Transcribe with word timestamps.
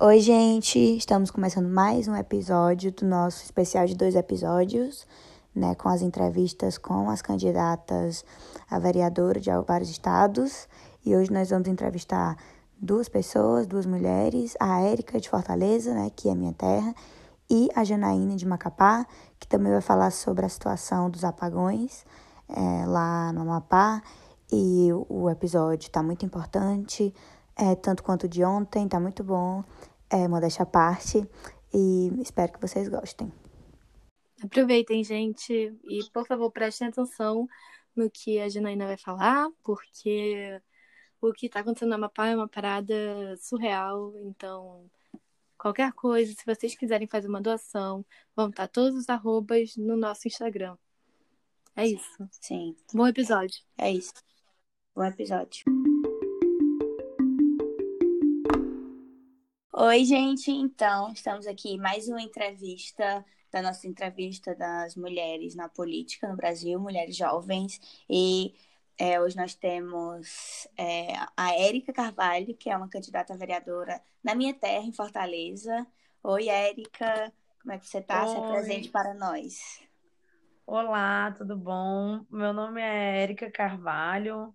Oi, 0.00 0.20
gente! 0.20 0.78
Estamos 0.78 1.28
começando 1.28 1.68
mais 1.68 2.06
um 2.06 2.14
episódio 2.14 2.92
do 2.92 3.04
nosso 3.04 3.42
especial 3.42 3.84
de 3.84 3.96
dois 3.96 4.14
episódios, 4.14 5.04
né? 5.52 5.74
Com 5.74 5.88
as 5.88 6.02
entrevistas 6.02 6.78
com 6.78 7.10
as 7.10 7.20
candidatas 7.20 8.24
a 8.70 8.78
vereadora 8.78 9.40
de 9.40 9.50
vários 9.66 9.90
estados. 9.90 10.68
E 11.04 11.16
hoje 11.16 11.32
nós 11.32 11.50
vamos 11.50 11.66
entrevistar 11.66 12.36
duas 12.80 13.08
pessoas, 13.08 13.66
duas 13.66 13.86
mulheres, 13.86 14.56
a 14.60 14.82
Érica 14.82 15.18
de 15.18 15.28
Fortaleza, 15.28 15.92
né? 15.92 16.12
Que 16.14 16.28
é 16.28 16.34
minha 16.36 16.52
terra, 16.52 16.94
e 17.50 17.68
a 17.74 17.82
Janaína 17.82 18.36
de 18.36 18.46
Macapá, 18.46 19.04
que 19.36 19.48
também 19.48 19.72
vai 19.72 19.80
falar 19.82 20.12
sobre 20.12 20.46
a 20.46 20.48
situação 20.48 21.10
dos 21.10 21.24
apagões 21.24 22.06
é, 22.48 22.86
lá 22.86 23.32
no 23.32 23.40
Amapá. 23.40 24.00
E 24.50 24.90
o 25.08 25.28
episódio 25.28 25.88
está 25.88 26.04
muito 26.04 26.24
importante 26.24 27.12
é, 27.58 27.74
tanto 27.74 28.02
quanto 28.02 28.28
de 28.28 28.44
ontem, 28.44 28.88
tá 28.88 29.00
muito 29.00 29.24
bom. 29.24 29.64
É, 30.08 30.28
modéstia 30.28 30.62
à 30.62 30.66
parte. 30.66 31.28
E 31.74 32.10
espero 32.22 32.52
que 32.52 32.60
vocês 32.60 32.88
gostem. 32.88 33.32
Aproveitem, 34.42 35.02
gente, 35.02 35.52
e 35.52 36.10
por 36.12 36.24
favor 36.26 36.50
prestem 36.50 36.88
atenção 36.88 37.46
no 37.94 38.08
que 38.08 38.38
a 38.38 38.48
Janaína 38.48 38.86
vai 38.86 38.96
falar, 38.96 39.48
porque 39.64 40.62
o 41.20 41.32
que 41.32 41.46
está 41.46 41.60
acontecendo 41.60 41.88
no 41.88 41.96
Amapá 41.96 42.28
é 42.28 42.36
uma 42.36 42.48
parada 42.48 42.94
surreal, 43.40 44.14
então 44.18 44.88
qualquer 45.58 45.92
coisa, 45.92 46.32
se 46.32 46.46
vocês 46.46 46.76
quiserem 46.76 47.08
fazer 47.08 47.26
uma 47.26 47.40
doação, 47.40 48.06
vão 48.36 48.48
estar 48.48 48.68
todos 48.68 48.96
os 48.96 49.08
arrobas 49.08 49.76
no 49.76 49.96
nosso 49.96 50.28
Instagram. 50.28 50.76
É 51.74 51.86
isso. 51.86 52.28
Sim. 52.40 52.76
Bom 52.94 53.08
episódio. 53.08 53.60
É 53.76 53.90
isso. 53.90 54.14
Bom 54.94 55.04
episódio. 55.04 55.64
Oi, 59.80 60.04
gente. 60.04 60.50
Então, 60.50 61.12
estamos 61.12 61.46
aqui 61.46 61.78
mais 61.78 62.08
uma 62.08 62.20
entrevista 62.20 63.24
da 63.48 63.62
nossa 63.62 63.86
entrevista 63.86 64.52
das 64.52 64.96
mulheres 64.96 65.54
na 65.54 65.68
política 65.68 66.26
no 66.26 66.34
Brasil, 66.34 66.80
mulheres 66.80 67.16
jovens. 67.16 67.80
E 68.10 68.56
é, 68.98 69.20
hoje 69.20 69.36
nós 69.36 69.54
temos 69.54 70.66
é, 70.76 71.12
a 71.36 71.54
Érica 71.54 71.92
Carvalho, 71.92 72.56
que 72.56 72.68
é 72.68 72.76
uma 72.76 72.88
candidata 72.88 73.32
a 73.32 73.36
vereadora 73.36 74.02
na 74.20 74.34
minha 74.34 74.52
terra, 74.52 74.84
em 74.84 74.92
Fortaleza. 74.92 75.86
Oi, 76.24 76.48
Érica. 76.48 77.32
Como 77.62 77.72
é 77.72 77.78
que 77.78 77.86
você 77.86 77.98
está? 77.98 78.26
Se 78.26 78.36
apresente 78.36 78.88
para 78.88 79.14
nós. 79.14 79.80
Olá, 80.66 81.30
tudo 81.38 81.56
bom? 81.56 82.26
Meu 82.28 82.52
nome 82.52 82.80
é 82.80 83.22
Érica 83.22 83.48
Carvalho, 83.48 84.52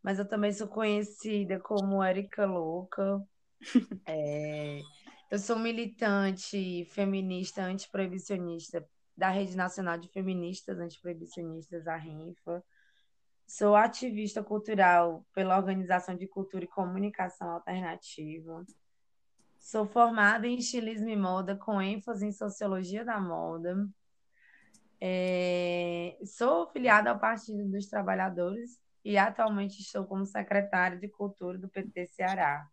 mas 0.00 0.20
eu 0.20 0.28
também 0.28 0.52
sou 0.52 0.68
conhecida 0.68 1.58
como 1.58 2.04
Érica 2.04 2.46
Louca. 2.46 3.20
É, 4.06 4.80
eu 5.30 5.38
sou 5.38 5.58
militante 5.58 6.86
feminista 6.86 7.62
antiproibicionista 7.62 8.86
da 9.16 9.28
Rede 9.28 9.56
Nacional 9.56 9.98
de 9.98 10.08
Feministas 10.08 10.78
Antiproibicionistas, 10.78 11.86
a 11.86 11.96
RINFA. 11.96 12.64
Sou 13.46 13.74
ativista 13.76 14.42
cultural 14.42 15.26
pela 15.34 15.56
Organização 15.56 16.16
de 16.16 16.26
Cultura 16.26 16.64
e 16.64 16.68
Comunicação 16.68 17.50
Alternativa. 17.50 18.64
Sou 19.58 19.86
formada 19.86 20.46
em 20.46 20.56
estilismo 20.56 21.08
e 21.08 21.16
moda, 21.16 21.54
com 21.54 21.82
ênfase 21.82 22.24
em 22.24 22.32
sociologia 22.32 23.04
da 23.04 23.20
moda. 23.20 23.86
É, 25.00 26.18
sou 26.24 26.66
filiada 26.68 27.10
ao 27.10 27.18
Partido 27.18 27.68
dos 27.68 27.86
Trabalhadores 27.86 28.80
e 29.04 29.18
atualmente 29.18 29.80
estou 29.80 30.06
como 30.06 30.24
secretária 30.24 30.98
de 30.98 31.08
Cultura 31.08 31.58
do 31.58 31.68
PT 31.68 32.06
Ceará 32.06 32.66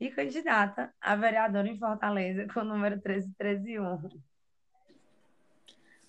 e 0.00 0.10
candidata 0.10 0.92
a 0.98 1.14
vereadora 1.14 1.68
em 1.68 1.78
Fortaleza 1.78 2.46
com 2.52 2.60
o 2.60 2.64
número 2.64 2.98
13131. 3.00 4.20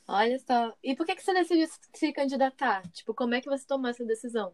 Olha 0.07 0.39
só. 0.39 0.73
E 0.81 0.95
por 0.95 1.05
que, 1.05 1.15
que 1.15 1.23
você 1.23 1.33
decidiu 1.33 1.67
se 1.93 2.13
candidatar? 2.13 2.87
Tipo, 2.91 3.13
como 3.13 3.35
é 3.35 3.41
que 3.41 3.49
você 3.49 3.67
tomou 3.67 3.89
essa 3.89 4.05
decisão? 4.05 4.53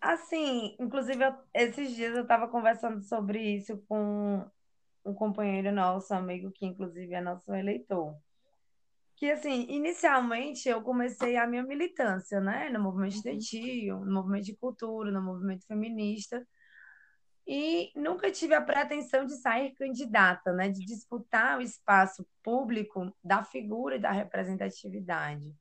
Assim, 0.00 0.76
inclusive, 0.78 1.24
eu, 1.24 1.34
esses 1.54 1.94
dias 1.94 2.14
eu 2.14 2.22
estava 2.22 2.48
conversando 2.48 3.00
sobre 3.02 3.40
isso 3.40 3.78
com 3.88 4.44
um 5.04 5.14
companheiro 5.14 5.72
nosso, 5.72 6.12
amigo, 6.12 6.50
que 6.50 6.66
inclusive 6.66 7.14
é 7.14 7.20
nosso 7.20 7.52
eleitor. 7.54 8.14
Que, 9.16 9.30
assim, 9.30 9.66
inicialmente 9.68 10.68
eu 10.68 10.82
comecei 10.82 11.36
a 11.36 11.46
minha 11.46 11.62
militância, 11.62 12.40
né? 12.40 12.68
No 12.70 12.80
movimento 12.80 13.14
estudantil, 13.14 14.00
no 14.00 14.12
movimento 14.12 14.44
de 14.44 14.56
cultura, 14.56 15.10
no 15.10 15.22
movimento 15.22 15.66
feminista 15.66 16.46
e 17.46 17.92
nunca 17.94 18.30
tive 18.30 18.54
a 18.54 18.62
pretensão 18.62 19.26
de 19.26 19.34
sair 19.36 19.72
candidata, 19.74 20.52
né, 20.52 20.68
de 20.68 20.84
disputar 20.84 21.58
o 21.58 21.62
espaço 21.62 22.26
público 22.42 23.14
da 23.22 23.42
figura 23.42 23.96
e 23.96 24.00
da 24.00 24.10
representatividade. 24.10 25.54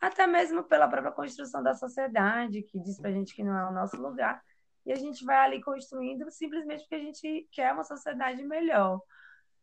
Até 0.00 0.26
mesmo 0.26 0.64
pela 0.64 0.88
própria 0.88 1.12
construção 1.12 1.62
da 1.62 1.74
sociedade, 1.74 2.62
que 2.62 2.78
diz 2.80 3.00
para 3.00 3.10
a 3.10 3.12
gente 3.12 3.34
que 3.34 3.42
não 3.42 3.56
é 3.56 3.68
o 3.68 3.72
nosso 3.72 3.96
lugar, 3.96 4.42
e 4.84 4.92
a 4.92 4.96
gente 4.96 5.24
vai 5.24 5.36
ali 5.36 5.62
construindo 5.62 6.30
simplesmente 6.30 6.82
porque 6.82 6.94
a 6.96 7.00
gente 7.00 7.48
quer 7.52 7.72
uma 7.72 7.84
sociedade 7.84 8.42
melhor. 8.44 9.00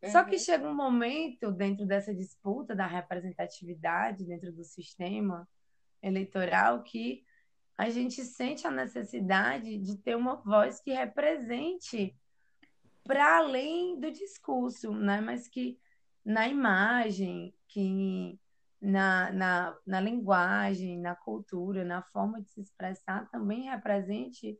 Uhum. 0.02 0.10
Só 0.10 0.24
que 0.24 0.36
uhum. 0.36 0.38
chega 0.38 0.68
um 0.68 0.74
momento 0.74 1.52
dentro 1.52 1.86
dessa 1.86 2.14
disputa 2.14 2.74
da 2.74 2.86
representatividade, 2.86 4.24
dentro 4.24 4.52
do 4.52 4.64
sistema 4.64 5.46
eleitoral, 6.02 6.82
que 6.82 7.22
a 7.80 7.88
gente 7.88 8.22
sente 8.26 8.66
a 8.66 8.70
necessidade 8.70 9.78
de 9.78 9.96
ter 9.96 10.14
uma 10.14 10.36
voz 10.36 10.80
que 10.80 10.92
represente 10.92 12.14
para 13.04 13.38
além 13.38 13.98
do 13.98 14.12
discurso, 14.12 14.92
né? 14.92 15.22
mas 15.22 15.48
que 15.48 15.80
na 16.22 16.46
imagem, 16.46 17.54
que 17.66 18.38
na, 18.78 19.32
na, 19.32 19.78
na 19.86 19.98
linguagem, 19.98 21.00
na 21.00 21.16
cultura, 21.16 21.82
na 21.82 22.02
forma 22.02 22.42
de 22.42 22.50
se 22.50 22.60
expressar, 22.60 23.30
também 23.30 23.70
represente 23.70 24.58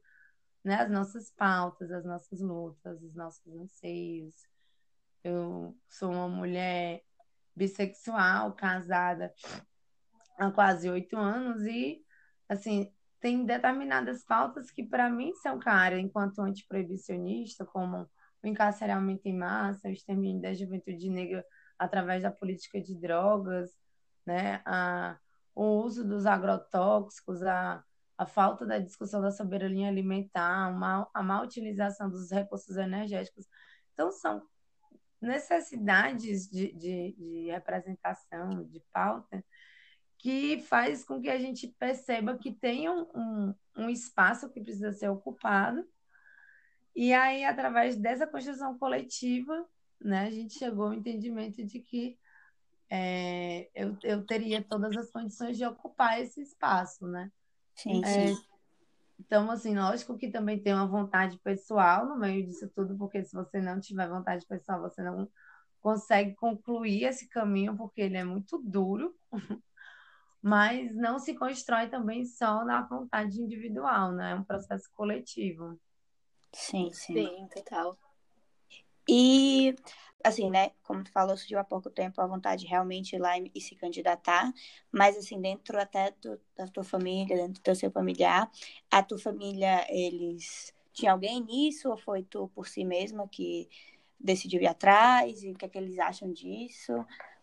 né, 0.65 0.77
as 0.77 0.91
nossas 0.91 1.31
pautas, 1.31 1.93
as 1.93 2.07
nossas 2.07 2.41
lutas, 2.41 3.03
os 3.03 3.15
nossos 3.15 3.55
anseios. 3.55 4.35
Eu 5.23 5.77
sou 5.91 6.11
uma 6.11 6.27
mulher 6.27 7.03
bissexual, 7.55 8.55
casada 8.55 9.31
há 10.39 10.51
quase 10.51 10.89
oito 10.89 11.19
anos 11.19 11.67
e, 11.67 12.03
assim, 12.49 12.91
tem 13.21 13.45
determinadas 13.45 14.25
pautas 14.25 14.71
que, 14.71 14.83
para 14.83 15.11
mim, 15.11 15.35
são 15.35 15.59
caras, 15.59 16.01
enquanto 16.01 16.41
antiproibicionista, 16.41 17.65
como 17.67 18.09
o 18.43 18.47
encarceramento 18.47 19.29
em 19.29 19.37
massa, 19.37 19.89
o 19.89 19.93
extermínio 19.93 20.41
da 20.41 20.55
juventude 20.55 21.11
negra 21.11 21.45
através 21.79 22.23
da 22.23 22.31
política 22.31 22.81
de 22.81 22.95
drogas, 22.95 23.71
né? 24.27 24.63
a, 24.65 25.19
o 25.55 25.83
uso 25.83 26.07
dos 26.07 26.25
agrotóxicos, 26.25 27.43
a, 27.43 27.85
a 28.17 28.27
falta 28.27 28.67
da 28.67 28.79
discussão 28.79 29.21
da 29.21 29.31
soberania 29.31 29.89
alimentar, 29.89 30.75
a 31.15 31.23
má 31.23 31.43
utilização 31.43 32.09
dos 32.11 32.31
recursos 32.31 32.77
energéticos. 32.77 33.47
Então, 33.93 34.11
são 34.11 34.43
necessidades 35.21 36.49
de, 36.49 36.73
de, 36.73 37.13
de 37.13 37.51
representação, 37.51 38.65
de 38.65 38.83
pauta, 38.93 39.45
que 40.21 40.61
faz 40.61 41.03
com 41.03 41.19
que 41.19 41.31
a 41.31 41.39
gente 41.39 41.67
perceba 41.79 42.37
que 42.37 42.53
tem 42.53 42.91
um, 42.91 43.07
um, 43.15 43.55
um 43.79 43.91
espaço 43.91 44.51
que 44.51 44.61
precisa 44.61 44.93
ser 44.93 45.09
ocupado. 45.09 45.83
E 46.95 47.15
aí, 47.15 47.43
através 47.43 47.97
dessa 47.97 48.27
construção 48.27 48.79
coletiva, 48.79 49.67
né, 49.99 50.27
a 50.27 50.31
gente 50.31 50.59
chegou 50.59 50.89
ao 50.89 50.93
entendimento 50.93 51.65
de 51.65 51.81
que 51.81 52.19
é, 52.91 53.71
eu, 53.75 53.97
eu 54.03 54.27
teria 54.27 54.63
todas 54.63 54.95
as 54.95 55.11
condições 55.11 55.57
de 55.57 55.65
ocupar 55.65 56.21
esse 56.21 56.43
espaço, 56.43 57.07
né? 57.07 57.33
Sim, 57.75 58.05
é, 58.05 58.35
sim. 58.35 58.43
Então, 59.19 59.51
assim, 59.51 59.75
lógico 59.75 60.19
que 60.19 60.31
também 60.31 60.59
tem 60.59 60.75
uma 60.75 60.87
vontade 60.87 61.39
pessoal 61.39 62.05
no 62.07 62.19
meio 62.19 62.45
disso 62.45 62.71
tudo, 62.75 62.95
porque 62.99 63.25
se 63.25 63.35
você 63.35 63.59
não 63.59 63.81
tiver 63.81 64.09
vontade 64.09 64.45
pessoal, 64.47 64.83
você 64.83 65.03
não 65.03 65.31
consegue 65.81 66.35
concluir 66.35 67.05
esse 67.05 67.27
caminho, 67.27 67.75
porque 67.75 68.03
ele 68.03 68.19
é 68.19 68.25
muito 68.25 68.59
duro. 68.59 69.17
mas 70.43 70.95
não 70.95 71.19
se 71.19 71.35
constrói 71.35 71.89
também 71.89 72.25
só 72.25 72.65
na 72.65 72.83
vontade 72.83 73.41
individual, 73.41 74.13
né? 74.13 74.33
É 74.33 74.35
um 74.35 74.45
processo 74.45 74.91
coletivo. 74.95 75.79
Sim, 76.53 76.91
sim. 76.93 77.15
Sim, 77.15 77.49
total. 77.55 77.97
E, 79.09 79.75
assim, 80.25 80.51
né, 80.51 80.71
como 80.83 81.03
tu 81.03 81.11
falou, 81.11 81.37
surgiu 81.37 81.59
há 81.59 81.65
pouco 81.65 81.91
tempo 81.91 82.21
a 82.21 82.27
vontade 82.27 82.63
de 82.63 82.69
realmente 82.69 83.17
ir 83.17 83.19
lá 83.19 83.33
e 83.39 83.61
se 83.61 83.75
candidatar, 83.75 84.53
mas, 84.93 85.17
assim, 85.17 85.41
dentro 85.41 85.81
até 85.81 86.13
do, 86.13 86.41
da 86.57 86.67
tua 86.69 86.85
família, 86.85 87.37
dentro 87.37 87.55
do 87.55 87.61
teu 87.61 87.75
seu 87.75 87.91
familiar, 87.91 88.49
a 88.91 89.03
tua 89.03 89.19
família, 89.19 89.87
eles... 89.89 90.73
Tinha 90.93 91.13
alguém 91.13 91.41
nisso 91.41 91.89
ou 91.89 91.97
foi 91.97 92.25
tu 92.25 92.49
por 92.49 92.67
si 92.67 92.85
mesma 92.85 93.27
que 93.29 93.69
decidiu 94.19 94.61
ir 94.61 94.67
atrás? 94.67 95.43
E 95.43 95.53
o 95.53 95.55
que 95.55 95.65
é 95.65 95.69
que 95.69 95.79
eles 95.79 95.99
acham 95.99 96.33
disso? 96.33 96.93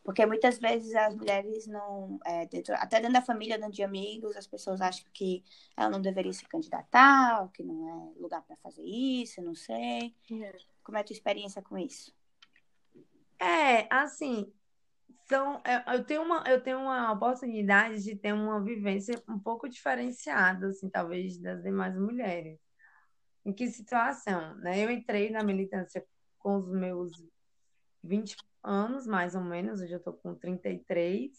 Porque 0.07 0.25
muitas 0.25 0.57
vezes 0.57 0.95
as 0.95 1.13
mulheres 1.13 1.68
não, 1.68 2.18
é, 2.25 2.45
dentro, 2.45 2.74
até 2.75 2.95
dentro 2.95 3.12
da 3.12 3.21
família, 3.21 3.57
dentro 3.57 3.74
de 3.74 3.83
amigos, 3.83 4.38
as 4.38 4.48
pessoas 4.48 4.80
acham 4.80 5.06
que 5.13 5.44
ela 5.75 5.89
não 5.89 6.01
deveria 6.01 6.31
se 6.31 6.48
candidatar, 6.48 7.42
ou 7.42 7.50
que 7.50 7.62
não 7.62 8.15
é 8.15 8.21
lugar 8.21 8.42
para 8.42 8.56
fazer 8.56 8.86
isso, 8.86 9.42
não 9.42 9.54
sei. 9.54 10.15
É. 10.31 10.57
Como 10.81 10.98
é 10.98 11.01
a 11.01 11.04
tua 11.04 11.13
experiência 11.13 11.62
com 11.62 11.77
isso? 11.77 12.15
É, 13.38 13.94
assim, 13.94 14.50
são, 15.27 15.62
eu 15.94 16.06
tenho 16.06 16.21
uma, 16.21 16.42
eu 16.48 16.63
tenho 16.63 16.80
uma 16.80 17.12
oportunidade 17.12 18.01
de 18.01 18.15
ter 18.15 18.31
uma 18.31 18.63
vivência 18.63 19.21
um 19.27 19.38
pouco 19.38 19.68
diferenciada, 19.68 20.68
assim, 20.68 20.89
talvez 20.89 21.38
das 21.38 21.62
demais 21.62 21.94
mulheres. 21.98 22.57
Em 23.44 23.51
que 23.51 23.68
situação, 23.68 24.56
né? 24.56 24.86
Eu 24.86 24.89
entrei 24.89 25.30
na 25.30 25.44
militância 25.44 26.07
com 26.39 26.56
os 26.56 26.71
meus 26.71 27.12
20 28.01 28.38
anos, 28.63 29.07
mais 29.07 29.36
ou 29.36 29.42
menos, 29.42 29.81
hoje 29.81 29.94
eu 29.94 29.98
estou 29.98 30.13
com 30.13 30.36
33, 30.36 31.31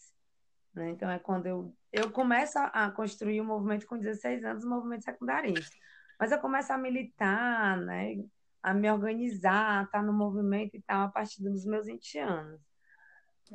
né? 0.73 0.89
Então 0.91 1.09
é 1.09 1.19
quando 1.19 1.45
eu, 1.45 1.75
eu 1.91 2.11
começo 2.11 2.57
a 2.57 2.89
construir 2.91 3.41
o 3.41 3.43
um 3.43 3.47
movimento 3.47 3.85
com 3.85 3.97
16 3.97 4.43
anos, 4.43 4.63
o 4.63 4.67
um 4.67 4.71
movimento 4.71 5.03
secundarista. 5.03 5.75
Mas 6.19 6.31
eu 6.31 6.39
começo 6.39 6.73
a 6.73 6.77
militar, 6.77 7.77
né? 7.77 8.17
A 8.61 8.73
me 8.73 8.91
organizar, 8.91 9.85
estar 9.85 9.99
tá 9.99 10.01
no 10.01 10.11
movimento 10.11 10.75
e 10.75 10.81
tal, 10.81 11.03
a 11.03 11.09
partir 11.09 11.41
dos 11.41 11.65
meus 11.65 11.85
20 11.85 12.19
anos. 12.19 12.61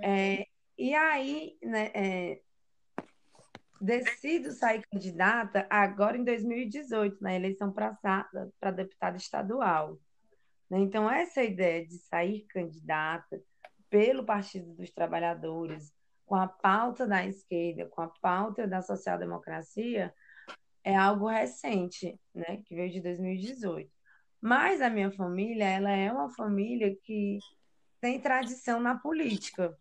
É, 0.02 0.46
e 0.78 0.94
aí, 0.94 1.56
né, 1.62 1.90
é, 1.94 2.40
decido 3.80 4.50
sair 4.50 4.82
candidata 4.90 5.66
agora 5.68 6.16
em 6.16 6.24
2018, 6.24 7.22
na 7.22 7.34
eleição 7.34 7.70
para 7.70 8.70
deputada 8.70 9.16
estadual. 9.16 9.98
Né? 10.70 10.78
Então, 10.78 11.10
essa 11.10 11.42
ideia 11.42 11.86
de 11.86 11.98
sair 11.98 12.46
candidata 12.48 13.40
pelo 13.90 14.24
Partido 14.24 14.74
dos 14.74 14.90
Trabalhadores, 14.90 15.92
com 16.26 16.34
a 16.34 16.48
pauta 16.48 17.06
da 17.06 17.24
esquerda, 17.24 17.86
com 17.86 18.02
a 18.02 18.08
pauta 18.08 18.66
da 18.66 18.80
social-democracia, 18.82 20.12
é 20.82 20.94
algo 20.96 21.26
recente, 21.26 22.18
né, 22.34 22.62
que 22.64 22.74
veio 22.74 22.92
de 22.92 23.00
2018. 23.00 23.90
Mas 24.40 24.82
a 24.82 24.90
minha 24.90 25.10
família, 25.10 25.64
ela 25.64 25.90
é 25.90 26.12
uma 26.12 26.28
família 26.28 26.94
que 27.02 27.38
tem 28.00 28.20
tradição 28.20 28.78
na 28.78 28.98
política. 28.98 29.74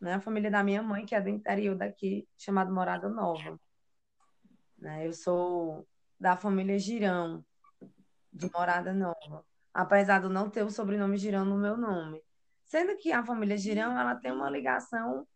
Né? 0.00 0.14
A 0.14 0.20
família 0.20 0.48
da 0.48 0.62
minha 0.62 0.82
mãe, 0.82 1.04
que 1.04 1.14
é 1.14 1.20
do 1.20 1.28
interior 1.28 1.74
daqui, 1.74 2.28
chamado 2.38 2.72
Morada 2.72 3.08
Nova. 3.08 3.58
Né? 4.78 5.06
Eu 5.06 5.12
sou 5.12 5.84
da 6.18 6.36
família 6.36 6.78
Girão, 6.78 7.44
de 8.32 8.48
Morada 8.52 8.92
Nova. 8.94 9.44
Apesar 9.74 10.20
de 10.20 10.28
não 10.28 10.48
ter 10.48 10.62
o 10.62 10.70
sobrenome 10.70 11.16
Girão 11.16 11.44
no 11.44 11.58
meu 11.58 11.76
nome. 11.76 12.22
Sendo 12.70 12.96
que 12.96 13.10
a 13.10 13.24
família 13.24 13.56
Girão 13.56 13.98
ela 13.98 14.14
tem 14.14 14.30
uma 14.30 14.48
ligação 14.48 15.26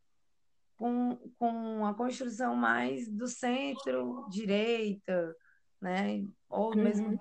com, 0.76 1.16
com 1.36 1.84
a 1.84 1.92
construção 1.92 2.54
mais 2.54 3.10
do 3.10 3.26
centro-direita, 3.26 5.36
né? 5.80 6.24
ou 6.48 6.68
uhum. 6.68 6.80
mesmo 6.80 7.10
do 7.10 7.20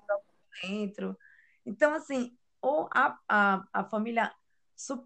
centro. 0.60 1.18
Então, 1.66 1.92
assim, 1.94 2.38
ou 2.62 2.88
a, 2.94 3.18
a, 3.28 3.66
a 3.72 3.82
família 3.82 4.32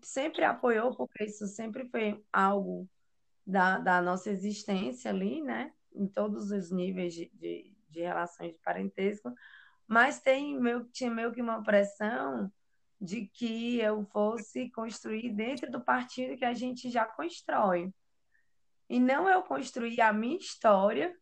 sempre 0.03 0.45
apoiou, 0.45 0.95
porque 0.95 1.25
isso 1.25 1.47
sempre 1.47 1.89
foi 1.89 2.23
algo 2.31 2.87
da, 3.47 3.79
da 3.79 4.03
nossa 4.03 4.29
existência 4.29 5.11
ali, 5.11 5.41
né? 5.41 5.73
Em 5.95 6.07
todos 6.07 6.51
os 6.51 6.71
níveis 6.71 7.15
de, 7.15 7.31
de, 7.33 7.75
de 7.89 8.03
relações 8.03 8.53
de 8.53 8.59
parentesco, 8.59 9.33
mas 9.87 10.21
tem 10.21 10.61
meio, 10.61 10.85
tinha 10.93 11.11
meio 11.11 11.33
que 11.33 11.41
uma 11.41 11.63
pressão 11.63 12.53
de 13.01 13.27
que 13.27 13.79
eu 13.79 14.05
fosse 14.07 14.71
construir 14.71 15.31
dentro 15.31 15.71
do 15.71 15.81
partido 15.81 16.37
que 16.37 16.45
a 16.45 16.55
gente 16.55 16.91
já 16.91 17.05
constrói. 17.05 17.93
E 18.89 18.99
não 18.99 19.29
eu 19.29 19.43
construir 19.43 20.01
a 20.01 20.13
minha 20.13 20.39
história 20.39 21.15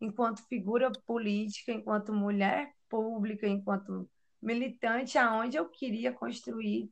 enquanto 0.00 0.46
figura 0.46 0.92
política, 1.06 1.72
enquanto 1.72 2.12
mulher 2.12 2.72
pública, 2.88 3.48
enquanto 3.48 4.08
militante, 4.40 5.18
aonde 5.18 5.56
eu 5.56 5.68
queria 5.68 6.12
construir 6.12 6.90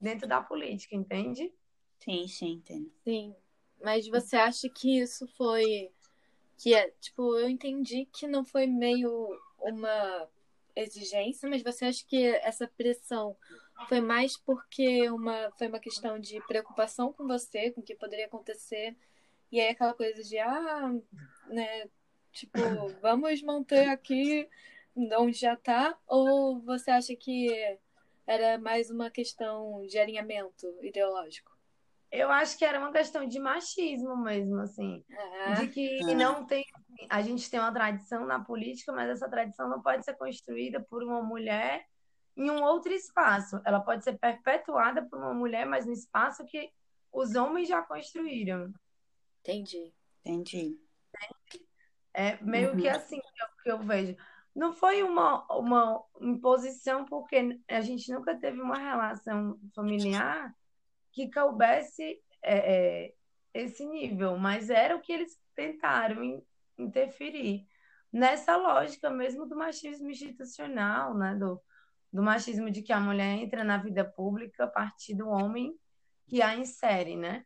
dentro 0.00 0.28
da 0.28 0.42
política, 0.42 0.96
entende? 0.96 1.52
Sim, 2.00 2.26
sim, 2.26 2.52
entendo. 2.54 2.92
Sim. 3.04 3.34
Mas 3.82 4.08
você 4.08 4.36
acha 4.36 4.68
que 4.68 4.98
isso 5.00 5.26
foi 5.36 5.90
que 6.58 6.74
é, 6.74 6.90
tipo, 7.00 7.36
eu 7.36 7.48
entendi 7.48 8.06
que 8.12 8.26
não 8.26 8.44
foi 8.44 8.66
meio 8.66 9.28
uma 9.58 10.28
exigência, 10.74 11.48
mas 11.48 11.62
você 11.62 11.86
acha 11.86 12.04
que 12.06 12.24
essa 12.36 12.68
pressão 12.68 13.36
foi 13.88 14.00
mais 14.00 14.36
porque 14.36 15.08
uma, 15.10 15.50
foi 15.58 15.68
uma 15.68 15.78
questão 15.78 16.18
de 16.18 16.40
preocupação 16.46 17.12
com 17.12 17.26
você, 17.26 17.70
com 17.70 17.80
o 17.80 17.84
que 17.84 17.94
poderia 17.94 18.26
acontecer, 18.26 18.96
e 19.50 19.60
aí 19.60 19.68
aquela 19.68 19.94
coisa 19.94 20.22
de, 20.22 20.38
ah, 20.38 20.92
né, 21.48 21.88
tipo, 22.32 22.58
vamos 23.00 23.42
manter 23.42 23.88
aqui 23.88 24.48
onde 24.96 25.38
já 25.38 25.56
tá, 25.56 25.98
ou 26.06 26.60
você 26.60 26.90
acha 26.90 27.14
que 27.16 27.48
era 28.26 28.58
mais 28.58 28.90
uma 28.90 29.10
questão 29.10 29.84
de 29.86 29.98
alinhamento 29.98 30.66
ideológico? 30.82 31.52
Eu 32.10 32.30
acho 32.30 32.58
que 32.58 32.64
era 32.64 32.78
uma 32.78 32.92
questão 32.92 33.26
de 33.26 33.38
machismo 33.38 34.14
mesmo, 34.18 34.58
assim. 34.60 35.02
É. 35.08 35.54
De 35.54 35.68
que 35.68 35.98
é. 36.02 36.14
não 36.14 36.44
tem. 36.44 36.62
A 37.08 37.22
gente 37.22 37.50
tem 37.50 37.58
uma 37.58 37.72
tradição 37.72 38.26
na 38.26 38.38
política, 38.38 38.92
mas 38.92 39.08
essa 39.08 39.30
tradição 39.30 39.66
não 39.68 39.80
pode 39.80 40.04
ser 40.04 40.14
construída 40.14 40.78
por 40.78 41.02
uma 41.02 41.22
mulher 41.22 41.86
em 42.36 42.50
um 42.50 42.62
outro 42.62 42.92
espaço. 42.92 43.60
Ela 43.64 43.80
pode 43.80 44.04
ser 44.04 44.18
perpetuada 44.18 45.02
por 45.02 45.18
uma 45.18 45.34
mulher, 45.34 45.66
mas 45.66 45.86
no 45.86 45.92
espaço 45.92 46.44
que 46.44 46.70
os 47.12 47.34
homens 47.34 47.68
já 47.68 47.82
construíram. 47.82 48.72
Entendi. 49.40 49.92
Entendi. 50.24 50.78
É 52.14 52.42
meio 52.42 52.72
uhum. 52.72 52.80
que 52.80 52.88
assim 52.88 53.20
que 53.20 53.42
eu, 53.42 53.46
que 53.62 53.70
eu, 53.72 53.78
vejo. 53.86 54.16
Não 54.54 54.72
foi 54.72 55.02
uma, 55.02 55.46
uma 55.50 56.02
imposição, 56.20 57.04
porque 57.06 57.58
a 57.68 57.80
gente 57.80 58.12
nunca 58.12 58.36
teve 58.36 58.60
uma 58.60 58.76
relação 58.76 59.58
familiar 59.74 60.54
que 61.10 61.30
coubesse 61.30 62.22
é, 62.42 62.74
é, 62.74 63.14
esse 63.54 63.84
nível, 63.86 64.36
mas 64.36 64.68
era 64.68 64.94
o 64.94 65.00
que 65.00 65.12
eles 65.12 65.38
tentaram 65.54 66.42
interferir 66.78 67.66
nessa 68.12 68.56
lógica 68.56 69.08
mesmo 69.08 69.46
do 69.46 69.56
machismo 69.56 70.10
institucional, 70.10 71.14
né? 71.14 71.34
do, 71.34 71.60
do 72.12 72.22
machismo 72.22 72.70
de 72.70 72.82
que 72.82 72.92
a 72.92 73.00
mulher 73.00 73.38
entra 73.38 73.64
na 73.64 73.78
vida 73.78 74.04
pública 74.04 74.64
a 74.64 74.68
partir 74.68 75.14
do 75.14 75.28
homem 75.28 75.74
que 76.26 76.42
a 76.42 76.54
insere, 76.56 77.16
né? 77.16 77.44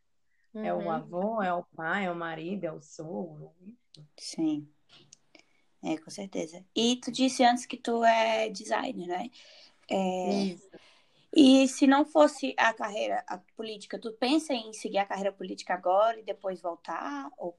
Uhum. 0.53 0.65
É 0.65 0.75
o 0.75 0.79
uhum. 0.79 0.91
avô, 0.91 1.43
é 1.43 1.53
o 1.53 1.63
pai, 1.63 2.07
é 2.07 2.11
o 2.11 2.17
marido, 2.17 2.65
é 2.65 2.73
o 2.73 2.81
sogro. 2.81 3.53
Sim. 4.17 4.69
É, 5.83 5.97
com 5.99 6.11
certeza. 6.11 6.65
E 6.75 6.97
tu 6.97 7.13
disse 7.13 7.45
antes 7.45 7.67
que 7.67 7.77
tu 7.77 8.05
é 8.05 8.49
designer, 8.49 9.07
né? 9.07 9.31
É... 9.89 10.43
Isso. 10.45 10.69
E 11.35 11.69
se 11.69 11.87
não 11.87 12.05
fosse 12.05 12.55
a 12.57 12.73
carreira 12.73 13.23
a 13.29 13.38
política, 13.57 13.99
tu 13.99 14.12
pensa 14.12 14.55
em 14.55 14.73
seguir 14.73 14.99
a 14.99 15.05
carreira 15.05 15.31
política 15.31 15.75
agora 15.75 16.19
e 16.19 16.25
depois 16.25 16.61
voltar? 16.62 17.31
Ou 17.37 17.55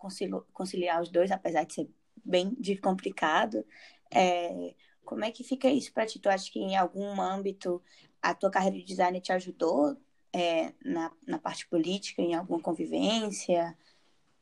conciliar 0.52 1.02
os 1.02 1.10
dois, 1.10 1.32
apesar 1.32 1.64
de 1.64 1.74
ser 1.74 1.90
bem 2.26 2.58
complicado? 2.82 3.64
É... 4.12 4.74
Como 5.08 5.24
é 5.24 5.32
que 5.32 5.42
fica 5.42 5.70
isso 5.70 5.94
para 5.94 6.06
ti? 6.06 6.20
Tu 6.20 6.30
acha 6.30 6.52
que 6.52 6.60
em 6.60 6.76
algum 6.76 7.22
âmbito 7.22 7.82
a 8.22 8.36
tua 8.36 8.52
carreira 8.52 8.78
de 8.78 8.84
designer 8.84 9.22
te 9.22 9.32
ajudou 9.32 9.96
é, 10.34 10.74
na, 10.84 11.12
na 11.26 11.40
parte 11.40 11.66
política, 11.66 12.22
em 12.22 12.36
alguma 12.36 12.60
convivência, 12.60 13.76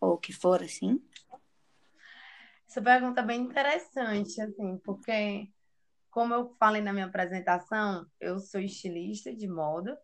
ou 0.02 0.14
o 0.14 0.18
que 0.18 0.34
for 0.34 0.64
assim? 0.64 1.00
Essa 2.68 2.82
pergunta 2.82 3.22
é 3.22 3.26
bem 3.26 3.42
interessante, 3.42 4.42
assim, 4.42 4.78
porque, 4.80 5.48
como 6.10 6.34
eu 6.34 6.56
falei 6.60 6.82
na 6.82 6.92
minha 6.92 7.06
apresentação, 7.06 8.06
eu 8.20 8.40
sou 8.40 8.60
estilista 8.60 9.34
de 9.34 9.48
moda, 9.48 10.02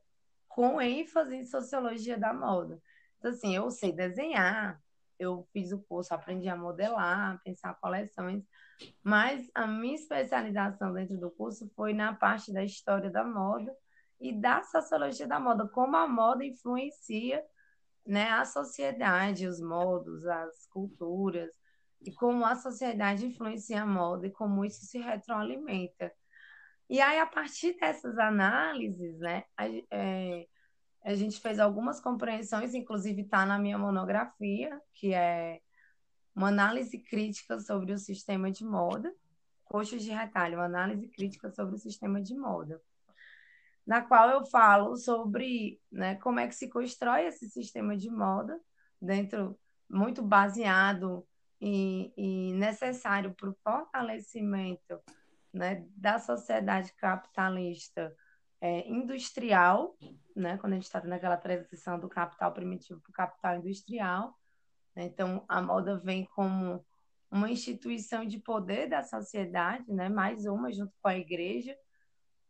com 0.48 0.80
ênfase 0.80 1.36
em 1.36 1.46
sociologia 1.46 2.20
da 2.20 2.34
moda. 2.34 2.80
Então, 3.18 3.32
assim, 3.32 3.56
eu 3.56 3.72
sei 3.72 3.92
desenhar, 3.92 4.81
eu 5.22 5.48
fiz 5.54 5.72
o 5.72 5.80
curso, 5.80 6.14
aprendi 6.14 6.50
a 6.50 6.56
modelar, 6.56 7.40
pensar 7.44 7.74
coleções, 7.76 8.44
mas 9.04 9.50
a 9.54 9.68
minha 9.68 9.96
especialização 9.96 10.94
dentro 10.94 11.18
do 11.18 11.30
curso 11.30 11.70
foi 11.76 11.94
na 11.94 12.14
parte 12.14 12.52
da 12.52 12.64
história 12.64 13.10
da 13.10 13.24
moda 13.24 13.72
e 14.20 14.34
da 14.34 14.64
sociologia 14.64 15.28
da 15.28 15.40
moda, 15.40 15.68
como 15.68 15.96
a 15.96 16.08
moda 16.08 16.44
influencia 16.44 17.44
né, 18.06 18.30
a 18.30 18.46
sociedade, 18.46 19.48
os 19.48 19.62
modos, 19.62 20.26
as 20.26 20.68
culturas, 20.68 21.52
e 22.02 22.12
como 22.12 22.46
a 22.46 22.56
sociedade 22.56 23.26
influencia 23.26 23.84
a 23.84 23.86
moda 23.86 24.28
e 24.28 24.32
como 24.32 24.66
isso 24.66 24.86
se 24.86 24.98
retroalimenta. 24.98 26.12
E 26.90 27.00
aí, 27.00 27.20
a 27.20 27.28
partir 27.28 27.78
dessas 27.80 28.18
análises, 28.18 29.20
né, 29.20 29.44
a, 29.56 29.66
é, 29.92 30.48
a 31.04 31.16
gente 31.16 31.40
fez 31.40 31.60
algumas 31.60 32.00
compreensões, 32.00 32.74
inclusive 32.74 33.24
está 33.24 33.46
na 33.46 33.58
minha 33.58 33.78
monografia, 33.78 34.80
que 34.94 35.14
é 35.14 35.60
uma 36.36 36.48
análise 36.48 36.98
crítica 37.00 37.60
sobre 37.60 37.92
o 37.92 37.98
sistema 37.98 38.52
de 38.52 38.64
moda, 38.64 39.14
coxas 39.66 40.04
de 40.04 40.12
retalho, 40.12 40.58
uma 40.58 40.66
análise 40.66 41.08
crítica 41.08 41.50
sobre 41.50 41.76
o 41.76 41.80
sistema 41.80 42.22
de 42.22 42.36
moda. 42.36 42.82
na 43.86 44.02
qual 44.02 44.30
eu 44.30 44.46
falo 44.46 44.96
sobre 44.96 45.82
né, 45.92 46.16
como 46.16 46.40
é 46.40 46.48
que 46.48 46.56
se 46.56 46.70
constrói 46.70 47.26
esse 47.26 47.50
sistema 47.50 47.98
de 47.98 48.12
moda 48.12 48.60
dentro 49.02 49.60
muito 49.90 50.22
baseado 50.22 51.28
e, 51.60 52.14
e 52.16 52.54
necessário 52.54 53.34
para 53.34 53.50
o 53.50 53.58
fortalecimento 53.64 55.00
né, 55.52 55.84
da 55.96 56.20
sociedade 56.20 56.94
capitalista 56.94 58.16
é, 58.62 58.88
industrial, 58.88 59.98
né, 60.36 60.58
quando 60.58 60.74
a 60.74 60.76
gente 60.76 60.86
está 60.86 61.02
naquela 61.02 61.36
transição 61.36 62.00
do 62.00 62.08
capital 62.08 62.54
primitivo 62.54 63.02
para 63.02 63.10
o 63.10 63.14
capital 63.14 63.56
industrial. 63.58 64.38
Né, 64.96 65.06
então, 65.06 65.44
a 65.48 65.60
moda 65.62 65.98
vem 65.98 66.26
como 66.26 66.86
uma 67.30 67.50
instituição 67.50 68.24
de 68.24 68.38
poder 68.38 68.88
da 68.88 69.02
sociedade, 69.02 69.92
né, 69.92 70.08
mais 70.08 70.46
uma 70.46 70.72
junto 70.72 70.94
com 71.02 71.08
a 71.08 71.18
igreja, 71.18 71.76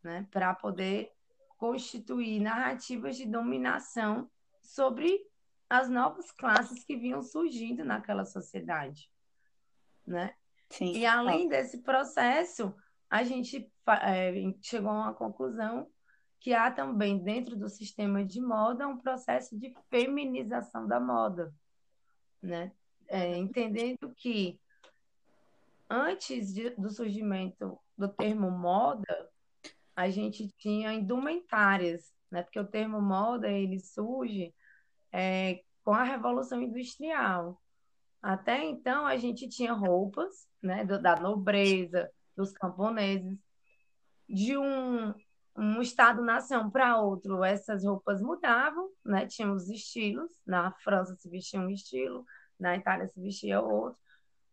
né, 0.04 0.28
para 0.30 0.54
poder 0.54 1.12
constituir 1.58 2.42
narrativas 2.42 3.16
de 3.16 3.26
dominação 3.26 4.30
sobre 4.62 5.26
as 5.70 5.88
novas 5.88 6.32
classes 6.32 6.84
que 6.84 6.98
vinham 6.98 7.22
surgindo 7.22 7.86
naquela 7.86 8.26
sociedade, 8.26 9.10
né? 10.06 10.36
Sim. 10.70 10.94
E 10.94 11.06
além 11.06 11.48
desse 11.48 11.78
processo, 11.82 12.76
a 13.10 13.24
gente 13.24 13.72
é, 14.02 14.34
chegou 14.62 14.90
a 14.90 14.96
uma 14.96 15.14
conclusão 15.14 15.88
que 16.42 16.56
há 16.56 16.72
também 16.72 17.20
dentro 17.20 17.56
do 17.56 17.70
sistema 17.70 18.26
de 18.26 18.42
moda 18.42 18.88
um 18.88 18.98
processo 18.98 19.58
de 19.58 19.72
feminização 19.92 20.88
da 20.88 21.00
moda, 21.00 21.54
né? 22.42 22.72
É, 23.08 23.38
entendendo 23.38 24.12
que 24.16 24.60
antes 25.88 26.52
de, 26.52 26.72
do 26.72 26.90
surgimento 26.90 27.80
do 27.96 28.08
termo 28.08 28.50
moda, 28.50 29.30
a 29.96 30.10
gente 30.10 30.48
tinha 30.58 30.92
indumentárias, 30.92 32.12
né? 32.32 32.42
Porque 32.42 32.60
o 32.60 32.68
termo 32.68 33.00
moda 33.00 33.48
ele 33.48 33.80
surge 33.80 34.52
é, 35.12 35.62
com 35.84 35.94
a 35.94 36.04
Revolução 36.04 36.60
Industrial. 36.60 37.62
Até 38.20 38.64
então 38.64 39.06
a 39.06 39.16
gente 39.16 39.48
tinha 39.48 39.74
roupas, 39.74 40.48
né? 40.60 40.84
Da 40.86 41.18
nobreza, 41.18 42.10
dos 42.36 42.52
camponeses, 42.52 43.38
de 44.28 44.58
um, 44.58 45.14
um 45.56 45.82
estado-nação 45.82 46.70
para 46.70 46.98
outro, 47.00 47.44
essas 47.44 47.84
roupas 47.84 48.22
mudavam, 48.22 48.90
né? 49.04 49.28
Tinham 49.28 49.54
os 49.54 49.70
estilos. 49.70 50.32
Na 50.46 50.72
França 50.72 51.16
se 51.16 51.30
vestia 51.30 51.60
um 51.60 51.70
estilo, 51.70 52.26
na 52.60 52.76
Itália 52.76 53.08
se 53.08 53.20
vestia 53.20 53.62
outro, 53.62 54.00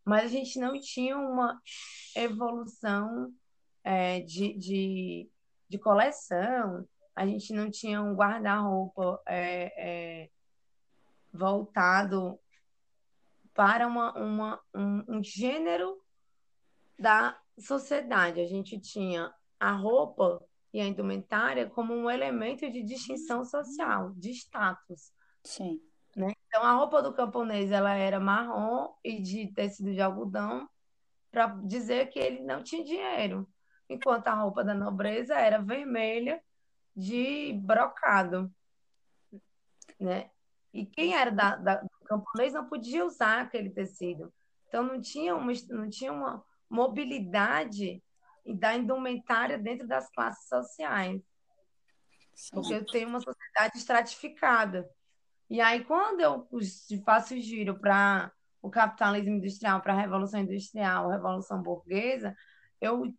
mas 0.05 0.25
a 0.25 0.29
gente 0.29 0.59
não 0.59 0.79
tinha 0.81 1.17
uma 1.17 1.61
evolução 2.17 3.33
é, 3.85 4.21
de, 4.21 4.55
de, 4.55 5.31
de, 5.69 5.79
coleção, 5.79 6.89
a 7.15 7.27
gente 7.27 7.53
não 7.53 7.71
tinha 7.71 8.03
um 8.03 8.15
guarda-roupa 8.15 9.21
é, 9.27 9.73
é, 9.77 10.31
voltado 11.33 12.39
para 13.55 13.87
uma, 13.87 14.13
uma, 14.19 14.61
um, 14.75 15.17
um 15.17 15.23
gênero 15.23 16.01
da 16.99 17.39
sociedade. 17.59 18.41
A 18.41 18.47
gente 18.47 18.79
tinha 18.81 19.33
a 19.61 19.73
roupa 19.73 20.43
e 20.73 20.81
a 20.81 20.87
indumentária 20.87 21.69
como 21.69 21.95
um 21.95 22.11
elemento 22.11 22.71
de 22.71 22.83
distinção 22.83 23.45
social, 23.45 24.13
de 24.15 24.31
status. 24.31 25.13
Sim. 25.45 25.81
Né? 26.15 26.33
Então, 26.47 26.63
a 26.63 26.73
roupa 26.73 27.03
do 27.03 27.13
camponês 27.15 27.71
ela 27.71 27.95
era 27.95 28.19
marrom 28.19 28.93
e 29.05 29.21
de 29.21 29.53
tecido 29.53 29.93
de 29.93 30.01
algodão 30.01 30.69
para 31.31 31.47
dizer 31.65 32.09
que 32.11 32.19
ele 32.19 32.41
não 32.41 32.63
tinha 32.63 32.85
dinheiro 32.85 33.49
enquanto 33.89 34.29
a 34.29 34.35
roupa 34.35 34.63
da 34.63 34.75
nobreza 34.75 35.35
era 35.35 35.63
vermelha 35.63 36.43
de 36.95 37.53
brocado, 37.63 38.53
né? 39.99 40.31
E 40.73 40.85
quem 40.85 41.15
era 41.15 41.31
da, 41.31 41.57
da, 41.57 41.77
do 41.77 41.89
camponês 42.05 42.53
não 42.53 42.69
podia 42.69 43.05
usar 43.05 43.41
aquele 43.41 43.71
tecido. 43.71 44.33
Então 44.69 44.83
não 44.83 45.01
tinha 45.01 45.35
uma, 45.35 45.53
não 45.71 45.89
tinha 45.89 46.13
uma 46.13 46.45
mobilidade 46.69 48.03
da 48.55 48.75
indumentária 48.75 49.59
dentro 49.59 49.87
das 49.87 50.11
classes 50.11 50.49
sociais. 50.49 51.21
Porque 52.51 52.75
eu 52.75 52.87
tenho 52.87 53.09
uma 53.09 53.21
sociedade 53.21 53.77
estratificada. 53.77 54.89
E 55.51 55.61
aí, 55.61 55.85
quando 55.85 56.21
eu 56.21 56.49
faço 57.05 57.35
o 57.35 57.41
giro 57.41 57.79
para 57.79 58.31
o 58.61 58.71
capitalismo 58.71 59.37
industrial, 59.37 59.81
para 59.81 59.95
a 59.95 60.01
revolução 60.01 60.41
industrial, 60.41 61.09
a 61.09 61.15
revolução 61.15 61.63
burguesa, 61.63 62.37
eu 62.81 63.13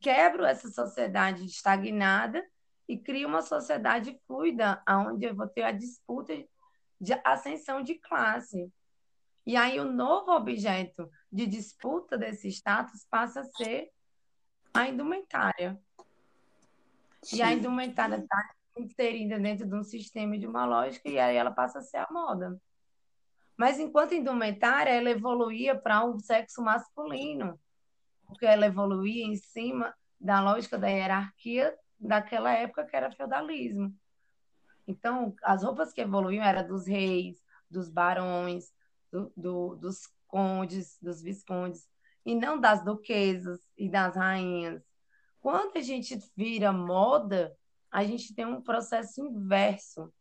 quebro 0.00 0.44
essa 0.44 0.68
sociedade 0.68 1.44
estagnada 1.44 2.44
e 2.88 2.98
crio 2.98 3.28
uma 3.28 3.42
sociedade 3.42 4.18
fluida, 4.26 4.82
onde 4.88 5.26
eu 5.26 5.34
vou 5.34 5.46
ter 5.46 5.62
a 5.62 5.72
disputa 5.72 6.32
de 7.00 7.12
ascensão 7.24 7.82
de 7.82 7.94
classe. 7.96 8.72
E 9.46 9.56
aí 9.56 9.78
o 9.78 9.92
novo 9.92 10.32
objeto 10.32 11.10
de 11.30 11.46
disputa 11.46 12.16
desse 12.16 12.48
status 12.48 13.06
passa 13.10 13.40
a 13.40 13.44
ser 13.44 13.90
a 14.82 14.88
indumentária. 14.88 15.80
Sim. 17.22 17.36
E 17.36 17.42
a 17.42 17.52
indumentária 17.52 18.16
está 18.16 18.54
inserida 18.76 19.38
dentro 19.38 19.66
de 19.66 19.74
um 19.74 19.82
sistema 19.82 20.38
de 20.38 20.46
uma 20.46 20.64
lógica 20.64 21.08
e 21.08 21.18
aí 21.18 21.36
ela 21.36 21.50
passa 21.50 21.80
a 21.80 21.82
ser 21.82 21.98
a 21.98 22.08
moda. 22.10 22.60
Mas 23.56 23.80
enquanto 23.80 24.14
indumentária, 24.14 24.90
ela 24.90 25.10
evoluía 25.10 25.76
para 25.76 26.04
um 26.04 26.18
sexo 26.18 26.62
masculino 26.62 27.58
porque 28.28 28.44
ela 28.44 28.66
evoluía 28.66 29.24
em 29.24 29.36
cima 29.36 29.92
da 30.20 30.40
lógica 30.40 30.78
da 30.78 30.88
hierarquia 30.88 31.74
daquela 31.98 32.52
época 32.52 32.84
que 32.84 32.94
era 32.94 33.10
feudalismo. 33.10 33.92
Então, 34.86 35.34
as 35.42 35.64
roupas 35.64 35.92
que 35.92 36.02
evoluíam 36.02 36.44
eram 36.44 36.66
dos 36.66 36.86
reis, 36.86 37.42
dos 37.70 37.88
barões, 37.88 38.72
do, 39.10 39.32
do, 39.36 39.76
dos 39.76 40.06
condes, 40.26 40.98
dos 41.00 41.22
viscondes, 41.22 41.88
e 42.24 42.34
não 42.34 42.60
das 42.60 42.84
duquesas 42.84 43.60
e 43.76 43.88
das 43.88 44.16
rainhas. 44.16 44.82
Quando 45.40 45.76
a 45.76 45.80
gente 45.80 46.18
vira 46.36 46.72
moda, 46.72 47.56
a 47.90 48.04
gente 48.04 48.34
tem 48.34 48.44
um 48.44 48.60
processo 48.60 49.20
inverso. 49.20 50.12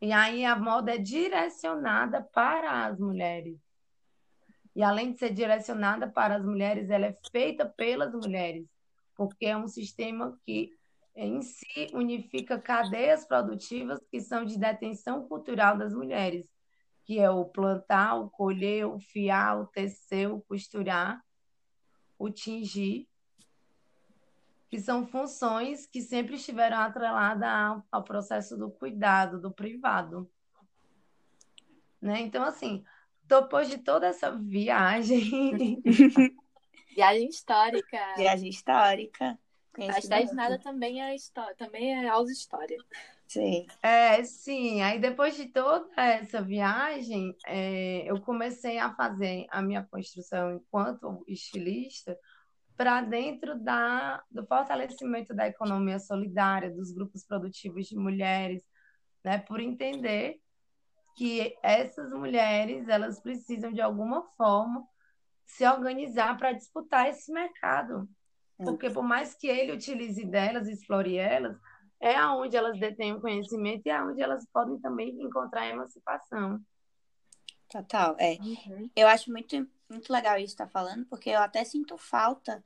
E 0.00 0.12
aí 0.12 0.44
a 0.44 0.56
moda 0.56 0.94
é 0.94 0.98
direcionada 0.98 2.22
para 2.22 2.86
as 2.86 2.98
mulheres. 2.98 3.60
E 4.74 4.82
além 4.82 5.12
de 5.12 5.18
ser 5.18 5.32
direcionada 5.32 6.08
para 6.08 6.36
as 6.36 6.44
mulheres, 6.44 6.88
ela 6.90 7.06
é 7.06 7.18
feita 7.30 7.66
pelas 7.66 8.12
mulheres, 8.12 8.66
porque 9.14 9.46
é 9.46 9.56
um 9.56 9.68
sistema 9.68 10.38
que 10.44 10.76
em 11.14 11.42
si 11.42 11.88
unifica 11.92 12.58
cadeias 12.58 13.26
produtivas 13.26 14.00
que 14.10 14.20
são 14.20 14.44
de 14.44 14.58
detenção 14.58 15.28
cultural 15.28 15.76
das 15.76 15.92
mulheres, 15.92 16.48
que 17.04 17.18
é 17.18 17.30
o 17.30 17.44
plantar, 17.44 18.14
o 18.16 18.30
colher, 18.30 18.86
o 18.86 18.98
fiar, 18.98 19.60
o 19.60 19.66
tecer, 19.66 20.30
o 20.30 20.40
costurar, 20.40 21.22
o 22.18 22.30
tingir, 22.30 23.08
que 24.70 24.80
são 24.80 25.06
funções 25.06 25.86
que 25.86 26.00
sempre 26.00 26.36
estiveram 26.36 26.78
atreladas 26.78 27.82
ao 27.90 28.02
processo 28.02 28.56
do 28.56 28.70
cuidado, 28.70 29.40
do 29.40 29.52
privado. 29.52 30.30
Né? 32.00 32.20
Então, 32.20 32.44
assim, 32.44 32.84
depois 33.22 33.68
de 33.68 33.78
toda 33.78 34.06
essa 34.06 34.30
viagem. 34.30 35.82
viagem 36.94 37.28
histórica. 37.28 38.14
Viagem 38.16 38.48
histórica. 38.48 39.38
A 39.78 40.00
cidade 40.00 40.28
de 40.28 40.34
nada 40.34 40.58
também 40.58 41.02
é 41.02 41.14
história, 41.14 41.54
também 41.56 41.92
é 41.92 42.08
aula 42.08 42.30
história. 42.30 42.76
Sim. 43.32 43.66
É, 43.82 44.22
sim. 44.24 44.82
Aí 44.82 44.98
depois 44.98 45.34
de 45.34 45.46
toda 45.46 45.88
essa 45.96 46.42
viagem, 46.42 47.34
é, 47.46 48.04
eu 48.04 48.20
comecei 48.20 48.78
a 48.78 48.94
fazer 48.94 49.46
a 49.50 49.62
minha 49.62 49.82
construção 49.90 50.56
enquanto 50.56 51.24
estilista 51.26 52.14
para 52.76 53.00
dentro 53.00 53.58
da, 53.58 54.22
do 54.30 54.46
fortalecimento 54.46 55.34
da 55.34 55.48
economia 55.48 55.98
solidária, 55.98 56.70
dos 56.70 56.92
grupos 56.92 57.24
produtivos 57.24 57.86
de 57.86 57.96
mulheres, 57.96 58.62
né, 59.24 59.38
por 59.38 59.60
entender 59.60 60.38
que 61.16 61.56
essas 61.62 62.12
mulheres 62.12 62.86
elas 62.86 63.18
precisam 63.18 63.72
de 63.72 63.80
alguma 63.80 64.24
forma 64.36 64.84
se 65.46 65.66
organizar 65.66 66.36
para 66.36 66.52
disputar 66.52 67.08
esse 67.08 67.32
mercado. 67.32 68.06
É. 68.58 68.64
Porque 68.64 68.90
por 68.90 69.02
mais 69.02 69.34
que 69.34 69.46
ele 69.46 69.72
utilize 69.72 70.22
delas, 70.26 70.68
explore 70.68 71.16
elas, 71.16 71.56
é 72.02 72.16
aonde 72.16 72.56
elas 72.56 72.78
detêm 72.78 73.14
o 73.14 73.20
conhecimento 73.20 73.86
e 73.86 73.90
é 73.90 73.94
aonde 73.94 74.20
elas 74.20 74.44
podem 74.52 74.76
também 74.80 75.10
encontrar 75.22 75.68
emancipação. 75.68 76.60
Total, 77.70 78.16
é. 78.18 78.36
Uhum. 78.40 78.90
Eu 78.94 79.06
acho 79.06 79.30
muito, 79.30 79.66
muito 79.88 80.12
legal 80.12 80.36
isso 80.36 80.56
que 80.56 80.62
está 80.62 80.66
falando, 80.66 81.06
porque 81.06 81.30
eu 81.30 81.38
até 81.38 81.62
sinto 81.64 81.96
falta 81.96 82.62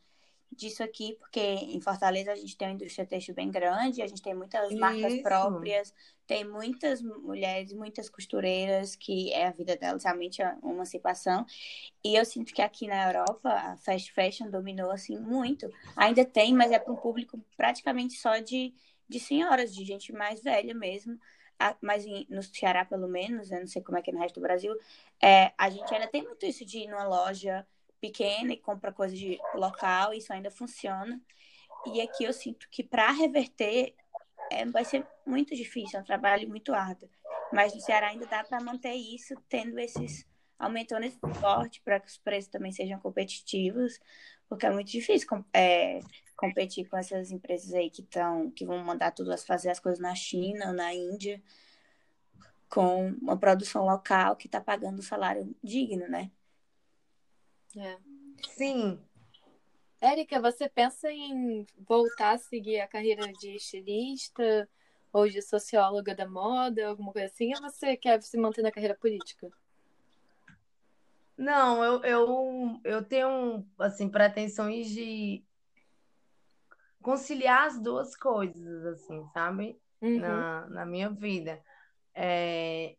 disso 0.50 0.83
aqui, 0.83 1.16
porque 1.19 1.38
em 1.38 1.81
Fortaleza 1.83 2.33
a 2.33 2.35
gente 2.35 2.57
tem 2.57 2.69
uma 2.69 2.75
indústria 2.75 3.05
têxtil 3.05 3.35
bem 3.35 3.50
grande, 3.50 4.00
a 4.00 4.07
gente 4.07 4.23
tem 4.23 4.35
muitas 4.35 4.73
marcas 4.75 5.12
Isso. 5.12 5.23
próprias, 5.23 5.95
tem 6.26 6.45
muitas 6.45 7.02
mulheres, 7.02 7.75
muitas 7.75 8.09
costureiras, 8.09 8.97
que 8.97 9.33
é 9.35 9.49
a 9.49 9.52
vida 9.52 9.76
delas 9.76 10.05
realmente 10.05 10.40
é 10.40 10.57
uma 10.62 10.73
emancipação. 10.73 11.45
E 12.02 12.16
eu 12.16 12.25
sinto 12.25 12.55
que 12.55 12.62
aqui 12.62 12.87
na 12.87 13.07
Europa 13.07 13.50
a 13.50 13.76
fast 13.76 14.12
fashion 14.12 14.50
dominou 14.50 14.90
assim 14.90 15.19
muito. 15.19 15.71
Ainda 15.95 16.25
tem, 16.25 16.55
mas 16.55 16.73
é 16.73 16.78
para 16.78 16.93
um 16.93 16.97
público 16.97 17.38
praticamente 17.57 18.14
só 18.14 18.38
de, 18.38 18.73
de 19.08 19.20
senhoras, 19.20 19.75
de 19.75 19.84
gente 19.84 20.12
mais 20.12 20.42
velha 20.42 20.75
mesmo. 20.75 21.18
Mas 21.80 22.04
no 22.28 22.42
Ceará, 22.42 22.84
pelo 22.84 23.08
menos, 23.08 23.50
eu 23.50 23.60
não 23.60 23.66
sei 23.66 23.82
como 23.82 23.96
é 23.96 24.02
que 24.02 24.10
é 24.10 24.12
no 24.12 24.20
resto 24.20 24.40
do 24.40 24.42
Brasil, 24.42 24.76
é, 25.22 25.52
a 25.56 25.70
gente 25.70 25.92
ainda 25.94 26.06
tem 26.06 26.22
muito 26.22 26.44
isso 26.44 26.64
de 26.64 26.80
ir 26.80 26.88
numa 26.88 27.04
loja 27.04 27.66
pequena 27.98 28.52
e 28.52 28.58
compra 28.58 28.92
coisa 28.92 29.16
de 29.16 29.38
local, 29.54 30.12
isso 30.12 30.32
ainda 30.32 30.50
funciona. 30.50 31.20
E 31.86 32.00
aqui 32.00 32.25
eu 32.25 32.32
sinto 32.32 32.68
que 32.70 32.82
para 32.82 33.10
reverter 33.10 33.94
é, 34.50 34.64
vai 34.66 34.84
ser 34.84 35.06
muito 35.25 35.54
difícil, 35.54 35.98
é 35.98 36.02
um 36.02 36.04
trabalho 36.04 36.48
muito 36.48 36.75
árduo. 36.75 37.08
Mas 37.52 37.75
no 37.75 37.80
Ceará 37.80 38.08
ainda 38.08 38.26
dá 38.26 38.44
para 38.44 38.60
manter 38.60 38.94
isso, 38.94 39.34
tendo 39.48 39.78
esses 39.78 40.26
aumentando 40.58 41.04
esse 41.04 41.18
forte 41.40 41.80
para 41.82 42.00
que 42.00 42.08
os 42.08 42.16
preços 42.16 42.50
também 42.50 42.72
sejam 42.72 42.98
competitivos, 42.98 44.00
porque 44.48 44.66
é 44.66 44.70
muito 44.70 44.90
difícil 44.90 45.28
é, 45.52 46.00
competir 46.37 46.88
com 46.88 46.97
essas 46.97 47.31
empresas 47.31 47.73
aí 47.73 47.90
que 47.90 48.02
estão 48.02 48.50
que 48.50 48.64
vão 48.64 48.78
mandar 48.85 49.11
tudo 49.12 49.37
fazer 49.38 49.71
as 49.71 49.81
coisas 49.81 50.00
na 50.00 50.14
China 50.14 50.73
na 50.73 50.93
Índia 50.95 51.43
com 52.69 53.09
uma 53.23 53.37
produção 53.37 53.85
local 53.85 54.37
que 54.37 54.47
está 54.47 54.61
pagando 54.61 54.99
um 54.99 55.02
salário 55.02 55.55
digno, 55.62 56.09
né? 56.09 56.31
É. 57.76 57.99
Sim. 58.49 58.99
Érica, 60.00 60.40
você 60.40 60.69
pensa 60.69 61.11
em 61.11 61.66
voltar 61.78 62.33
a 62.33 62.38
seguir 62.38 62.81
a 62.81 62.88
carreira 62.88 63.33
de 63.33 63.57
estilista 63.57 64.69
ou 65.12 65.28
de 65.28 65.40
socióloga 65.40 66.14
da 66.14 66.28
moda, 66.28 66.88
alguma 66.88 67.12
coisa 67.12 67.28
assim, 67.28 67.55
ou 67.55 67.62
você 67.62 67.97
quer 67.97 68.23
se 68.23 68.37
manter 68.37 68.62
na 68.62 68.71
carreira 68.71 68.95
política? 68.95 69.50
Não, 71.37 71.85
eu, 71.85 72.02
eu, 72.02 72.81
eu 72.85 73.02
tenho 73.02 73.66
assim 73.78 74.09
pretensões 74.09 74.88
de 74.88 75.43
conciliar 77.06 77.68
as 77.68 77.80
duas 77.80 78.16
coisas, 78.16 78.84
assim, 78.84 79.25
sabe? 79.32 79.80
Uhum. 80.02 80.18
Na, 80.18 80.66
na 80.68 80.84
minha 80.84 81.08
vida. 81.08 81.62
É, 82.12 82.96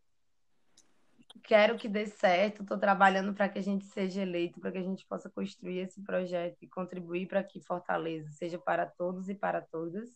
quero 1.42 1.76
que 1.76 1.90
dê 1.90 2.06
certo, 2.06 2.62
estou 2.62 2.78
trabalhando 2.78 3.34
para 3.34 3.50
que 3.50 3.58
a 3.58 3.62
gente 3.62 3.84
seja 3.84 4.22
eleito, 4.22 4.60
para 4.60 4.72
que 4.72 4.78
a 4.78 4.82
gente 4.82 5.04
possa 5.04 5.28
construir 5.28 5.80
esse 5.80 6.02
projeto 6.02 6.56
e 6.62 6.66
contribuir 6.66 7.28
para 7.28 7.44
que 7.44 7.60
Fortaleza 7.60 8.30
seja 8.30 8.58
para 8.58 8.86
todos 8.86 9.28
e 9.28 9.34
para 9.34 9.60
todas. 9.60 10.08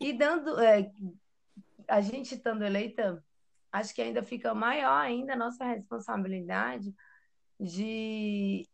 E 0.00 0.12
dando, 0.12 0.58
é, 0.58 0.90
a 1.86 2.00
gente 2.00 2.34
estando 2.34 2.64
eleita, 2.64 3.24
acho 3.70 3.94
que 3.94 4.02
ainda 4.02 4.20
fica 4.20 4.52
maior 4.52 4.98
ainda 4.98 5.34
a 5.34 5.36
nossa 5.36 5.64
responsabilidade 5.64 6.92
de 7.60 8.68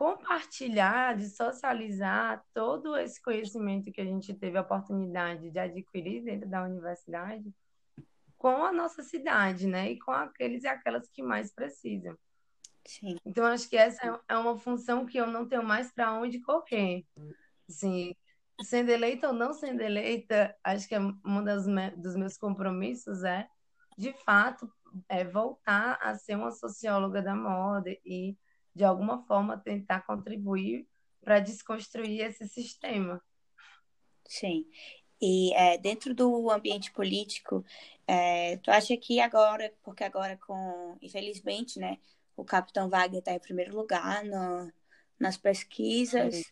compartilhar, 0.00 1.14
de 1.14 1.28
socializar 1.28 2.42
todo 2.54 2.96
esse 2.96 3.22
conhecimento 3.22 3.92
que 3.92 4.00
a 4.00 4.04
gente 4.04 4.32
teve 4.32 4.56
a 4.56 4.62
oportunidade 4.62 5.50
de 5.50 5.58
adquirir 5.58 6.24
dentro 6.24 6.48
da 6.48 6.64
universidade 6.64 7.54
com 8.38 8.64
a 8.64 8.72
nossa 8.72 9.02
cidade, 9.02 9.66
né? 9.66 9.90
E 9.90 9.98
com 9.98 10.10
aqueles 10.10 10.64
e 10.64 10.68
aquelas 10.68 11.06
que 11.10 11.22
mais 11.22 11.52
precisam. 11.52 12.16
Sim. 12.86 13.18
Então, 13.26 13.44
acho 13.44 13.68
que 13.68 13.76
essa 13.76 14.18
é 14.26 14.38
uma 14.38 14.56
função 14.56 15.04
que 15.04 15.18
eu 15.18 15.26
não 15.26 15.46
tenho 15.46 15.62
mais 15.62 15.92
para 15.92 16.14
onde 16.14 16.40
correr. 16.40 17.04
Assim, 17.68 18.16
sendo 18.62 18.88
eleita 18.88 19.28
ou 19.28 19.34
não 19.34 19.52
sendo 19.52 19.82
eleita, 19.82 20.56
acho 20.64 20.88
que 20.88 20.94
é 20.94 20.98
um 20.98 21.44
das 21.44 21.66
me 21.66 21.90
dos 21.90 22.16
meus 22.16 22.38
compromissos 22.38 23.22
é, 23.22 23.46
de 23.98 24.14
fato, 24.24 24.66
é 25.10 25.24
voltar 25.24 25.98
a 26.00 26.14
ser 26.14 26.36
uma 26.36 26.52
socióloga 26.52 27.20
da 27.20 27.36
moda 27.36 27.90
e, 28.02 28.34
de 28.74 28.84
alguma 28.84 29.22
forma, 29.26 29.58
tentar 29.58 30.00
contribuir 30.02 30.86
para 31.22 31.40
desconstruir 31.40 32.20
esse 32.22 32.48
sistema. 32.48 33.22
Sim. 34.26 34.66
E 35.20 35.52
é, 35.54 35.76
dentro 35.76 36.14
do 36.14 36.50
ambiente 36.50 36.90
político, 36.92 37.64
é, 38.06 38.56
tu 38.58 38.70
acha 38.70 38.96
que 38.96 39.20
agora, 39.20 39.72
porque 39.82 40.02
agora 40.02 40.36
com, 40.36 40.96
infelizmente, 41.02 41.78
né, 41.78 41.98
o 42.36 42.44
Capitão 42.44 42.88
Wagner 42.88 43.18
está 43.18 43.32
em 43.32 43.38
primeiro 43.38 43.76
lugar 43.76 44.24
no, 44.24 44.72
nas 45.18 45.36
pesquisas, 45.36 46.42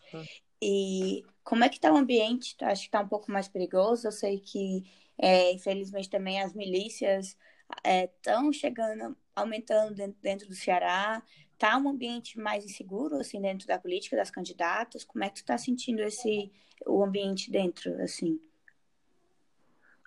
e 0.60 1.24
como 1.42 1.64
é 1.64 1.68
que 1.68 1.76
está 1.76 1.92
o 1.92 1.96
ambiente? 1.96 2.56
Tu 2.56 2.64
acha 2.64 2.82
que 2.82 2.88
está 2.88 3.00
um 3.00 3.08
pouco 3.08 3.30
mais 3.30 3.48
perigoso? 3.48 4.06
Eu 4.06 4.12
sei 4.12 4.40
que, 4.40 4.84
é, 5.16 5.52
infelizmente, 5.52 6.10
também 6.10 6.42
as 6.42 6.52
milícias 6.52 7.36
estão 7.84 8.50
é, 8.50 8.52
chegando, 8.52 9.16
aumentando 9.34 9.94
dentro, 9.94 10.18
dentro 10.20 10.48
do 10.48 10.54
Ceará, 10.54 11.22
Está 11.58 11.76
um 11.76 11.88
ambiente 11.88 12.38
mais 12.38 12.64
inseguro, 12.64 13.16
assim, 13.16 13.40
dentro 13.40 13.66
da 13.66 13.80
política, 13.80 14.16
das 14.16 14.30
candidatas? 14.30 15.02
Como 15.02 15.24
é 15.24 15.28
que 15.28 15.34
tu 15.34 15.38
está 15.38 15.58
sentindo 15.58 16.00
esse, 16.02 16.52
o 16.86 17.02
ambiente 17.02 17.50
dentro, 17.50 18.00
assim? 18.00 18.40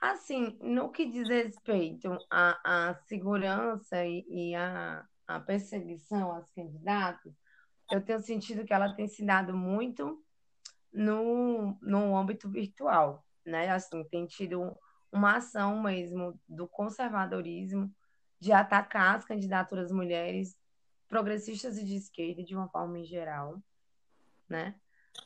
Assim, 0.01 0.57
no 0.61 0.89
que 0.89 1.05
diz 1.05 1.27
respeito 1.27 2.17
à, 2.29 2.89
à 2.91 2.95
segurança 3.05 4.05
e, 4.05 4.25
e 4.29 4.55
à, 4.55 5.05
à 5.27 5.41
perseguição 5.41 6.31
às 6.31 6.49
candidatas, 6.51 7.33
eu 7.91 8.01
tenho 8.01 8.21
sentido 8.21 8.63
que 8.63 8.73
ela 8.73 8.93
tem 8.93 9.09
se 9.09 9.25
dado 9.25 9.53
muito 9.53 10.23
no, 10.89 11.77
no 11.81 12.15
âmbito 12.15 12.49
virtual, 12.49 13.25
né? 13.45 13.69
Assim, 13.69 14.05
tem 14.05 14.25
tido 14.25 14.73
uma 15.11 15.35
ação 15.35 15.83
mesmo 15.83 16.39
do 16.47 16.65
conservadorismo 16.65 17.93
de 18.39 18.53
atacar 18.53 19.17
as 19.17 19.25
candidaturas 19.25 19.91
mulheres 19.91 20.60
progressistas 21.11 21.77
e 21.77 21.83
de 21.83 21.97
esquerda 21.97 22.41
de 22.41 22.55
uma 22.55 22.69
forma 22.69 22.97
em 22.97 23.03
geral, 23.03 23.61
né? 24.47 24.75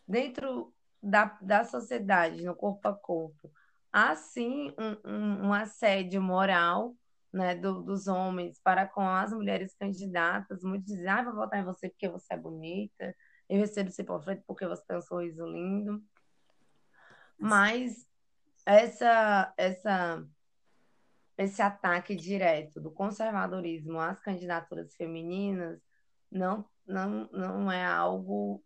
Dentro 0.07 0.73
da, 1.01 1.37
da 1.39 1.63
sociedade, 1.63 2.43
no 2.43 2.55
corpo 2.55 2.87
a 2.87 2.93
corpo, 2.93 3.51
há 3.93 4.15
sim 4.15 4.73
um, 4.79 5.09
um, 5.09 5.47
um 5.47 5.53
assédio 5.53 6.19
moral 6.19 6.95
né, 7.31 7.53
do, 7.53 7.83
dos 7.83 8.07
homens 8.07 8.59
para 8.63 8.87
com 8.87 9.07
as 9.07 9.31
mulheres 9.31 9.75
candidatas. 9.75 10.63
Muitos 10.63 10.87
dizem, 10.87 11.07
ah, 11.07 11.23
vou 11.23 11.35
votar 11.35 11.59
em 11.59 11.63
você 11.63 11.87
porque 11.87 12.09
você 12.09 12.33
é 12.33 12.37
bonita, 12.37 13.15
eu 13.47 13.59
recebo 13.59 13.91
você 13.91 14.03
por 14.03 14.23
frente 14.23 14.43
porque 14.47 14.65
você 14.65 14.83
tem 14.87 14.97
um 14.97 15.01
sorriso 15.01 15.45
lindo. 15.45 16.03
Mas 17.37 18.07
essa, 18.65 19.53
essa, 19.55 20.25
esse 21.37 21.61
ataque 21.61 22.15
direto 22.15 22.79
do 22.79 22.91
conservadorismo 22.91 23.99
às 23.99 24.19
candidaturas 24.19 24.95
femininas 24.95 25.81
não, 26.31 26.65
não, 26.85 27.29
não 27.31 27.71
é 27.71 27.85
algo 27.85 28.63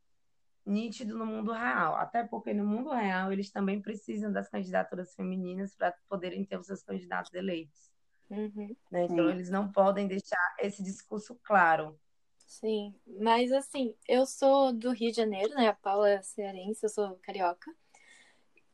nítido 0.66 1.18
no 1.18 1.26
mundo 1.26 1.52
real, 1.52 1.96
até 1.96 2.24
porque 2.24 2.54
no 2.54 2.66
mundo 2.66 2.92
real 2.92 3.34
eles 3.34 3.52
também 3.52 3.82
precisam 3.82 4.32
das 4.32 4.48
candidaturas 4.48 5.16
femininas 5.16 5.76
para 5.76 5.96
poderem 6.08 6.46
ter 6.46 6.60
os 6.60 6.68
seus 6.68 6.84
candidatos 6.84 7.34
eleitos. 7.34 7.90
Uhum. 8.30 8.76
Né? 8.92 9.06
Então 9.06 9.26
Sim. 9.26 9.32
eles 9.32 9.50
não 9.50 9.72
podem 9.72 10.08
deixar 10.08 10.56
esse 10.60 10.84
discurso 10.84 11.40
claro. 11.44 12.00
Sim, 12.38 12.96
mas 13.20 13.52
assim, 13.52 13.96
eu 14.08 14.26
sou 14.26 14.74
do 14.74 14.92
Rio 14.92 15.12
de 15.12 15.18
Janeiro, 15.18 15.54
né? 15.54 15.68
A 15.68 15.74
Paula 15.74 16.10
é 16.10 16.22
cearense, 16.22 16.84
eu 16.84 16.90
sou 16.90 17.16
carioca. 17.22 17.72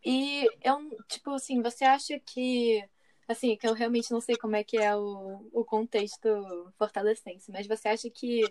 E 0.04 0.48
eu, 0.64 0.78
tipo 1.08 1.32
assim, 1.32 1.62
você 1.62 1.84
acha 1.84 2.20
que 2.20 2.88
assim, 3.28 3.56
que 3.58 3.68
eu 3.68 3.74
realmente 3.74 4.12
não 4.12 4.22
sei 4.22 4.36
como 4.36 4.56
é 4.56 4.64
que 4.64 4.78
é 4.78 4.96
o, 4.96 5.48
o 5.52 5.64
contexto 5.64 6.72
fortalecense, 6.78 7.52
mas 7.52 7.68
você 7.68 7.90
acha 7.90 8.10
que 8.10 8.44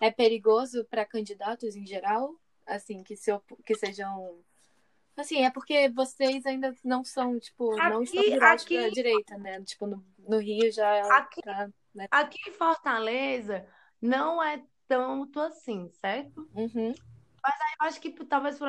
é 0.00 0.10
perigoso 0.10 0.84
para 0.84 1.04
candidatos 1.04 1.74
em 1.74 1.86
geral 1.86 2.34
assim, 2.68 3.02
que, 3.02 3.16
se, 3.16 3.30
que 3.64 3.74
sejam. 3.74 4.38
Assim, 5.16 5.44
é 5.44 5.50
porque 5.50 5.88
vocês 5.88 6.46
ainda 6.46 6.72
não 6.84 7.02
são, 7.02 7.38
tipo, 7.40 7.72
aqui, 7.72 7.90
não 7.90 8.02
estão 8.02 8.22
virados 8.22 8.64
aqui... 8.64 8.78
pra 8.78 8.90
direita, 8.90 9.38
né? 9.38 9.60
Tipo, 9.62 9.86
no, 9.86 10.04
no 10.18 10.38
Rio 10.38 10.70
já 10.70 11.16
aqui, 11.16 11.42
tá, 11.42 11.68
né? 11.92 12.06
aqui 12.10 12.38
em 12.48 12.52
Fortaleza 12.52 13.66
não 14.00 14.40
é 14.40 14.62
tanto 14.86 15.40
assim, 15.40 15.90
certo? 16.00 16.48
Uhum. 16.54 16.94
Mas 17.48 17.60
aí 17.62 17.76
eu 17.80 17.86
acho 17.86 18.00
que 18.02 18.10
talvez 18.26 18.58
por 18.58 18.68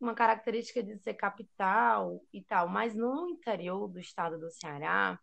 uma 0.00 0.14
característica 0.14 0.80
de 0.80 0.96
ser 0.98 1.14
capital 1.14 2.22
e 2.32 2.40
tal, 2.44 2.68
mas 2.68 2.94
no 2.94 3.28
interior 3.28 3.88
do 3.88 3.98
estado 3.98 4.38
do 4.38 4.48
Ceará, 4.52 5.18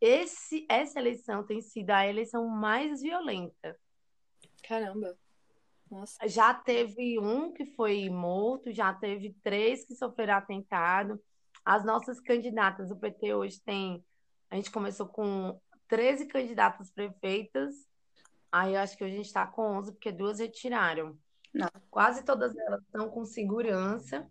esse, 0.00 0.66
essa 0.66 0.98
eleição 0.98 1.44
tem 1.44 1.60
sido 1.60 1.90
a 1.90 2.06
eleição 2.06 2.48
mais 2.48 3.02
violenta. 3.02 3.78
Caramba. 4.66 5.14
Nossa. 5.90 6.26
Já 6.26 6.54
teve 6.54 7.18
um 7.18 7.52
que 7.52 7.66
foi 7.66 8.08
morto, 8.08 8.72
já 8.72 8.94
teve 8.94 9.36
três 9.42 9.84
que 9.84 9.94
sofreram 9.94 10.36
atentado. 10.36 11.22
As 11.62 11.84
nossas 11.84 12.18
candidatas, 12.18 12.90
o 12.90 12.96
PT 12.96 13.34
hoje 13.34 13.60
tem. 13.60 14.02
A 14.50 14.56
gente 14.56 14.70
começou 14.70 15.06
com 15.06 15.60
13 15.86 16.26
candidatas 16.26 16.90
prefeitas, 16.90 17.74
aí 18.50 18.72
eu 18.72 18.80
acho 18.80 18.96
que 18.96 19.04
a 19.04 19.10
gente 19.10 19.26
está 19.26 19.46
com 19.46 19.76
11, 19.76 19.92
porque 19.92 20.10
duas 20.10 20.38
retiraram. 20.38 21.14
Não. 21.58 21.68
Quase 21.90 22.22
todas 22.22 22.56
elas 22.56 22.80
estão 22.82 23.10
com 23.10 23.24
segurança. 23.24 24.30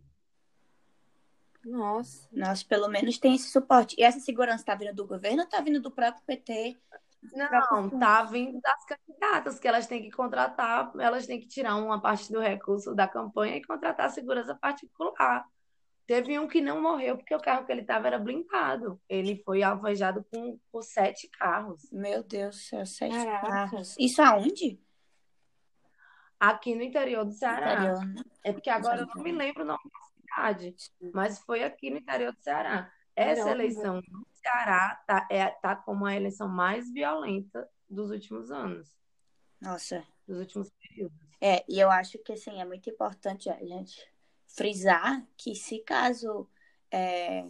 Nossa. 1.66 2.26
Nós, 2.32 2.64
pelo 2.64 2.88
menos, 2.88 3.18
tem 3.18 3.36
esse 3.36 3.50
suporte. 3.50 3.96
E 4.00 4.04
essa 4.04 4.22
segurança 4.22 4.62
está 4.62 4.76
vindo 4.76 4.96
do 4.96 5.06
governo 5.06 5.40
ou 5.40 5.44
está 5.44 5.60
vindo 5.60 5.82
do 5.82 5.92
próprio 5.92 6.24
PT? 6.26 6.78
Não, 7.34 7.90
tá 8.00 8.24
vindo 8.24 8.62
das 8.62 8.86
candidatas, 8.86 9.60
que 9.60 9.68
elas 9.68 9.88
têm 9.88 10.02
que 10.02 10.12
contratar, 10.12 10.90
elas 10.98 11.26
têm 11.26 11.42
que 11.42 11.48
tirar 11.48 11.76
uma 11.76 12.00
parte 12.00 12.32
do 12.32 12.40
recurso 12.40 12.96
da 12.96 13.06
campanha 13.08 13.58
e 13.58 13.66
contratar 13.66 14.10
segurança 14.10 14.56
particular. 14.56 15.44
Teve 16.06 16.40
um 16.40 16.48
que 16.48 16.62
não 16.62 16.82
morreu 16.82 17.18
porque 17.18 17.36
o 17.36 17.42
carro 17.42 17.66
que 17.66 17.72
ele 17.74 17.82
estava 17.82 18.08
era 18.08 18.18
blindado. 18.18 19.02
Ele 19.10 19.42
foi 19.44 19.62
alvejado 19.62 20.26
com, 20.32 20.58
com 20.72 20.82
sete 20.82 21.28
carros. 21.28 21.92
Meu 21.92 22.24
Deus 22.24 22.56
do 22.56 22.62
céu, 22.62 22.86
sete 22.86 23.14
Caraca. 23.14 23.48
carros. 23.48 23.96
Isso 24.00 24.22
aonde? 24.22 24.80
Aqui 26.40 26.76
no 26.76 26.84
interior 26.84 27.26
do 27.26 27.32
Ceará. 27.32 27.74
Interior, 27.74 28.06
né? 28.06 28.24
É 28.44 28.54
porque 28.54 28.70
agora 28.70 29.02
eu 29.02 29.08
não 29.08 29.24
me 29.24 29.32
lembro 29.32 29.64
o 29.64 29.66
nome 29.66 29.80
da 29.84 30.46
cidade, 30.46 30.76
mas 31.14 31.40
foi 31.40 31.64
aqui 31.64 31.90
no 31.90 31.98
interior 31.98 32.34
do 32.34 32.42
Ceará. 32.42 32.92
Essa 33.16 33.50
eleição 33.50 33.96
no 33.96 34.28
Ceará 34.34 35.02
tá, 35.08 35.28
é, 35.32 35.48
tá 35.48 35.76
como 35.76 36.06
a 36.06 36.16
eleição 36.16 36.48
mais 36.48 36.92
violenta 36.94 37.68
dos 37.90 38.12
últimos 38.12 38.52
anos, 38.52 38.96
Nossa. 39.60 40.04
dos 40.28 40.38
últimos 40.38 40.70
períodos. 40.70 41.18
É, 41.42 41.66
e 41.68 41.80
eu 41.80 41.90
acho 41.90 42.20
que 42.20 42.34
assim, 42.34 42.62
é 42.62 42.66
muito 42.66 42.90
importante 42.90 43.50
a 43.50 43.58
gente 43.66 44.08
frisar 44.48 45.26
que 45.36 45.56
se 45.56 45.80
caso 45.80 46.48
é, 46.92 47.44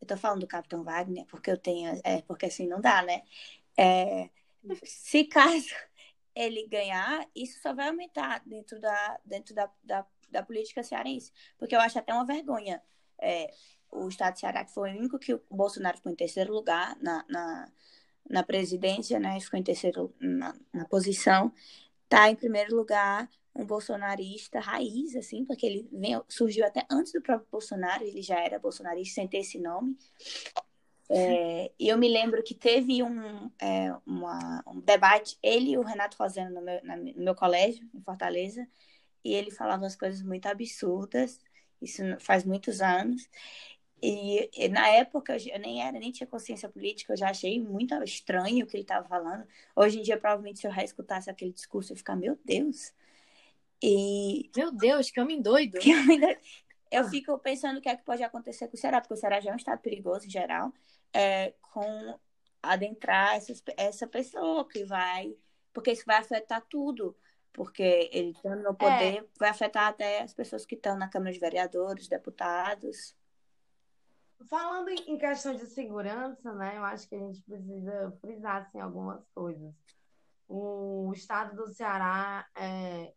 eu 0.00 0.06
tô 0.06 0.16
falando 0.16 0.40
do 0.40 0.46
Capitão 0.46 0.84
Wagner, 0.84 1.26
porque 1.26 1.50
eu 1.50 1.58
tenho, 1.58 2.00
é, 2.04 2.22
porque 2.22 2.46
assim 2.46 2.66
não 2.66 2.80
dá, 2.80 3.02
né? 3.02 3.22
É, 3.76 4.30
se 4.84 5.24
caso 5.24 5.74
ele 6.38 6.66
ganhar, 6.68 7.26
isso 7.34 7.60
só 7.60 7.74
vai 7.74 7.88
aumentar 7.88 8.42
dentro 8.46 8.80
da, 8.80 9.20
dentro 9.24 9.54
da, 9.54 9.70
da, 9.82 10.06
da 10.30 10.42
política 10.42 10.82
cearense, 10.82 11.32
porque 11.58 11.74
eu 11.74 11.80
acho 11.80 11.98
até 11.98 12.14
uma 12.14 12.24
vergonha. 12.24 12.82
É, 13.20 13.52
o 13.90 14.06
estado 14.08 14.34
de 14.34 14.40
Ceará, 14.40 14.64
que 14.64 14.72
foi 14.72 14.92
o 14.92 14.98
único 14.98 15.18
que 15.18 15.34
o 15.34 15.42
Bolsonaro 15.50 15.96
ficou 15.96 16.12
em 16.12 16.14
terceiro 16.14 16.52
lugar 16.52 16.96
na, 17.00 17.24
na, 17.28 17.72
na 18.28 18.42
presidência, 18.42 19.18
né? 19.18 19.40
Ficou 19.40 19.58
em 19.58 19.62
terceiro 19.62 20.14
na, 20.20 20.54
na 20.72 20.84
posição, 20.84 21.52
tá 22.08 22.30
em 22.30 22.36
primeiro 22.36 22.76
lugar 22.76 23.28
um 23.54 23.66
bolsonarista 23.66 24.60
raiz, 24.60 25.16
assim, 25.16 25.44
porque 25.44 25.66
ele 25.66 25.88
surgiu 26.28 26.64
até 26.64 26.86
antes 26.88 27.12
do 27.12 27.20
próprio 27.20 27.48
Bolsonaro, 27.50 28.04
ele 28.04 28.22
já 28.22 28.38
era 28.38 28.58
bolsonarista 28.58 29.16
sem 29.16 29.26
ter 29.26 29.38
esse 29.38 29.58
nome. 29.58 29.96
É, 31.10 31.72
e 31.78 31.88
eu 31.88 31.96
me 31.96 32.08
lembro 32.08 32.42
que 32.42 32.54
teve 32.54 33.02
um, 33.02 33.50
é, 33.60 33.94
uma, 34.06 34.62
um 34.66 34.80
debate, 34.80 35.38
ele 35.42 35.70
e 35.70 35.78
o 35.78 35.82
Renato 35.82 36.16
fazendo 36.16 36.52
no 36.54 36.60
meu, 36.60 36.84
na- 36.84 36.96
no 36.96 37.14
meu 37.24 37.34
colégio, 37.34 37.88
em 37.94 38.00
Fortaleza, 38.02 38.68
e 39.24 39.32
ele 39.34 39.50
falava 39.50 39.82
umas 39.82 39.96
coisas 39.96 40.22
muito 40.22 40.46
absurdas, 40.46 41.40
isso 41.80 42.02
faz 42.20 42.44
muitos 42.44 42.80
anos. 42.80 43.28
E, 44.00 44.48
e 44.54 44.68
na 44.68 44.86
época 44.90 45.34
eu, 45.36 45.54
eu 45.54 45.58
nem 45.58 45.82
era, 45.82 45.98
nem 45.98 46.12
tinha 46.12 46.26
consciência 46.26 46.68
política, 46.68 47.12
eu 47.12 47.16
já 47.16 47.30
achei 47.30 47.60
muito 47.60 47.94
estranho 48.04 48.64
o 48.64 48.68
que 48.68 48.76
ele 48.76 48.84
estava 48.84 49.08
falando. 49.08 49.46
Hoje 49.74 49.98
em 49.98 50.02
dia, 50.02 50.16
provavelmente, 50.16 50.60
se 50.60 50.66
eu 50.66 50.70
reescutasse 50.70 51.28
aquele 51.30 51.52
discurso, 51.52 51.92
eu 51.92 51.94
ia 51.94 51.98
ficar, 51.98 52.14
meu 52.16 52.38
Deus. 52.44 52.92
E 53.82 54.50
Meu 54.56 54.70
Deus, 54.72 55.10
que 55.10 55.20
homem 55.20 55.40
doido. 55.40 55.78
que 55.78 55.90
eu 55.90 55.98
ainda- 55.98 56.38
eu 56.90 57.04
fico 57.08 57.36
pensando 57.38 57.78
o 57.78 57.80
que 57.80 57.88
é 57.88 57.96
que 57.96 58.04
pode 58.04 58.22
acontecer 58.22 58.68
com 58.68 58.76
o 58.76 58.78
Ceará, 58.78 59.00
porque 59.00 59.14
o 59.14 59.16
Ceará 59.16 59.40
já 59.40 59.50
é 59.50 59.52
um 59.52 59.56
estado 59.56 59.80
perigoso 59.80 60.26
em 60.26 60.30
geral, 60.30 60.72
é, 61.12 61.54
com 61.60 62.18
adentrar 62.62 63.34
essas, 63.34 63.62
essa 63.76 64.06
pessoa 64.06 64.66
que 64.68 64.84
vai, 64.84 65.36
porque 65.72 65.92
isso 65.92 66.04
vai 66.06 66.16
afetar 66.16 66.64
tudo, 66.68 67.16
porque 67.52 68.08
ele 68.12 68.30
estando 68.30 68.62
no 68.62 68.74
poder 68.74 69.28
vai 69.38 69.50
afetar 69.50 69.88
até 69.88 70.22
as 70.22 70.34
pessoas 70.34 70.66
que 70.66 70.74
estão 70.74 70.96
na 70.96 71.08
Câmara 71.08 71.32
de 71.32 71.38
Vereadores, 71.38 72.08
deputados. 72.08 73.16
Falando 74.48 74.88
em 74.88 74.98
em 75.12 75.18
questão 75.18 75.54
de 75.54 75.66
segurança, 75.66 76.52
né, 76.54 76.76
eu 76.76 76.84
acho 76.84 77.08
que 77.08 77.14
a 77.14 77.18
gente 77.18 77.42
precisa 77.42 78.16
frisar 78.20 78.62
assim, 78.62 78.80
algumas 78.80 79.24
coisas. 79.34 79.74
O 80.48 81.12
estado 81.14 81.56
do 81.56 81.68
Ceará 81.68 82.46
é, 82.54 83.12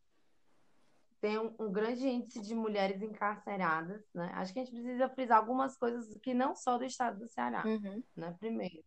tem 1.22 1.38
um, 1.38 1.54
um 1.60 1.72
grande 1.72 2.08
índice 2.08 2.42
de 2.42 2.56
mulheres 2.56 3.02
encarceradas, 3.02 4.04
né? 4.14 4.32
Acho 4.34 4.52
que 4.52 4.60
a 4.60 4.64
gente 4.66 4.74
precisa 4.74 5.08
frisar 5.08 5.38
algumas 5.38 5.78
coisas 5.78 6.18
que 6.22 6.34
não 6.34 6.56
só 6.56 6.78
do 6.80 6.84
estado 6.84 7.20
do 7.20 7.28
Ceará, 7.28 7.64
Uhum. 7.66 8.04
né? 8.16 8.36
Primeiro, 8.40 8.84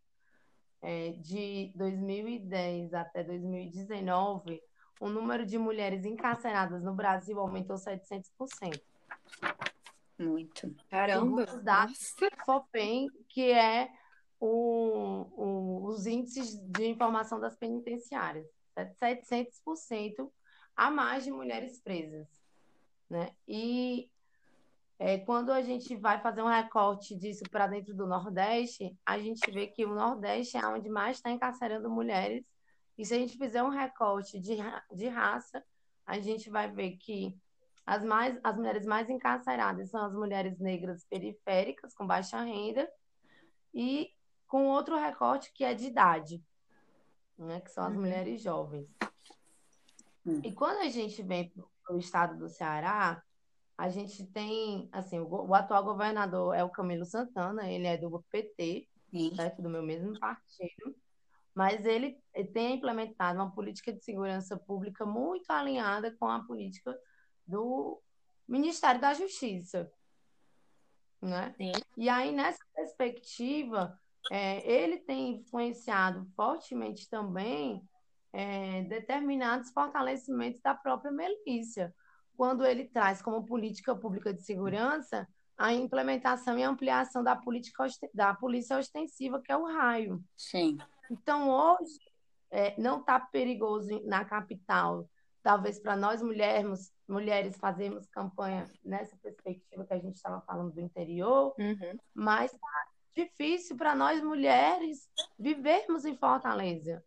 é, 0.82 1.10
de 1.12 1.72
2010 1.76 2.92
até 2.92 3.22
2019, 3.22 4.60
o 5.00 5.08
número 5.08 5.46
de 5.46 5.56
mulheres 5.56 6.04
encarceradas 6.04 6.82
no 6.82 6.92
Brasil 6.92 7.38
aumentou 7.38 7.76
700%. 7.78 8.80
Muito. 10.18 10.74
Caramba. 10.90 11.20
Segundo 11.44 11.56
os 11.58 11.62
dados 11.64 12.14
Nossa. 12.20 12.44
FOPEM, 12.44 13.08
que 13.28 13.50
é 13.52 13.90
o, 14.40 15.26
o- 15.36 15.86
os 15.86 16.06
índices 16.06 16.56
de 16.70 16.86
informação 16.86 17.38
das 17.40 17.56
penitenciárias. 17.56 18.46
700% 18.98 20.32
a 20.76 20.90
mais 20.90 21.24
de 21.24 21.30
mulheres 21.30 21.80
presas. 21.80 22.28
Né? 23.08 23.30
E 23.46 24.10
é, 24.98 25.18
quando 25.18 25.50
a 25.52 25.60
gente 25.62 25.96
vai 25.96 26.20
fazer 26.20 26.42
um 26.42 26.48
recorte 26.48 27.16
disso 27.16 27.44
para 27.50 27.66
dentro 27.66 27.94
do 27.94 28.06
Nordeste, 28.06 28.96
a 29.04 29.18
gente 29.18 29.50
vê 29.50 29.66
que 29.66 29.84
o 29.84 29.94
Nordeste 29.94 30.56
é 30.56 30.66
onde 30.66 30.88
mais 30.88 31.16
está 31.16 31.30
encarcerando 31.30 31.90
mulheres. 31.90 32.44
E 32.96 33.04
se 33.04 33.14
a 33.14 33.18
gente 33.18 33.36
fizer 33.36 33.62
um 33.62 33.70
recorte 33.70 34.38
de, 34.38 34.56
de 34.92 35.08
raça, 35.08 35.62
a 36.06 36.18
gente 36.20 36.48
vai 36.48 36.70
ver 36.70 36.96
que 36.96 37.36
as, 37.84 38.04
mais, 38.04 38.38
as 38.42 38.56
mulheres 38.56 38.86
mais 38.86 39.10
encarceradas 39.10 39.90
são 39.90 40.04
as 40.04 40.14
mulheres 40.14 40.58
negras 40.58 41.04
periféricas, 41.04 41.94
com 41.94 42.06
baixa 42.06 42.40
renda, 42.40 42.88
e 43.74 44.10
com 44.46 44.68
outro 44.68 44.96
recorte 44.96 45.52
que 45.52 45.64
é 45.64 45.74
de 45.74 45.86
idade, 45.86 46.42
né? 47.36 47.60
que 47.60 47.70
são 47.70 47.84
as 47.84 47.92
Uhum. 47.92 48.00
mulheres 48.00 48.40
jovens. 48.40 48.94
Hum. 50.26 50.40
E 50.42 50.52
quando 50.52 50.78
a 50.78 50.88
gente 50.88 51.22
vem 51.22 51.52
para 51.82 51.94
o 51.94 51.98
estado 51.98 52.38
do 52.38 52.48
Ceará, 52.48 53.22
a 53.76 53.88
gente 53.88 54.24
tem, 54.26 54.88
assim, 54.92 55.18
o, 55.18 55.28
o 55.28 55.54
atual 55.54 55.84
governador 55.84 56.54
é 56.54 56.62
o 56.62 56.70
Camilo 56.70 57.04
Santana, 57.04 57.68
ele 57.70 57.86
é 57.86 57.96
do 57.96 58.22
PT, 58.30 58.88
Sim. 59.10 59.34
certo? 59.34 59.60
Do 59.60 59.68
meu 59.68 59.82
mesmo 59.82 60.18
partido, 60.18 60.96
mas 61.54 61.84
ele 61.84 62.18
tem 62.52 62.76
implementado 62.76 63.38
uma 63.38 63.52
política 63.52 63.92
de 63.92 64.02
segurança 64.02 64.56
pública 64.56 65.04
muito 65.04 65.50
alinhada 65.50 66.14
com 66.18 66.26
a 66.26 66.44
política 66.44 66.96
do 67.46 68.00
Ministério 68.46 69.00
da 69.00 69.14
Justiça, 69.14 69.90
né? 71.20 71.54
Sim. 71.56 71.72
E 71.96 72.08
aí, 72.08 72.32
nessa 72.32 72.62
perspectiva, 72.74 73.98
é, 74.30 74.70
ele 74.70 74.98
tem 74.98 75.36
influenciado 75.36 76.26
fortemente 76.34 77.08
também 77.08 77.82
é, 78.34 78.82
determinados 78.82 79.70
fortalecimentos 79.70 80.60
da 80.60 80.74
própria 80.74 81.12
milícia, 81.12 81.94
quando 82.36 82.66
ele 82.66 82.84
traz 82.86 83.22
como 83.22 83.46
política 83.46 83.94
pública 83.94 84.34
de 84.34 84.42
segurança 84.42 85.28
a 85.56 85.72
implementação 85.72 86.58
e 86.58 86.64
ampliação 86.64 87.22
da 87.22 87.36
política 87.36 87.86
da 88.12 88.34
polícia 88.34 88.76
ostensiva, 88.76 89.40
que 89.40 89.52
é 89.52 89.56
o 89.56 89.64
raio. 89.64 90.20
Sim. 90.36 90.78
Então, 91.08 91.48
hoje, 91.48 91.96
é, 92.50 92.74
não 92.76 92.98
está 92.98 93.20
perigoso 93.20 94.02
na 94.04 94.24
capital, 94.24 95.08
talvez 95.40 95.78
para 95.78 95.94
nós 95.94 96.20
mulheres, 96.20 96.92
mulheres 97.08 97.56
fazermos 97.56 98.08
campanha 98.08 98.68
nessa 98.84 99.16
perspectiva 99.18 99.84
que 99.84 99.94
a 99.94 99.98
gente 100.00 100.16
estava 100.16 100.40
falando 100.40 100.72
do 100.74 100.80
interior, 100.80 101.54
Uhum. 101.56 101.96
mas 102.12 102.50
tá 102.50 102.86
difícil 103.14 103.76
para 103.76 103.94
nós 103.94 104.20
mulheres 104.24 105.08
vivermos 105.38 106.04
em 106.04 106.16
Fortaleza. 106.16 107.00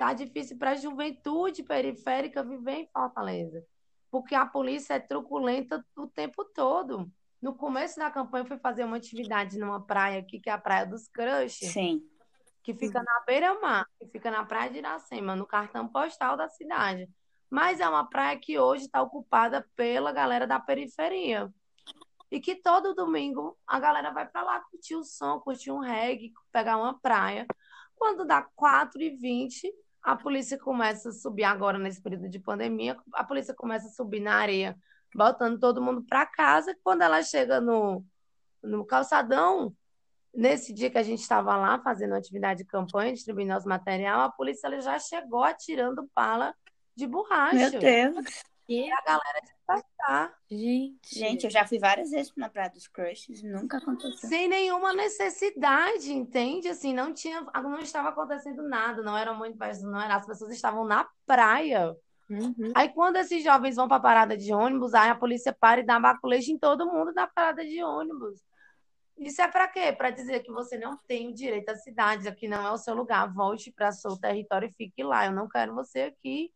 Tá 0.00 0.14
difícil 0.14 0.56
para 0.56 0.70
a 0.70 0.76
juventude 0.76 1.62
periférica 1.62 2.42
viver 2.42 2.72
em 2.72 2.88
Fortaleza, 2.90 3.62
porque 4.10 4.34
a 4.34 4.46
polícia 4.46 4.94
é 4.94 4.98
truculenta 4.98 5.84
o 5.94 6.06
tempo 6.06 6.42
todo. 6.42 7.12
No 7.38 7.54
começo 7.54 7.98
da 7.98 8.10
campanha, 8.10 8.44
eu 8.44 8.48
fui 8.48 8.56
fazer 8.56 8.82
uma 8.82 8.96
atividade 8.96 9.58
numa 9.58 9.78
praia 9.78 10.20
aqui, 10.20 10.40
que 10.40 10.48
é 10.48 10.54
a 10.54 10.58
Praia 10.58 10.86
dos 10.86 11.06
Crushes 11.06 11.70
Sim. 11.70 12.02
que 12.62 12.72
fica 12.72 13.02
na 13.02 13.24
beira-mar, 13.26 13.84
que 13.98 14.06
fica 14.06 14.30
na 14.30 14.42
praia 14.42 14.70
de 14.70 14.78
Iracema, 14.78 15.36
no 15.36 15.46
cartão 15.46 15.86
postal 15.86 16.34
da 16.34 16.48
cidade. 16.48 17.06
Mas 17.50 17.78
é 17.78 17.86
uma 17.86 18.08
praia 18.08 18.38
que 18.38 18.58
hoje 18.58 18.86
está 18.86 19.02
ocupada 19.02 19.68
pela 19.76 20.12
galera 20.12 20.46
da 20.46 20.58
periferia. 20.58 21.52
E 22.30 22.40
que 22.40 22.56
todo 22.56 22.94
domingo 22.94 23.54
a 23.66 23.78
galera 23.78 24.10
vai 24.12 24.26
para 24.26 24.42
lá 24.44 24.60
curtir 24.60 24.96
o 24.96 25.04
som, 25.04 25.38
curtir 25.40 25.70
um 25.70 25.80
reggae, 25.80 26.32
pegar 26.50 26.78
uma 26.78 26.98
praia. 26.98 27.46
Quando 27.94 28.24
dá 28.24 28.48
4h20, 28.56 29.70
a 30.02 30.16
polícia 30.16 30.58
começa 30.58 31.10
a 31.10 31.12
subir, 31.12 31.44
agora 31.44 31.78
nesse 31.78 32.00
período 32.00 32.28
de 32.28 32.38
pandemia, 32.38 32.96
a 33.12 33.24
polícia 33.24 33.54
começa 33.54 33.86
a 33.88 33.92
subir 33.92 34.20
na 34.20 34.34
areia, 34.34 34.76
botando 35.14 35.58
todo 35.58 35.82
mundo 35.82 36.02
para 36.08 36.26
casa. 36.26 36.76
Quando 36.82 37.02
ela 37.02 37.22
chega 37.22 37.60
no, 37.60 38.04
no 38.62 38.84
calçadão, 38.84 39.74
Nesse 40.32 40.72
dia 40.72 40.88
que 40.88 40.98
a 40.98 41.02
gente 41.02 41.20
estava 41.20 41.56
lá 41.56 41.80
fazendo 41.80 42.14
atividade 42.14 42.62
de 42.62 42.64
campanha, 42.64 43.12
distribuindo 43.12 43.56
os 43.56 43.64
material, 43.64 44.20
a 44.20 44.30
polícia 44.30 44.80
já 44.80 44.96
chegou 44.96 45.42
atirando 45.42 46.08
bala 46.14 46.54
de 46.94 47.04
borracha. 47.04 47.70
Meu 47.70 47.80
Deus. 47.80 48.42
quê? 48.66 48.88
a 48.92 49.04
galera 49.04 49.40
despertar. 49.74 50.34
Gente. 50.50 51.18
Gente, 51.18 51.44
eu 51.44 51.50
já 51.50 51.66
fui 51.66 51.78
várias 51.78 52.10
vezes 52.10 52.32
na 52.36 52.48
Praia 52.48 52.70
dos 52.70 52.86
Crushes, 52.88 53.42
nunca 53.42 53.78
aconteceu. 53.78 54.28
Sem 54.28 54.48
nenhuma 54.48 54.92
necessidade, 54.92 56.12
entende? 56.12 56.68
Assim, 56.68 56.92
não 56.92 57.12
tinha, 57.12 57.40
não 57.62 57.78
estava 57.78 58.08
acontecendo 58.08 58.62
nada, 58.62 59.02
não 59.02 59.16
eram 59.16 59.36
muito 59.36 59.58
não 59.82 60.00
era, 60.00 60.16
as 60.16 60.26
pessoas 60.26 60.52
estavam 60.52 60.84
na 60.84 61.08
praia. 61.26 61.96
Uhum. 62.28 62.72
Aí 62.74 62.88
quando 62.90 63.16
esses 63.16 63.42
jovens 63.42 63.76
vão 63.76 63.88
para 63.88 63.96
a 63.96 64.00
parada 64.00 64.36
de 64.36 64.52
ônibus, 64.52 64.94
aí 64.94 65.10
a 65.10 65.14
polícia 65.14 65.52
para 65.52 65.80
e 65.80 65.84
dá 65.84 65.98
baculejo 65.98 66.52
em 66.52 66.58
todo 66.58 66.86
mundo 66.86 67.12
na 67.12 67.26
parada 67.26 67.64
de 67.64 67.82
ônibus. 67.82 68.40
Isso 69.18 69.42
é 69.42 69.48
para 69.48 69.68
quê? 69.68 69.92
Para 69.92 70.10
dizer 70.10 70.40
que 70.40 70.50
você 70.50 70.78
não 70.78 70.96
tem 71.06 71.28
o 71.28 71.34
direito 71.34 71.68
à 71.68 71.76
cidade, 71.76 72.26
aqui 72.26 72.48
não 72.48 72.66
é 72.66 72.70
o 72.70 72.78
seu 72.78 72.94
lugar, 72.94 73.30
volte 73.30 73.70
para 73.70 73.92
seu 73.92 74.16
território 74.16 74.68
e 74.68 74.72
fique 74.72 75.02
lá. 75.02 75.26
Eu 75.26 75.32
não 75.32 75.46
quero 75.46 75.74
você 75.74 76.02
aqui. 76.02 76.50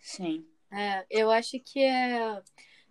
Sim. 0.00 0.46
É, 0.70 1.06
eu 1.10 1.30
acho 1.30 1.58
que 1.60 1.80
é, 1.80 2.42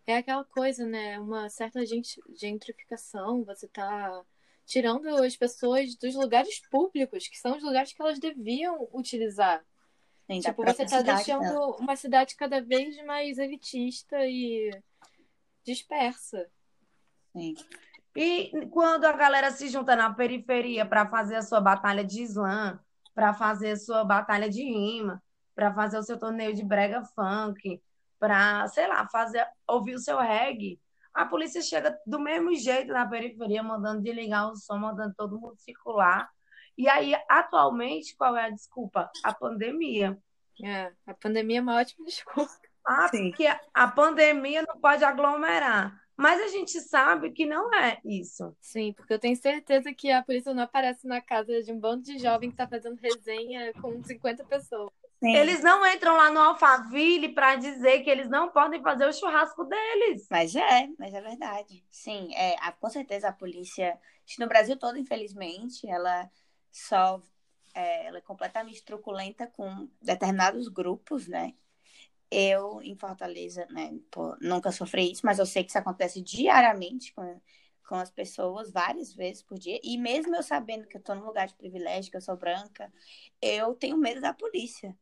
é 0.07 0.17
aquela 0.17 0.43
coisa, 0.43 0.85
né? 0.85 1.19
Uma 1.19 1.49
certa 1.49 1.85
gent- 1.85 2.19
gentrificação. 2.35 3.43
Você 3.43 3.67
tá 3.67 4.23
tirando 4.65 5.07
as 5.23 5.35
pessoas 5.35 5.95
dos 5.95 6.15
lugares 6.15 6.59
públicos, 6.69 7.27
que 7.27 7.37
são 7.37 7.55
os 7.57 7.63
lugares 7.63 7.93
que 7.93 8.01
elas 8.01 8.19
deviam 8.19 8.87
utilizar. 8.93 9.63
Sim, 10.29 10.39
Tipo, 10.39 10.63
você 10.63 10.83
tá 10.85 10.99
cidade 10.99 11.05
deixando 11.17 11.39
dela. 11.39 11.77
uma 11.77 11.95
cidade 11.95 12.35
cada 12.35 12.61
vez 12.61 12.97
mais 13.05 13.37
elitista 13.37 14.17
e 14.25 14.71
dispersa. 15.63 16.49
Sim. 17.31 17.53
E 18.15 18.51
quando 18.71 19.05
a 19.05 19.11
galera 19.13 19.51
se 19.51 19.67
junta 19.67 19.95
na 19.95 20.13
periferia 20.13 20.85
para 20.85 21.07
fazer 21.07 21.35
a 21.35 21.41
sua 21.41 21.59
batalha 21.59 22.03
de 22.03 22.23
slam, 22.23 22.79
para 23.13 23.33
fazer 23.33 23.71
a 23.71 23.77
sua 23.77 24.03
batalha 24.05 24.49
de 24.49 24.63
rima, 24.63 25.21
para 25.55 25.73
fazer 25.73 25.97
o 25.97 26.03
seu 26.03 26.19
torneio 26.19 26.53
de 26.53 26.63
brega 26.63 27.03
funk, 27.15 27.81
para, 28.19 28.67
sei 28.67 28.87
lá, 28.87 29.07
fazer 29.07 29.47
ouvir 29.67 29.95
o 29.95 29.99
seu 29.99 30.19
reggae, 30.19 30.79
a 31.15 31.25
polícia 31.25 31.61
chega 31.61 31.97
do 32.05 32.19
mesmo 32.19 32.53
jeito 32.53 32.91
na 32.91 33.07
periferia, 33.07 33.63
mandando 33.63 34.01
desligar 34.01 34.51
o 34.51 34.55
som, 34.57 34.77
mandando 34.77 35.15
todo 35.15 35.39
mundo 35.39 35.55
circular. 35.57 36.29
E 36.77 36.89
aí, 36.89 37.15
atualmente, 37.29 38.17
qual 38.17 38.35
é 38.35 38.47
a 38.47 38.49
desculpa? 38.49 39.09
A 39.23 39.33
pandemia. 39.33 40.17
É, 40.61 40.91
a 41.07 41.13
pandemia 41.13 41.59
é 41.59 41.61
uma 41.61 41.77
ótima 41.77 42.05
desculpa. 42.05 42.51
Ah, 42.85 43.07
Sim. 43.07 43.29
porque 43.29 43.47
a 43.73 43.87
pandemia 43.87 44.63
não 44.67 44.77
pode 44.79 45.05
aglomerar. 45.05 45.97
Mas 46.17 46.41
a 46.41 46.47
gente 46.47 46.79
sabe 46.81 47.31
que 47.31 47.45
não 47.45 47.73
é 47.73 47.99
isso. 48.05 48.55
Sim, 48.61 48.93
porque 48.93 49.13
eu 49.13 49.19
tenho 49.19 49.35
certeza 49.35 49.93
que 49.93 50.11
a 50.11 50.23
polícia 50.23 50.53
não 50.53 50.63
aparece 50.63 51.07
na 51.07 51.21
casa 51.21 51.61
de 51.61 51.71
um 51.71 51.79
bando 51.79 52.03
de 52.03 52.19
jovem 52.19 52.51
que 52.51 52.55
tá 52.55 52.67
fazendo 52.67 52.99
resenha 52.99 53.73
com 53.81 54.01
50 54.03 54.43
pessoas. 54.45 54.91
Sim. 55.21 55.35
Eles 55.35 55.61
não 55.61 55.85
entram 55.87 56.15
lá 56.15 56.31
no 56.31 56.39
Alphaville 56.39 57.33
para 57.33 57.55
dizer 57.55 58.03
que 58.03 58.09
eles 58.09 58.29
não 58.29 58.49
podem 58.51 58.81
fazer 58.81 59.05
o 59.07 59.13
churrasco 59.13 59.63
deles. 59.65 60.27
Mas 60.29 60.55
é, 60.55 60.87
mas 60.97 61.13
é 61.13 61.21
verdade. 61.21 61.83
Sim, 61.89 62.33
é, 62.35 62.55
a- 62.59 62.71
com 62.71 62.89
certeza 62.89 63.29
a 63.29 63.33
polícia, 63.33 63.99
no 64.39 64.47
Brasil 64.47 64.77
todo, 64.77 64.97
infelizmente, 64.97 65.87
ela 65.89 66.29
só 66.71 67.21
é, 67.73 68.07
ela 68.07 68.17
é 68.19 68.21
completamente 68.21 68.83
truculenta 68.83 69.47
com 69.47 69.89
determinados 70.01 70.67
grupos, 70.69 71.27
né? 71.27 71.53
Eu, 72.31 72.81
em 72.81 72.95
Fortaleza, 72.97 73.65
né, 73.71 73.91
pô, 74.11 74.35
nunca 74.41 74.71
sofri 74.71 75.11
isso, 75.11 75.21
mas 75.25 75.39
eu 75.39 75.45
sei 75.45 75.63
que 75.63 75.69
isso 75.71 75.77
acontece 75.79 76.21
diariamente 76.21 77.13
com, 77.13 77.41
com 77.87 77.95
as 77.95 78.11
pessoas, 78.11 78.71
várias 78.71 79.13
vezes 79.13 79.43
por 79.43 79.57
dia. 79.59 79.79
E 79.83 79.97
mesmo 79.97 80.35
eu 80.35 80.43
sabendo 80.43 80.87
que 80.87 80.97
eu 80.97 81.03
tô 81.03 81.15
num 81.15 81.25
lugar 81.25 81.47
de 81.47 81.55
privilégio, 81.55 82.11
que 82.11 82.17
eu 82.17 82.21
sou 82.21 82.37
branca, 82.37 82.91
eu 83.41 83.75
tenho 83.75 83.97
medo 83.97 84.21
da 84.21 84.33
polícia. 84.33 84.95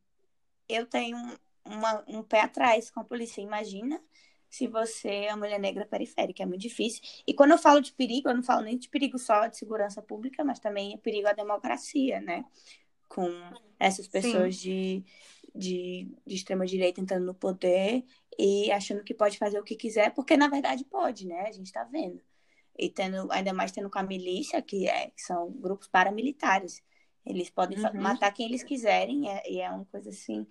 Eu 0.68 0.86
tenho 0.86 1.18
uma- 1.66 2.04
um 2.08 2.24
pé 2.24 2.42
atrás 2.42 2.90
com 2.90 3.00
a 3.00 3.04
polícia. 3.04 3.42
Imagina 3.42 4.02
se 4.50 4.68
você 4.68 5.10
é 5.26 5.30
uma 5.32 5.38
mulher 5.38 5.60
negra 5.60 5.86
periférica, 5.86 6.44
é 6.44 6.46
muito 6.46 6.62
difícil. 6.62 7.02
E 7.28 7.34
quando 7.34 7.52
eu 7.52 7.58
falo 7.58 7.82
de 7.82 7.92
perigo, 7.94 8.30
eu 8.30 8.36
não 8.36 8.44
falo 8.44 8.62
nem 8.64 8.78
de 8.78 8.88
perigo 8.90 9.18
só 9.18 9.48
de 9.48 9.58
segurança 9.58 10.02
pública, 10.02 10.44
mas 10.44 10.60
também 10.60 10.94
é 10.94 10.98
perigo 10.98 11.28
à 11.28 11.34
democracia, 11.34 12.22
né? 12.22 12.46
Com 13.10 13.30
essas 13.80 14.08
pessoas 14.08 14.56
de, 14.58 15.04
de, 15.56 16.08
de 16.26 16.36
extrema-direita 16.36 17.02
entrando 17.02 17.26
no 17.26 17.36
poder 17.36 18.06
e 18.40 18.72
achando 18.72 19.04
que 19.04 19.14
pode 19.14 19.38
fazer 19.38 19.60
o 19.60 19.64
que 19.64 19.76
quiser, 19.76 20.14
porque 20.14 20.38
na 20.38 20.48
verdade 20.48 20.86
pode, 20.86 21.28
né? 21.28 21.42
A 21.48 21.52
gente 21.52 21.72
tá 21.72 21.84
vendo. 21.86 22.22
E 22.78 22.90
tendo, 22.90 23.32
ainda 23.32 23.54
mais 23.54 23.72
tendo 23.72 23.90
com 23.90 24.00
a 24.00 24.04
milícia, 24.04 24.62
que, 24.62 24.88
é, 24.88 25.12
que 25.12 25.22
são 25.22 25.52
grupos 25.52 25.88
paramilitares. 25.88 26.82
Eles 27.26 27.50
podem 27.50 27.78
Uhum. 27.78 28.02
matar 28.02 28.32
quem 28.32 28.48
eles 28.48 28.64
quiserem, 28.64 29.30
é- 29.30 29.52
e 29.52 29.62
é 29.62 29.70
uma 29.70 29.86
coisa 29.86 30.10
assim. 30.10 30.46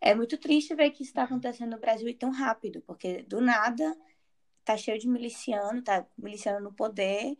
É 0.00 0.14
muito 0.14 0.38
triste 0.38 0.74
ver 0.74 0.90
que 0.90 1.02
isso 1.02 1.10
está 1.10 1.24
acontecendo 1.24 1.70
no 1.72 1.80
Brasil 1.80 2.08
e 2.08 2.14
tão 2.14 2.30
rápido, 2.30 2.82
porque 2.86 3.22
do 3.22 3.40
nada 3.40 3.94
tá 4.64 4.76
cheio 4.76 4.98
de 4.98 5.08
miliciano, 5.08 5.82
tá 5.82 6.06
miliciano 6.16 6.60
no 6.60 6.72
poder, 6.72 7.36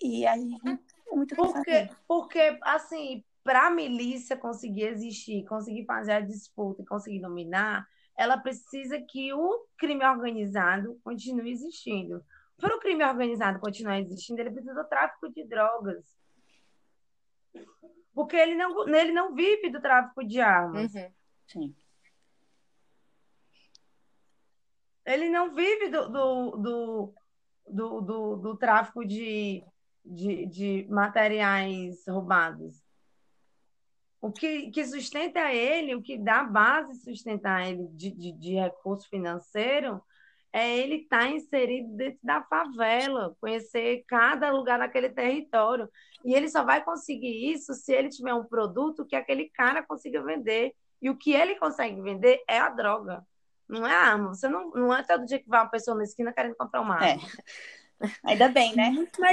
e 0.00 0.26
a 0.26 0.36
gente 0.36 0.62
não 0.64 0.76
tem 0.76 1.16
muito 1.16 1.34
Porque, 1.34 1.88
porque 2.06 2.58
assim, 2.62 3.24
para 3.44 3.66
a 3.66 3.70
milícia 3.70 4.36
conseguir 4.36 4.84
existir, 4.84 5.44
conseguir 5.44 5.84
fazer 5.84 6.12
a 6.12 6.20
disputa 6.20 6.82
e 6.82 6.86
conseguir 6.86 7.20
dominar, 7.20 7.86
ela 8.16 8.36
precisa 8.36 9.00
que 9.00 9.32
o 9.32 9.66
crime 9.76 10.04
organizado 10.04 10.98
continue 11.02 11.50
existindo. 11.50 12.24
Para 12.58 12.76
o 12.76 12.80
crime 12.80 13.04
organizado 13.04 13.58
continuar 13.58 14.00
existindo, 14.00 14.40
ele 14.40 14.50
precisa 14.50 14.74
do 14.74 14.88
tráfico 14.88 15.28
de 15.30 15.44
drogas. 15.44 16.04
Porque 18.14 18.36
ele 18.36 18.54
não, 18.54 18.88
ele 18.88 19.12
não 19.12 19.34
vive 19.34 19.70
do 19.70 19.80
tráfico 19.80 20.22
de 20.24 20.40
armas. 20.40 20.94
Uhum. 20.94 21.12
Sim. 21.46 21.76
Ele 25.04 25.28
não 25.28 25.54
vive 25.54 25.88
do, 25.88 26.08
do, 26.08 26.50
do, 26.56 27.14
do, 27.68 28.00
do, 28.00 28.36
do 28.36 28.56
tráfico 28.56 29.04
de, 29.04 29.64
de, 30.04 30.46
de 30.46 30.86
materiais 30.88 32.06
roubados. 32.06 32.82
O 34.20 34.30
que, 34.30 34.70
que 34.70 34.84
sustenta 34.84 35.52
ele, 35.52 35.96
o 35.96 36.02
que 36.02 36.16
dá 36.16 36.44
base 36.44 36.94
sustentar 37.00 37.66
ele 37.68 37.88
de, 37.88 38.10
de, 38.12 38.32
de 38.32 38.54
recurso 38.54 39.08
financeiro, 39.08 40.00
é 40.52 40.76
ele 40.78 40.96
estar 40.96 41.30
inserido 41.30 41.96
dentro 41.96 42.18
da 42.22 42.42
favela, 42.42 43.34
conhecer 43.40 44.04
cada 44.06 44.50
lugar 44.52 44.78
daquele 44.78 45.08
território. 45.08 45.88
E 46.24 46.34
ele 46.34 46.48
só 46.48 46.62
vai 46.62 46.84
conseguir 46.84 47.52
isso 47.52 47.72
se 47.72 47.92
ele 47.92 48.10
tiver 48.10 48.34
um 48.34 48.44
produto 48.44 49.06
que 49.06 49.16
aquele 49.16 49.48
cara 49.48 49.82
consiga 49.82 50.22
vender. 50.22 50.74
E 51.00 51.08
o 51.08 51.16
que 51.16 51.32
ele 51.32 51.56
consegue 51.56 52.00
vender 52.00 52.42
é 52.46 52.58
a 52.58 52.68
droga. 52.68 53.24
Não 53.68 53.86
é 53.86 53.94
a 53.94 54.12
arma. 54.12 54.34
Você 54.34 54.46
não, 54.48 54.70
não 54.70 54.94
é 54.94 55.02
todo 55.02 55.24
dia 55.24 55.38
que 55.38 55.48
vai 55.48 55.60
uma 55.62 55.70
pessoa 55.70 55.96
na 55.96 56.04
esquina 56.04 56.32
querendo 56.32 56.54
comprar 56.54 56.80
uma 56.82 57.02
É. 57.04 57.12
arma. 57.12 57.22
Ainda 58.24 58.48
bem, 58.48 58.74
né? 58.76 58.92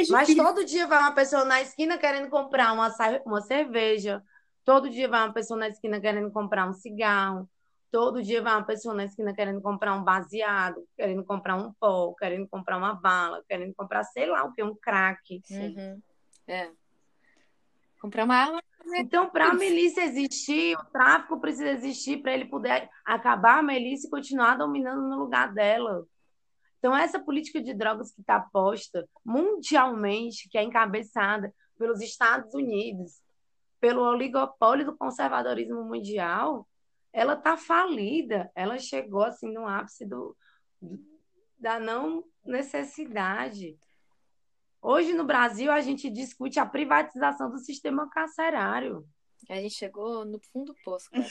Mas 0.10 0.36
todo 0.36 0.64
dia 0.64 0.88
vai 0.88 1.00
uma 1.00 1.12
pessoa 1.12 1.44
na 1.44 1.60
esquina 1.62 1.98
querendo 1.98 2.30
comprar 2.30 2.72
uma, 2.72 2.90
uma 3.26 3.42
cerveja. 3.42 4.24
Todo 4.64 4.90
dia 4.90 5.08
vai 5.08 5.22
uma 5.26 5.34
pessoa 5.34 5.60
na 5.60 5.68
esquina 5.68 6.00
querendo 6.00 6.32
comprar 6.32 6.68
um 6.70 6.74
cigarro. 6.74 7.50
Todo 7.92 8.22
dia 8.22 8.42
vai 8.42 8.54
uma 8.54 8.66
pessoa 8.66 8.94
na 8.94 9.06
esquina 9.06 9.34
querendo 9.34 9.62
comprar 9.62 9.96
um 9.96 10.04
baseado, 10.04 10.88
querendo 10.96 11.24
comprar 11.24 11.56
um 11.56 11.74
pó, 11.74 12.14
querendo 12.14 12.48
comprar 12.48 12.78
uma 12.78 12.94
bala, 12.94 13.44
querendo 13.48 13.74
comprar 13.74 14.04
sei 14.04 14.28
lá 14.28 14.44
o 14.44 14.54
que, 14.54 14.64
um 14.64 14.76
crack. 14.76 15.42
Uhum. 15.50 16.02
É. 16.48 16.72
Comprar 18.00 18.26
uma 18.26 18.36
arma. 18.36 18.64
Então, 18.96 19.30
para 19.30 19.50
a 19.50 19.54
milícia 19.54 20.04
existir, 20.04 20.78
o 20.78 20.86
tráfico 20.86 21.40
precisa 21.40 21.70
existir 21.70 22.22
para 22.22 22.34
ele 22.34 22.46
poder 22.46 22.90
acabar 23.04 23.60
a 23.60 23.64
milícia 23.64 24.08
e 24.08 24.12
continuar 24.12 24.56
dominando 24.56 25.02
no 25.08 25.20
lugar 25.20 25.54
dela. 25.54 26.06
Então, 26.80 26.96
essa 26.96 27.20
política 27.20 27.62
de 27.62 27.74
drogas 27.74 28.12
que 28.12 28.22
está 28.22 28.40
posta 28.40 29.08
mundialmente, 29.24 30.48
que 30.50 30.58
é 30.58 30.64
encabeçada 30.64 31.54
pelos 31.78 32.02
Estados 32.02 32.54
Unidos, 32.54 33.22
pelo 33.80 34.02
oligopólio 34.02 34.86
do 34.86 34.98
conservadorismo 34.98 35.84
mundial, 35.84 36.68
ela 37.14 37.34
está 37.34 37.58
falida. 37.58 38.52
Ela 38.56 38.78
chegou 38.78 39.24
assim 39.24 39.52
no 39.52 39.66
ápice 39.68 40.06
do, 40.06 40.36
da 41.58 41.80
não 41.80 42.24
necessidade. 42.46 43.78
Hoje 44.82 45.14
no 45.14 45.26
Brasil 45.26 45.72
a 45.72 45.82
gente 45.82 46.10
discute 46.10 46.60
a 46.60 46.66
privatização 46.66 47.50
do 47.50 47.58
sistema 47.60 48.10
carcerário. 48.10 49.06
A 49.50 49.56
gente 49.56 49.74
chegou 49.76 50.24
no 50.26 50.40
fundo 50.52 50.74
do 50.74 50.76
poço, 50.84 51.10
cara. 51.12 51.26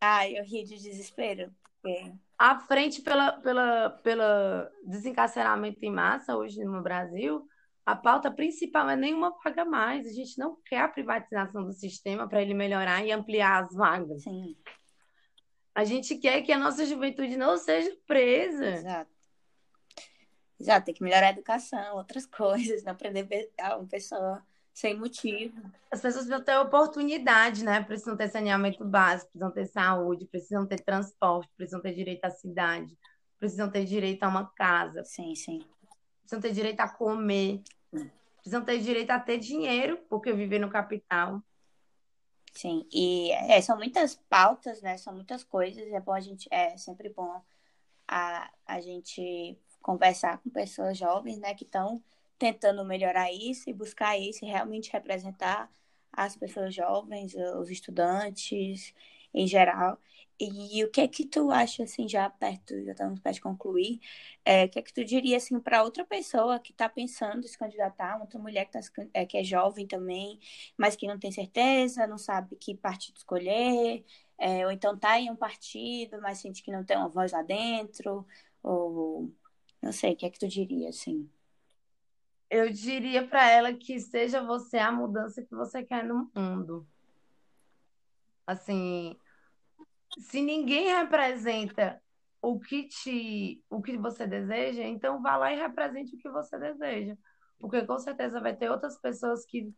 Ai, 0.00 0.36
eu 0.38 0.44
ri 0.44 0.64
de 0.64 0.76
desespero. 0.76 1.52
porque- 1.82 2.12
À 2.38 2.58
frente 2.58 3.00
pela, 3.02 3.32
pela, 3.40 3.90
pela 4.02 4.70
desencarceramento 4.84 5.84
em 5.84 5.90
massa 5.90 6.36
hoje 6.36 6.64
no 6.64 6.82
Brasil, 6.82 7.46
a 7.86 7.94
pauta 7.94 8.30
principal 8.32 8.90
é 8.90 8.96
nenhuma 8.96 9.30
paga 9.40 9.64
mais. 9.64 10.06
A 10.08 10.12
gente 10.12 10.36
não 10.38 10.56
quer 10.66 10.80
a 10.80 10.88
privatização 10.88 11.64
do 11.64 11.72
sistema 11.72 12.28
para 12.28 12.42
ele 12.42 12.52
melhorar 12.52 13.04
e 13.06 13.12
ampliar 13.12 13.64
as 13.64 13.72
vagas. 13.72 14.24
Sim, 14.24 14.56
A 15.72 15.84
gente 15.84 16.16
quer 16.16 16.42
que 16.42 16.50
a 16.52 16.58
nossa 16.58 16.84
juventude 16.84 17.36
não 17.36 17.56
seja 17.56 17.96
presa. 18.06 18.66
exato. 18.66 19.10
Exato, 20.58 20.86
tem 20.86 20.94
que 20.94 21.02
melhorar 21.02 21.26
a 21.28 21.30
educação, 21.30 21.96
outras 21.96 22.24
coisas, 22.26 22.82
não 22.82 22.94
prender 22.96 23.28
pe- 23.28 23.50
a 23.60 23.76
uma 23.76 23.86
pessoa 23.86 24.42
sem 24.72 24.98
motivo. 24.98 25.54
As 25.90 26.00
pessoas 26.00 26.24
precisam 26.26 26.42
ter 26.44 26.56
oportunidade, 26.58 27.62
né? 27.64 27.82
Precisam 27.82 28.16
ter 28.16 28.28
saneamento 28.28 28.84
básico, 28.84 29.30
precisam 29.30 29.52
ter 29.52 29.66
saúde, 29.66 30.26
precisam 30.26 30.66
ter 30.66 30.80
transporte, 30.80 31.50
precisam 31.56 31.80
ter 31.80 31.94
direito 31.94 32.24
à 32.24 32.30
cidade, 32.30 32.96
precisam 33.38 33.70
ter 33.70 33.84
direito 33.84 34.22
a 34.24 34.28
uma 34.28 34.46
casa. 34.54 35.04
Sim, 35.04 35.34
sim. 35.34 35.60
Precisam 36.22 36.40
ter 36.40 36.52
direito 36.52 36.80
a 36.80 36.88
comer. 36.88 37.62
Precisam 38.36 38.64
ter 38.64 38.78
direito 38.78 39.10
a 39.10 39.18
ter 39.18 39.38
dinheiro, 39.38 39.98
porque 40.08 40.32
viver 40.32 40.58
no 40.58 40.70
capital. 40.70 41.42
Sim, 42.52 42.86
e 42.92 43.32
é, 43.32 43.60
são 43.60 43.76
muitas 43.76 44.14
pautas, 44.14 44.80
né? 44.80 44.96
São 44.96 45.14
muitas 45.14 45.44
coisas. 45.44 45.86
É 45.92 46.00
bom 46.00 46.12
a 46.12 46.20
gente, 46.20 46.48
é 46.50 46.76
sempre 46.76 47.10
bom 47.10 47.42
a, 48.08 48.50
a 48.66 48.80
gente 48.80 49.58
conversar 49.82 50.38
com 50.38 50.50
pessoas 50.50 50.98
jovens, 50.98 51.38
né, 51.38 51.54
que 51.54 51.64
estão 51.64 52.02
tentando 52.38 52.84
melhorar 52.84 53.32
isso 53.32 53.70
e 53.70 53.72
buscar 53.72 54.18
isso 54.18 54.44
e 54.44 54.48
realmente 54.48 54.92
representar 54.92 55.70
as 56.12 56.36
pessoas 56.36 56.74
jovens, 56.74 57.34
os 57.56 57.70
estudantes 57.70 58.94
em 59.32 59.46
geral. 59.46 59.98
E 60.38 60.84
o 60.84 60.90
que 60.90 61.00
é 61.00 61.08
que 61.08 61.24
tu 61.24 61.50
acha, 61.50 61.84
assim, 61.84 62.06
já 62.06 62.28
perto, 62.28 62.84
já 62.84 62.92
estamos 62.92 63.20
perto 63.20 63.36
de 63.36 63.40
concluir, 63.40 64.00
é, 64.44 64.64
o 64.66 64.68
que 64.68 64.78
é 64.78 64.82
que 64.82 64.92
tu 64.92 65.02
diria, 65.02 65.38
assim, 65.38 65.58
para 65.58 65.82
outra 65.82 66.04
pessoa 66.04 66.60
que 66.60 66.72
está 66.72 66.88
pensando 66.90 67.44
em 67.44 67.48
se 67.48 67.56
candidatar, 67.56 68.20
outra 68.20 68.38
mulher 68.38 68.66
que, 68.66 68.72
tá, 68.72 68.80
é, 69.14 69.24
que 69.24 69.38
é 69.38 69.42
jovem 69.44 69.86
também, 69.86 70.38
mas 70.76 70.94
que 70.94 71.06
não 71.06 71.18
tem 71.18 71.32
certeza, 71.32 72.06
não 72.06 72.18
sabe 72.18 72.54
que 72.56 72.74
partido 72.74 73.16
escolher, 73.16 74.04
é, 74.38 74.66
ou 74.66 74.72
então 74.72 74.94
está 74.94 75.18
em 75.18 75.30
um 75.30 75.36
partido, 75.36 76.20
mas 76.20 76.38
sente 76.38 76.62
que 76.62 76.70
não 76.70 76.84
tem 76.84 76.98
uma 76.98 77.08
voz 77.08 77.32
lá 77.32 77.42
dentro, 77.42 78.26
ou 78.62 79.32
não 79.80 79.92
sei, 79.92 80.12
o 80.12 80.16
que 80.16 80.26
é 80.26 80.30
que 80.30 80.38
tu 80.38 80.48
diria, 80.48 80.90
assim? 80.90 81.30
Eu 82.50 82.70
diria 82.70 83.26
para 83.26 83.50
ela 83.50 83.72
que 83.72 83.98
seja 84.00 84.42
você 84.42 84.76
a 84.78 84.92
mudança 84.92 85.42
que 85.42 85.54
você 85.54 85.82
quer 85.82 86.04
no 86.04 86.30
mundo. 86.34 86.86
Assim, 88.46 89.18
se 90.18 90.40
ninguém 90.40 90.88
representa 90.88 92.00
o 92.40 92.58
que 92.58 92.84
te, 92.88 93.62
o 93.68 93.82
que 93.82 93.96
você 93.96 94.26
deseja, 94.26 94.82
então 94.84 95.20
vá 95.22 95.36
lá 95.36 95.52
e 95.52 95.56
represente 95.56 96.14
o 96.14 96.18
que 96.18 96.28
você 96.28 96.58
deseja, 96.58 97.16
porque 97.58 97.84
com 97.84 97.98
certeza 97.98 98.40
vai 98.40 98.54
ter 98.54 98.70
outras 98.70 98.98
pessoas 98.98 99.44
que 99.44 99.72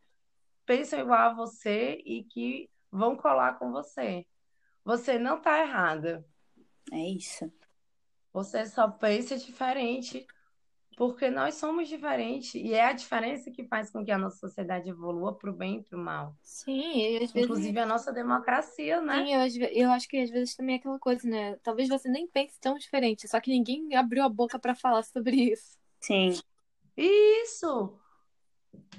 pensam 0.66 1.00
igual 1.00 1.30
a 1.30 1.34
você 1.34 2.02
e 2.04 2.24
que 2.24 2.70
vão 2.90 3.16
colar 3.16 3.58
com 3.58 3.70
você. 3.72 4.26
Você 4.84 5.18
não 5.18 5.38
está 5.38 5.60
errada. 5.60 6.24
É 6.92 7.08
isso. 7.08 7.50
Você 8.32 8.66
só 8.66 8.88
pensa 8.88 9.36
diferente 9.36 10.26
porque 10.98 11.30
nós 11.30 11.54
somos 11.54 11.88
diferentes 11.88 12.56
e 12.56 12.74
é 12.74 12.86
a 12.86 12.92
diferença 12.92 13.52
que 13.52 13.62
faz 13.62 13.88
com 13.88 14.04
que 14.04 14.10
a 14.10 14.18
nossa 14.18 14.36
sociedade 14.38 14.90
evolua 14.90 15.32
para 15.32 15.48
o 15.48 15.52
bem 15.52 15.76
e 15.76 15.82
para 15.84 15.96
o 15.96 16.02
mal. 16.02 16.34
Sim, 16.42 17.14
às 17.14 17.30
vezes... 17.30 17.36
inclusive 17.36 17.78
a 17.78 17.86
nossa 17.86 18.12
democracia, 18.12 19.00
né? 19.00 19.24
Sim, 19.24 19.62
eu, 19.62 19.68
eu 19.68 19.90
acho 19.92 20.08
que 20.08 20.18
às 20.18 20.28
vezes 20.28 20.56
também 20.56 20.74
é 20.74 20.78
aquela 20.80 20.98
coisa, 20.98 21.28
né? 21.28 21.54
Talvez 21.62 21.88
você 21.88 22.08
nem 22.08 22.26
pense 22.26 22.58
tão 22.60 22.74
diferente, 22.74 23.28
só 23.28 23.40
que 23.40 23.48
ninguém 23.48 23.94
abriu 23.94 24.24
a 24.24 24.28
boca 24.28 24.58
para 24.58 24.74
falar 24.74 25.04
sobre 25.04 25.36
isso. 25.52 25.78
Sim. 26.00 26.36
Isso. 26.96 27.96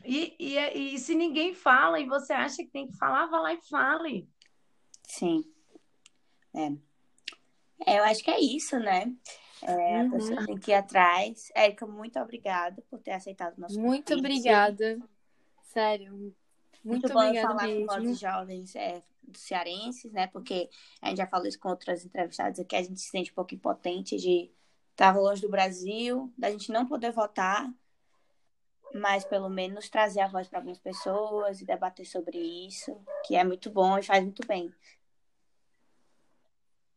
E, 0.05 0.37
e, 0.39 0.95
e 0.95 0.99
se 0.99 1.13
ninguém 1.13 1.53
fala 1.53 1.99
e 1.99 2.07
você 2.07 2.31
acha 2.31 2.63
que 2.63 2.71
tem 2.71 2.87
que 2.87 2.95
falar, 2.95 3.25
vá 3.25 3.41
lá 3.41 3.53
e 3.53 3.61
fale. 3.69 4.29
Sim. 5.03 5.43
É. 6.55 6.71
é 7.85 7.99
eu 7.99 8.03
acho 8.05 8.23
que 8.23 8.31
é 8.31 8.39
isso, 8.39 8.79
né? 8.79 9.13
É, 9.61 9.73
uhum. 9.73 10.07
A 10.07 10.11
pessoa 10.11 10.45
tem 10.45 10.57
que 10.57 10.71
ir 10.71 10.75
atrás. 10.75 11.51
Érica, 11.55 11.85
muito 11.85 12.19
obrigada 12.19 12.81
por 12.89 12.99
ter 12.99 13.11
aceitado 13.11 13.57
o 13.57 13.61
nosso 13.61 13.79
Muito 13.79 14.13
convite. 14.13 14.25
obrigada. 14.25 14.99
Sério. 15.63 16.13
Muito, 16.13 16.35
muito 16.83 17.17
obrigada 17.17 17.47
bom 17.47 17.59
falar 17.59 17.67
mesmo. 17.67 17.87
com 17.87 18.11
os 18.11 18.19
jovens 18.19 18.75
é, 18.75 19.03
dos 19.23 19.41
cearenses, 19.41 20.11
né? 20.11 20.27
Porque 20.27 20.69
a 21.01 21.09
gente 21.09 21.17
já 21.17 21.27
falou 21.27 21.47
isso 21.47 21.59
com 21.59 21.69
outras 21.69 22.05
entrevistadas 22.05 22.59
aqui, 22.59 22.75
a 22.75 22.81
gente 22.81 22.99
se 22.99 23.09
sente 23.09 23.31
um 23.31 23.35
pouco 23.35 23.53
impotente 23.53 24.17
de 24.17 24.49
estar 24.91 25.15
longe 25.17 25.41
do 25.41 25.49
Brasil, 25.49 26.31
da 26.37 26.49
gente 26.51 26.71
não 26.71 26.85
poder 26.85 27.11
votar, 27.11 27.71
mas 28.93 29.23
pelo 29.23 29.49
menos 29.49 29.89
trazer 29.89 30.21
a 30.21 30.27
voz 30.27 30.47
para 30.47 30.59
algumas 30.59 30.79
pessoas 30.79 31.61
e 31.61 31.65
debater 31.65 32.05
sobre 32.05 32.37
isso, 32.37 32.97
que 33.25 33.35
é 33.35 33.43
muito 33.43 33.69
bom 33.69 33.97
e 33.97 34.03
faz 34.03 34.23
muito 34.23 34.45
bem. 34.47 34.73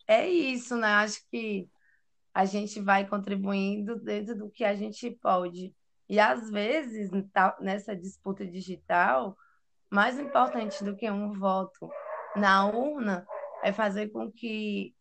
É 0.06 0.28
isso, 0.28 0.76
né? 0.76 0.88
Acho 0.88 1.24
que 1.30 1.68
a 2.34 2.44
gente 2.44 2.80
vai 2.80 3.06
contribuindo 3.06 4.00
dentro 4.00 4.36
do 4.36 4.50
que 4.50 4.64
a 4.64 4.74
gente 4.74 5.10
pode. 5.10 5.74
E 6.08 6.18
às 6.18 6.50
vezes, 6.50 7.10
nessa 7.60 7.94
disputa 7.94 8.46
digital, 8.46 9.36
mais 9.90 10.18
importante 10.18 10.82
do 10.82 10.96
que 10.96 11.10
um 11.10 11.32
voto 11.32 11.90
na 12.34 12.66
urna 12.66 13.26
é 13.62 13.72
fazer 13.72 14.08
com 14.08 14.30
que 14.30 14.94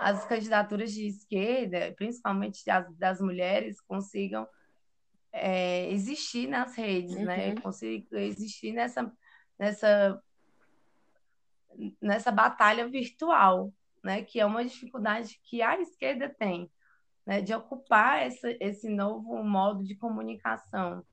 as 0.00 0.24
candidaturas 0.26 0.92
de 0.92 1.08
esquerda, 1.08 1.92
principalmente 1.96 2.68
as 2.70 2.96
das 2.96 3.20
mulheres, 3.20 3.80
consigam 3.80 4.46
é, 5.32 5.90
existir 5.90 6.46
nas 6.46 6.76
redes, 6.76 7.14
né? 7.16 7.20
uhum. 7.20 7.54
né? 7.54 7.60
Consigam 7.60 8.18
existir 8.20 8.72
nessa, 8.72 9.12
nessa, 9.58 10.22
nessa 12.00 12.30
batalha 12.30 12.88
virtual 12.88 13.72
né, 14.02 14.22
que 14.22 14.40
é 14.40 14.46
uma 14.46 14.64
dificuldade 14.64 15.40
que 15.44 15.62
a 15.62 15.80
esquerda 15.80 16.28
tem, 16.28 16.70
né, 17.26 17.40
de 17.40 17.54
ocupar 17.54 18.22
essa, 18.22 18.48
esse 18.60 18.88
novo 18.88 19.42
modo 19.42 19.84
de 19.84 19.94
comunicação. 19.94 21.04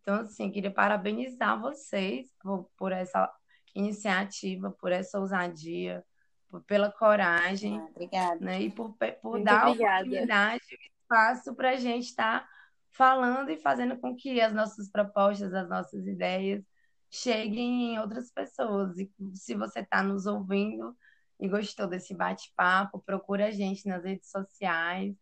Então, 0.00 0.20
assim, 0.20 0.50
queria 0.50 0.70
parabenizar 0.70 1.60
vocês 1.60 2.32
por, 2.40 2.70
por 2.76 2.92
essa 2.92 3.30
iniciativa, 3.74 4.70
por 4.70 4.90
essa 4.90 5.18
ousadia, 5.18 6.04
por, 6.48 6.62
pela 6.62 6.90
coragem. 6.90 7.78
Ah, 7.78 7.86
obrigada. 7.90 8.40
Né, 8.40 8.62
e 8.62 8.70
por, 8.70 8.96
por 9.20 9.42
dar 9.42 9.68
obrigada. 9.68 10.00
oportunidade 10.00 10.64
espaço 11.08 11.54
para 11.54 11.70
a 11.70 11.76
gente 11.76 12.04
estar 12.04 12.40
tá 12.40 12.48
falando 12.90 13.50
e 13.50 13.56
fazendo 13.56 13.96
com 13.96 14.14
que 14.14 14.40
as 14.40 14.52
nossas 14.52 14.90
propostas, 14.90 15.54
as 15.54 15.68
nossas 15.68 16.06
ideias 16.06 16.62
cheguem 17.10 17.94
em 17.94 17.98
outras 17.98 18.30
pessoas. 18.30 18.98
E 18.98 19.10
se 19.34 19.54
você 19.54 19.80
está 19.80 20.02
nos 20.02 20.26
ouvindo, 20.26 20.96
e 21.38 21.48
gostou 21.48 21.86
desse 21.86 22.14
bate-papo, 22.14 23.00
procura 23.00 23.46
a 23.46 23.50
gente 23.50 23.86
nas 23.86 24.04
redes 24.04 24.30
sociais. 24.30 25.14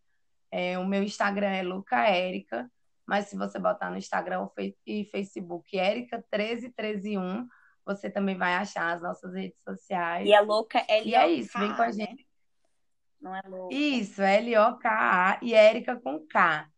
É, 0.51 0.79
o 0.79 0.87
meu 0.87 1.03
Instagram 1.03 1.49
é 1.49 1.63
Luca 1.63 2.07
Érica, 2.09 2.71
mas 3.07 3.27
se 3.27 3.37
você 3.37 3.59
botar 3.59 3.91
no 3.91 3.97
Instagram 3.97 4.49
e 4.87 5.05
Facebook 5.05 5.77
Érica13131, 5.77 7.47
você 7.85 8.11
também 8.11 8.37
vai 8.37 8.55
achar 8.55 8.95
as 8.95 9.03
nossas 9.03 9.33
redes 9.35 9.63
sociais. 9.63 10.27
E 10.27 10.33
é 10.33 10.41
louca, 10.41 10.79
L-O-K-A, 10.89 11.05
E 11.05 11.15
é 11.15 11.29
isso, 11.31 11.59
vem 11.59 11.75
com 11.75 11.83
a 11.83 11.87
né? 11.87 11.93
gente. 11.93 12.27
Não 13.21 13.35
é 13.35 13.43
louca. 13.47 13.75
Isso, 13.75 14.23
L-O-K-A 14.23 15.39
e 15.43 15.55
Érica 15.55 15.97
com 15.97 16.19
K. 16.27 16.69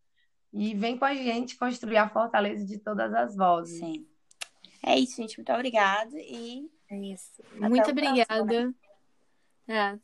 E 0.53 0.75
vem 0.75 0.99
com 0.99 1.05
a 1.05 1.15
gente 1.15 1.57
construir 1.57 1.99
a 1.99 2.09
fortaleza 2.09 2.65
de 2.67 2.79
todas 2.79 3.13
as 3.15 3.37
vozes. 3.37 3.79
Sim. 3.79 4.07
É 4.85 4.99
isso, 4.99 5.17
gente. 5.17 5.37
Muito 5.39 5.53
obrigada 5.53 6.17
e 6.17 6.71
é 6.91 6.97
isso. 6.97 7.43
Muito 7.55 7.91
obrigada. 7.91 8.27
Próximo, 8.27 8.67
né? 8.67 8.75
É. 9.69 9.99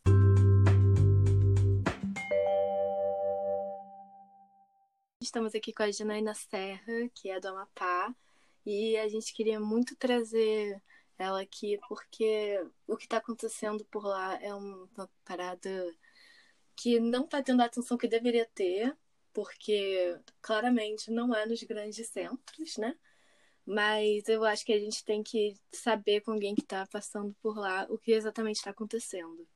Estamos 5.23 5.55
aqui 5.55 5.73
com 5.73 5.83
a 5.83 5.91
Janaína 5.91 6.35
Serra, 6.35 7.09
que 7.15 7.31
é 7.31 7.41
do 7.41 7.49
Amapá, 7.49 8.15
e 8.67 8.95
a 8.99 9.09
gente 9.09 9.33
queria 9.33 9.59
muito 9.59 9.97
trazer 9.97 10.83
ela 11.19 11.41
aqui 11.41 11.79
porque 11.89 12.63
o 12.87 12.95
que 12.95 13.05
está 13.05 13.17
acontecendo 13.17 13.85
por 13.87 14.05
lá 14.05 14.39
é 14.43 14.55
uma 14.55 15.11
parada 15.25 15.97
que 16.77 17.01
não 17.01 17.25
está 17.25 17.43
tendo 17.43 17.63
a 17.63 17.65
atenção 17.65 17.97
que 17.97 18.07
deveria 18.07 18.45
ter, 18.55 18.95
porque 19.33 20.19
claramente 20.43 21.11
não 21.11 21.35
é 21.35 21.47
nos 21.47 21.63
grandes 21.63 22.07
centros, 22.09 22.77
né? 22.77 22.95
Mas 23.65 24.29
eu 24.29 24.45
acho 24.45 24.65
que 24.65 24.75
a 24.75 24.79
gente 24.79 25.03
tem 25.05 25.23
que 25.23 25.57
saber 25.73 26.21
com 26.21 26.33
alguém 26.33 26.55
que 26.55 26.61
está 26.61 26.87
passando 26.87 27.35
por 27.41 27.57
lá 27.57 27.87
o 27.89 27.97
que 27.97 28.13
exatamente 28.13 28.57
está 28.57 28.71
acontecendo. 28.71 29.49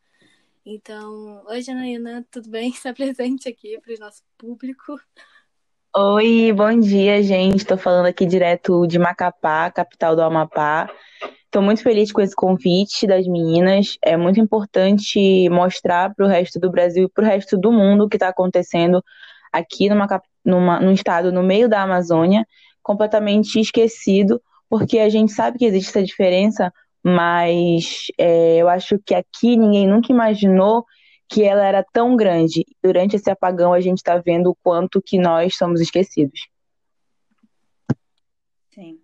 Então, 0.70 1.42
oi 1.46 1.62
Janaína, 1.62 2.26
tudo 2.30 2.50
bem? 2.50 2.68
Está 2.76 2.92
presente 2.92 3.48
aqui 3.48 3.80
para 3.80 3.94
o 3.94 3.98
nosso 3.98 4.22
público. 4.36 5.00
Oi, 5.96 6.52
bom 6.52 6.78
dia, 6.78 7.22
gente. 7.22 7.56
Estou 7.56 7.78
falando 7.78 8.04
aqui 8.04 8.26
direto 8.26 8.86
de 8.86 8.98
Macapá, 8.98 9.70
capital 9.70 10.14
do 10.14 10.20
Amapá. 10.20 10.86
Estou 11.46 11.62
muito 11.62 11.82
feliz 11.82 12.12
com 12.12 12.20
esse 12.20 12.36
convite 12.36 13.06
das 13.06 13.26
meninas. 13.26 13.96
É 14.04 14.14
muito 14.14 14.38
importante 14.40 15.48
mostrar 15.48 16.14
para 16.14 16.26
o 16.26 16.28
resto 16.28 16.60
do 16.60 16.70
Brasil 16.70 17.04
e 17.04 17.08
para 17.08 17.24
o 17.24 17.26
resto 17.26 17.56
do 17.56 17.72
mundo 17.72 18.04
o 18.04 18.08
que 18.08 18.16
está 18.16 18.28
acontecendo 18.28 19.02
aqui 19.50 19.88
numa, 19.88 20.06
numa, 20.44 20.80
num 20.80 20.92
estado 20.92 21.32
no 21.32 21.42
meio 21.42 21.66
da 21.66 21.80
Amazônia, 21.80 22.46
completamente 22.82 23.58
esquecido, 23.58 24.38
porque 24.68 24.98
a 24.98 25.08
gente 25.08 25.32
sabe 25.32 25.56
que 25.56 25.64
existe 25.64 25.88
essa 25.88 26.02
diferença, 26.02 26.70
mas 27.04 28.06
é, 28.18 28.56
eu 28.56 28.68
acho 28.68 28.98
que 28.98 29.14
aqui 29.14 29.56
ninguém 29.56 29.86
nunca 29.86 30.12
imaginou 30.12 30.84
que 31.28 31.42
ela 31.42 31.64
era 31.64 31.84
tão 31.92 32.16
grande. 32.16 32.64
Durante 32.82 33.16
esse 33.16 33.30
apagão 33.30 33.72
a 33.72 33.80
gente 33.80 33.98
está 33.98 34.16
vendo 34.18 34.50
o 34.50 34.56
quanto 34.62 35.02
que 35.02 35.18
nós 35.18 35.56
somos 35.56 35.80
esquecidos. 35.80 36.48
Sim. 38.70 39.00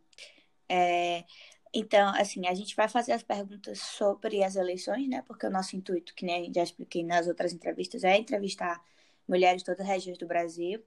É, 0.68 1.25
então, 1.73 2.09
assim, 2.16 2.47
a 2.47 2.55
gente 2.55 2.77
vai 2.77 2.89
fazer 2.89 3.12
as 3.12 3.23
perguntas 3.23 3.81
sobre 3.81 4.45
as 4.45 4.55
eleições, 4.55 5.09
né? 5.09 5.23
Porque 5.27 5.47
o 5.47 5.51
nosso 5.51 5.77
intuito, 5.77 6.14
que 6.14 6.25
nem 6.25 6.53
já 6.55 6.62
expliquei 6.62 7.03
nas 7.03 7.27
outras 7.27 7.53
entrevistas, 7.53 8.05
é 8.05 8.16
entrevistar 8.16 8.81
mulheres 9.29 9.62
de 9.62 9.66
todas 9.66 9.81
as 9.81 9.89
regiões 9.89 10.16
do 10.16 10.27
Brasil. 10.27 10.81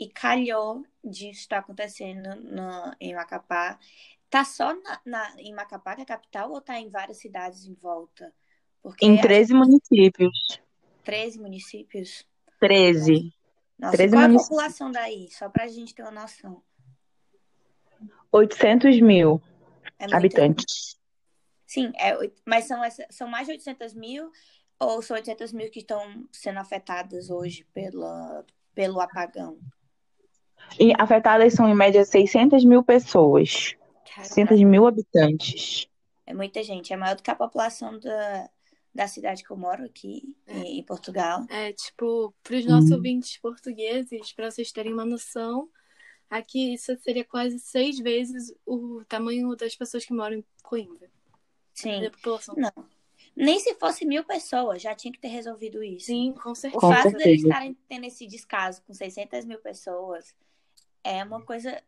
E 0.00 0.08
calhou 0.08 0.84
disso 1.04 1.40
estar 1.40 1.58
acontecendo 1.58 2.34
no, 2.36 2.96
em 2.98 3.14
Macapá. 3.14 3.78
Tá 4.32 4.46
só 4.46 4.72
na, 4.72 5.00
na, 5.04 5.34
em 5.36 5.52
Macapá, 5.52 5.94
que 5.94 6.00
é 6.00 6.04
a 6.04 6.06
capital, 6.06 6.50
ou 6.50 6.60
tá 6.62 6.80
em 6.80 6.88
várias 6.88 7.18
cidades 7.18 7.66
em 7.66 7.74
volta? 7.74 8.32
Porque 8.82 9.04
em 9.04 9.20
13 9.20 9.52
municípios. 9.52 10.58
13 11.04 11.38
municípios? 11.38 12.26
13. 12.58 13.30
Nossa, 13.78 13.94
13 13.98 14.14
qual 14.14 14.22
é 14.22 14.24
a 14.24 14.38
população 14.38 14.90
daí? 14.90 15.28
Só 15.30 15.50
pra 15.50 15.68
gente 15.68 15.94
ter 15.94 16.00
uma 16.00 16.12
noção. 16.12 16.62
800 18.32 19.02
mil 19.02 19.38
é 19.98 20.06
habitantes. 20.16 20.98
Sim, 21.66 21.92
é, 21.96 22.16
mas 22.46 22.64
são, 22.64 22.80
são 23.10 23.28
mais 23.28 23.46
de 23.46 23.52
800 23.52 23.92
mil 23.92 24.32
ou 24.80 25.02
são 25.02 25.14
800 25.14 25.52
mil 25.52 25.70
que 25.70 25.80
estão 25.80 26.26
sendo 26.32 26.58
afetadas 26.58 27.28
hoje 27.28 27.66
pela, 27.74 28.46
pelo 28.74 28.98
apagão? 28.98 29.58
E 30.80 30.94
afetadas 30.98 31.52
são, 31.52 31.68
em 31.68 31.74
média, 31.74 32.02
600 32.02 32.64
mil 32.64 32.82
pessoas. 32.82 33.76
Caraca. 34.14 34.34
600 34.34 34.62
mil 34.62 34.86
habitantes. 34.86 35.88
É 36.26 36.34
muita 36.34 36.62
gente. 36.62 36.92
É 36.92 36.96
maior 36.96 37.16
do 37.16 37.22
que 37.22 37.30
a 37.30 37.36
população 37.36 37.98
da, 37.98 38.50
da 38.94 39.08
cidade 39.08 39.42
que 39.42 39.50
eu 39.50 39.56
moro 39.56 39.84
aqui, 39.84 40.36
é. 40.46 40.58
em 40.58 40.82
Portugal. 40.82 41.46
É, 41.48 41.72
tipo, 41.72 42.34
para 42.42 42.56
os 42.56 42.66
nossos 42.66 42.90
uhum. 42.90 42.96
ouvintes 42.96 43.38
portugueses, 43.38 44.32
para 44.32 44.50
vocês 44.50 44.70
terem 44.70 44.92
uma 44.92 45.04
noção, 45.04 45.68
aqui 46.28 46.74
isso 46.74 46.96
seria 47.00 47.24
quase 47.24 47.58
seis 47.58 47.98
vezes 47.98 48.54
o 48.66 49.02
tamanho 49.08 49.54
das 49.56 49.74
pessoas 49.74 50.04
que 50.04 50.12
moram 50.12 50.36
em 50.36 50.44
Coimbra. 50.62 51.10
Sim. 51.74 52.00
Não. 52.56 52.86
Nem 53.34 53.58
se 53.58 53.74
fosse 53.76 54.04
mil 54.04 54.24
pessoas, 54.24 54.82
já 54.82 54.94
tinha 54.94 55.10
que 55.10 55.18
ter 55.18 55.28
resolvido 55.28 55.82
isso. 55.82 56.06
Sim, 56.06 56.34
com 56.34 56.54
certeza. 56.54 56.86
O 56.86 56.92
fato 56.92 57.16
de 57.16 57.22
eles 57.22 57.42
estarem 57.42 57.76
tendo 57.88 58.04
esse 58.04 58.26
descaso 58.26 58.82
com 58.82 58.92
600 58.92 59.46
mil 59.46 59.58
pessoas 59.58 60.34
é 61.02 61.24
uma 61.24 61.40
coisa 61.40 61.82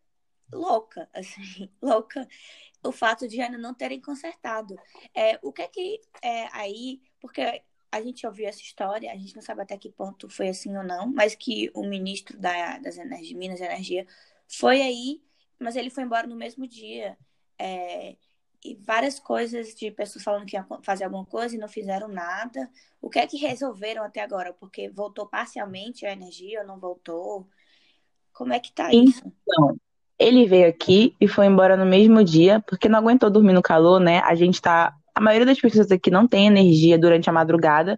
louca, 0.55 1.09
assim, 1.13 1.69
louca. 1.83 2.27
O 2.83 2.93
fato 2.93 3.27
de 3.27 3.41
ainda 3.41 3.59
não 3.59 3.75
terem 3.75 4.01
consertado. 4.01 4.77
É, 5.15 5.39
o 5.43 5.53
que 5.53 5.63
é 5.63 5.69
que 5.69 6.01
é, 6.23 6.49
aí, 6.53 7.01
porque 7.21 7.63
a 7.91 8.03
gente 8.03 8.27
ouviu 8.27 8.49
essa 8.49 8.61
história, 8.61 9.13
a 9.13 9.17
gente 9.17 9.35
não 9.35 9.43
sabe 9.43 9.63
até 9.63 9.77
que 9.79 9.89
ponto 9.89 10.29
foi 10.29 10.49
assim 10.49 10.77
ou 10.77 10.83
não, 10.83 11.07
mas 11.07 11.35
que 11.35 11.71
o 11.75 11.87
ministro 11.87 12.39
da, 12.39 12.79
das 12.79 12.99
Energia, 12.99 13.37
Minas 13.37 13.61
e 13.61 13.65
Energia 13.65 14.07
foi 14.49 14.83
aí, 14.83 15.23
mas 15.59 15.77
ele 15.77 15.91
foi 15.91 16.05
embora 16.05 16.27
no 16.27 16.37
mesmo 16.37 16.67
dia. 16.67 17.17
É, 17.59 18.17
e 18.65 18.75
várias 18.75 19.21
coisas 19.21 19.75
de 19.75 19.91
pessoas 19.91 20.25
falando 20.25 20.47
que 20.47 20.57
iam 20.57 20.67
fazer 20.83 21.05
alguma 21.05 21.27
coisa 21.27 21.55
e 21.55 21.59
não 21.59 21.69
fizeram 21.69 22.09
nada. 22.09 22.71
O 23.01 23.11
que 23.11 23.19
é 23.19 23.27
que 23.27 23.37
resolveram 23.37 24.03
até 24.03 24.23
agora? 24.23 24.55
Porque 24.55 24.89
voltou 24.89 25.27
parcialmente 25.27 26.07
a 26.07 26.13
energia 26.13 26.63
ou 26.63 26.67
não 26.67 26.81
voltou? 26.81 27.47
Como 28.33 28.55
é 28.55 28.59
que 28.59 28.73
tá 28.73 28.93
isso? 28.93 29.23
Então, 29.43 29.77
ele 30.19 30.47
veio 30.47 30.69
aqui 30.69 31.15
e 31.21 31.27
foi 31.27 31.47
embora 31.47 31.77
no 31.77 31.85
mesmo 31.87 32.23
dia, 32.23 32.63
porque 32.67 32.89
não 32.89 32.99
aguentou 32.99 33.31
dormir 33.31 33.53
no 33.53 33.63
calor, 33.63 34.01
né? 34.01 34.21
A 34.21 34.35
gente 34.35 34.61
tá. 34.61 34.95
A 35.15 35.21
maioria 35.21 35.47
das 35.47 35.61
pessoas 35.61 35.93
aqui 35.93 36.11
não 36.11 36.27
tem 36.27 36.49
energia 36.49 36.99
durante 36.99 37.31
a 37.31 37.33
madrugada, 37.33 37.97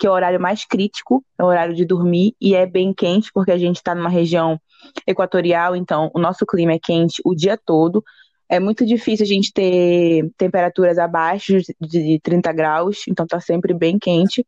que 0.00 0.06
é 0.06 0.10
o 0.10 0.12
horário 0.12 0.40
mais 0.40 0.64
crítico, 0.64 1.24
é 1.38 1.44
o 1.44 1.46
horário 1.46 1.74
de 1.74 1.84
dormir, 1.84 2.34
e 2.40 2.56
é 2.56 2.66
bem 2.66 2.92
quente, 2.92 3.30
porque 3.32 3.52
a 3.52 3.58
gente 3.58 3.76
está 3.76 3.94
numa 3.94 4.08
região 4.08 4.60
equatorial, 5.06 5.76
então 5.76 6.10
o 6.12 6.18
nosso 6.18 6.44
clima 6.44 6.72
é 6.72 6.78
quente 6.78 7.22
o 7.24 7.36
dia 7.36 7.56
todo. 7.56 8.02
É 8.48 8.58
muito 8.58 8.84
difícil 8.84 9.24
a 9.24 9.28
gente 9.28 9.52
ter 9.52 10.28
temperaturas 10.36 10.98
abaixo 10.98 11.58
de 11.80 12.20
30 12.20 12.52
graus, 12.52 13.04
então 13.08 13.26
tá 13.26 13.40
sempre 13.40 13.72
bem 13.72 13.98
quente. 13.98 14.44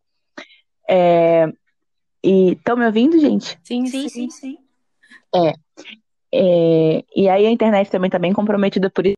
É... 0.89 1.47
E 2.23 2.53
estão 2.53 2.77
me 2.77 2.85
ouvindo, 2.85 3.19
gente? 3.19 3.59
Sim, 3.63 3.87
sim, 3.87 4.09
sim, 4.09 4.31
sim. 4.31 4.59
É. 5.35 5.53
é. 6.33 7.05
E 7.15 7.29
aí 7.29 7.47
a 7.47 7.51
internet 7.51 7.91
também 7.91 8.11
tá 8.11 8.19
bem 8.19 8.33
comprometida 8.33 8.91
por 8.91 9.07
isso. 9.07 9.17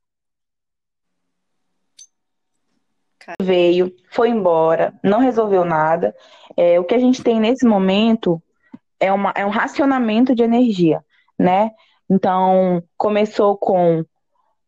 Veio, 3.41 3.95
foi 4.11 4.29
embora, 4.29 4.93
não 5.05 5.21
resolveu 5.21 5.65
nada. 5.65 6.15
É, 6.57 6.81
o 6.81 6.85
que 6.85 6.95
a 6.95 6.99
gente 6.99 7.23
tem 7.23 7.39
nesse 7.39 7.65
momento 7.65 8.43
é, 8.99 9.13
uma, 9.13 9.33
é 9.37 9.47
um 9.47 9.51
racionamento 9.51 10.35
de 10.35 10.43
energia, 10.43 11.05
né? 11.39 11.71
Então, 12.09 12.83
começou 12.97 13.57
com 13.57 14.05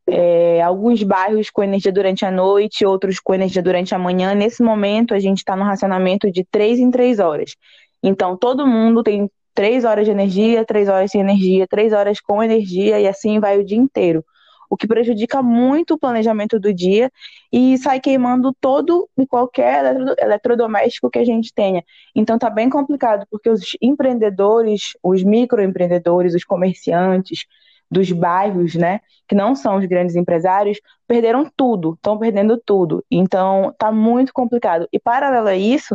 é, 0.06 0.62
alguns 0.62 1.02
bairros 1.02 1.50
com 1.50 1.62
energia 1.62 1.92
durante 1.92 2.24
a 2.24 2.30
noite, 2.30 2.86
outros 2.86 3.18
com 3.18 3.34
energia 3.34 3.62
durante 3.62 3.94
a 3.94 3.98
manhã. 3.98 4.34
Nesse 4.34 4.62
momento, 4.62 5.12
a 5.12 5.18
gente 5.18 5.38
está 5.38 5.56
no 5.56 5.64
racionamento 5.64 6.30
de 6.30 6.44
três 6.44 6.78
em 6.78 6.90
três 6.90 7.18
horas. 7.18 7.56
Então, 8.02 8.36
todo 8.36 8.66
mundo 8.66 9.02
tem 9.02 9.28
três 9.54 9.84
horas 9.84 10.04
de 10.04 10.10
energia, 10.10 10.64
três 10.64 10.88
horas 10.88 11.10
sem 11.10 11.20
energia, 11.20 11.66
três 11.66 11.92
horas 11.92 12.20
com 12.20 12.42
energia, 12.42 13.00
e 13.00 13.06
assim 13.08 13.40
vai 13.40 13.58
o 13.58 13.64
dia 13.64 13.78
inteiro. 13.78 14.24
O 14.70 14.76
que 14.76 14.86
prejudica 14.86 15.42
muito 15.42 15.94
o 15.94 15.98
planejamento 15.98 16.58
do 16.58 16.72
dia 16.72 17.10
e 17.52 17.76
sai 17.76 18.00
queimando 18.00 18.54
todo 18.58 19.06
e 19.18 19.26
qualquer 19.26 19.96
eletrodoméstico 20.18 21.10
que 21.10 21.18
a 21.18 21.24
gente 21.24 21.52
tenha. 21.52 21.84
Então 22.14 22.38
tá 22.38 22.48
bem 22.48 22.70
complicado, 22.70 23.26
porque 23.30 23.50
os 23.50 23.76
empreendedores, 23.82 24.92
os 25.02 25.22
microempreendedores, 25.22 26.34
os 26.34 26.44
comerciantes, 26.44 27.44
dos 27.92 28.10
bairros, 28.10 28.74
né, 28.74 29.00
que 29.28 29.34
não 29.34 29.54
são 29.54 29.76
os 29.76 29.84
grandes 29.84 30.16
empresários, 30.16 30.80
perderam 31.06 31.46
tudo, 31.54 31.92
estão 31.92 32.18
perdendo 32.18 32.56
tudo. 32.56 33.04
Então, 33.10 33.68
está 33.68 33.92
muito 33.92 34.32
complicado. 34.32 34.88
E 34.90 34.98
paralelo 34.98 35.48
a 35.48 35.54
isso, 35.54 35.94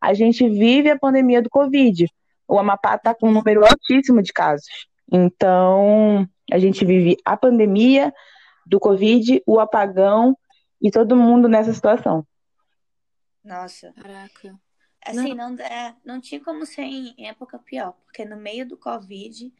a 0.00 0.14
gente 0.14 0.48
vive 0.48 0.88
a 0.88 0.98
pandemia 0.98 1.42
do 1.42 1.50
Covid. 1.50 2.08
O 2.48 2.58
Amapá 2.58 2.96
está 2.96 3.14
com 3.14 3.28
um 3.28 3.32
número 3.32 3.64
altíssimo 3.64 4.22
de 4.22 4.32
casos. 4.32 4.66
Então, 5.10 6.28
a 6.50 6.58
gente 6.58 6.84
vive 6.84 7.16
a 7.24 7.36
pandemia 7.36 8.12
do 8.66 8.80
Covid, 8.80 9.42
o 9.46 9.60
apagão 9.60 10.36
e 10.80 10.90
todo 10.90 11.16
mundo 11.16 11.48
nessa 11.48 11.72
situação. 11.72 12.26
Nossa. 13.42 13.92
Caraca. 13.92 14.58
Assim, 15.04 15.34
não, 15.34 15.50
não, 15.50 15.64
é, 15.64 15.94
não 16.04 16.20
tinha 16.20 16.42
como 16.42 16.64
ser 16.64 16.82
em 16.82 17.26
época 17.26 17.58
pior, 17.58 17.92
porque 18.04 18.24
no 18.24 18.36
meio 18.36 18.66
do 18.66 18.76
Covid 18.76 19.52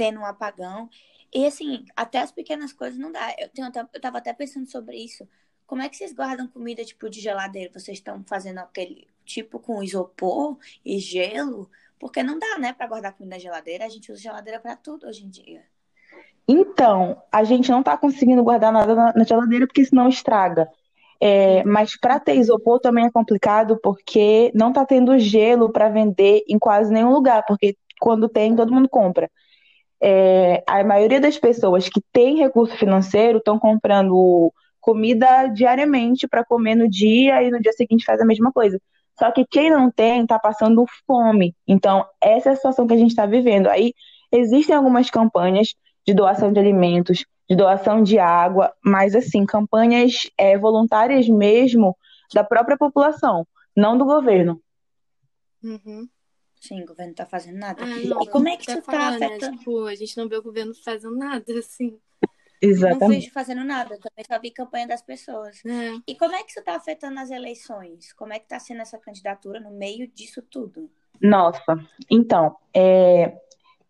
tendo 0.00 0.20
um 0.20 0.24
apagão. 0.24 0.88
E 1.34 1.46
assim, 1.46 1.84
até 1.94 2.20
as 2.20 2.32
pequenas 2.32 2.72
coisas 2.72 2.98
não 2.98 3.12
dá. 3.12 3.34
Eu, 3.38 3.50
tenho, 3.50 3.68
eu 3.92 4.00
tava 4.00 4.16
até 4.16 4.32
pensando 4.32 4.70
sobre 4.70 4.96
isso. 4.96 5.28
Como 5.66 5.82
é 5.82 5.88
que 5.88 5.96
vocês 5.96 6.14
guardam 6.14 6.48
comida 6.48 6.84
tipo 6.84 7.10
de 7.10 7.20
geladeira? 7.20 7.72
Vocês 7.72 7.98
estão 7.98 8.24
fazendo 8.24 8.58
aquele 8.58 9.06
tipo 9.26 9.58
com 9.60 9.82
isopor 9.82 10.56
e 10.84 10.98
gelo? 10.98 11.70
Porque 12.00 12.22
não 12.22 12.38
dá, 12.38 12.58
né, 12.58 12.72
para 12.72 12.88
guardar 12.88 13.12
comida 13.12 13.36
na 13.36 13.40
geladeira. 13.40 13.84
A 13.84 13.88
gente 13.88 14.10
usa 14.10 14.22
geladeira 14.22 14.58
para 14.58 14.74
tudo 14.74 15.06
hoje 15.06 15.24
em 15.24 15.28
dia. 15.28 15.62
Então, 16.48 17.22
a 17.30 17.44
gente 17.44 17.70
não 17.70 17.82
tá 17.82 17.96
conseguindo 17.96 18.42
guardar 18.42 18.72
nada 18.72 18.94
na, 18.94 19.12
na 19.14 19.24
geladeira 19.24 19.66
porque 19.68 19.84
senão 19.84 20.08
estraga. 20.08 20.68
É, 21.20 21.62
mas 21.64 21.96
para 21.96 22.18
ter 22.18 22.34
isopor 22.34 22.80
também 22.80 23.04
é 23.04 23.10
complicado 23.10 23.78
porque 23.82 24.50
não 24.54 24.72
tá 24.72 24.84
tendo 24.84 25.18
gelo 25.18 25.70
para 25.70 25.90
vender 25.90 26.42
em 26.48 26.58
quase 26.58 26.90
nenhum 26.90 27.12
lugar, 27.12 27.44
porque 27.46 27.76
quando 28.00 28.28
tem 28.28 28.56
todo 28.56 28.72
mundo 28.72 28.88
compra 28.88 29.30
é, 30.00 30.62
a 30.66 30.82
maioria 30.82 31.20
das 31.20 31.38
pessoas 31.38 31.88
que 31.88 32.00
tem 32.12 32.38
recurso 32.38 32.76
financeiro 32.76 33.38
estão 33.38 33.58
comprando 33.58 34.52
comida 34.80 35.46
diariamente 35.48 36.26
para 36.26 36.44
comer 36.44 36.74
no 36.74 36.88
dia 36.88 37.42
e 37.42 37.50
no 37.50 37.60
dia 37.60 37.72
seguinte 37.72 38.04
faz 38.04 38.20
a 38.20 38.24
mesma 38.24 38.50
coisa. 38.50 38.80
Só 39.20 39.30
que 39.30 39.44
quem 39.44 39.68
não 39.68 39.90
tem 39.90 40.22
está 40.22 40.38
passando 40.38 40.82
fome. 41.06 41.54
Então, 41.68 42.06
essa 42.22 42.48
é 42.48 42.52
a 42.52 42.56
situação 42.56 42.86
que 42.86 42.94
a 42.94 42.96
gente 42.96 43.10
está 43.10 43.26
vivendo. 43.26 43.66
Aí 43.66 43.92
existem 44.32 44.74
algumas 44.74 45.10
campanhas 45.10 45.74
de 46.06 46.14
doação 46.14 46.50
de 46.50 46.58
alimentos, 46.58 47.26
de 47.46 47.54
doação 47.54 48.02
de 48.02 48.18
água, 48.18 48.72
mas 48.82 49.14
assim, 49.14 49.44
campanhas 49.44 50.22
é, 50.38 50.56
voluntárias 50.56 51.28
mesmo 51.28 51.94
da 52.32 52.42
própria 52.42 52.78
população, 52.78 53.46
não 53.76 53.98
do 53.98 54.06
governo. 54.06 54.58
Uhum. 55.62 56.08
Sim, 56.58 56.82
o 56.82 56.86
governo 56.86 57.10
não 57.10 57.14
tá 57.14 57.26
fazendo 57.26 57.58
nada. 57.58 57.84
Não, 57.84 58.22
e 58.22 58.26
como 58.26 58.48
é 58.48 58.56
que 58.56 58.70
isso 58.70 58.80
tá 58.80 58.92
falar, 58.92 59.16
afetando? 59.16 59.52
Né? 59.52 59.58
Tipo, 59.58 59.84
a 59.84 59.94
gente 59.94 60.16
não 60.16 60.28
vê 60.30 60.36
o 60.36 60.42
governo 60.42 60.72
fazendo 60.82 61.16
nada, 61.16 61.44
assim. 61.58 61.98
Exatamente. 62.62 63.00
Não 63.00 63.08
vejo 63.08 63.30
fazendo 63.32 63.64
nada, 63.64 63.98
também 63.98 64.24
só 64.26 64.38
vi 64.38 64.50
campanha 64.50 64.86
das 64.86 65.02
pessoas. 65.02 65.62
É. 65.64 65.98
E 66.06 66.14
como 66.14 66.34
é 66.34 66.42
que 66.42 66.50
isso 66.50 66.62
tá 66.62 66.76
afetando 66.76 67.18
as 67.18 67.30
eleições? 67.30 68.12
Como 68.12 68.32
é 68.32 68.38
que 68.38 68.48
tá 68.48 68.58
sendo 68.58 68.82
essa 68.82 68.98
candidatura 68.98 69.58
no 69.58 69.70
meio 69.70 70.06
disso 70.08 70.42
tudo? 70.42 70.90
Nossa, 71.20 71.78
então, 72.10 72.56
é, 72.74 73.34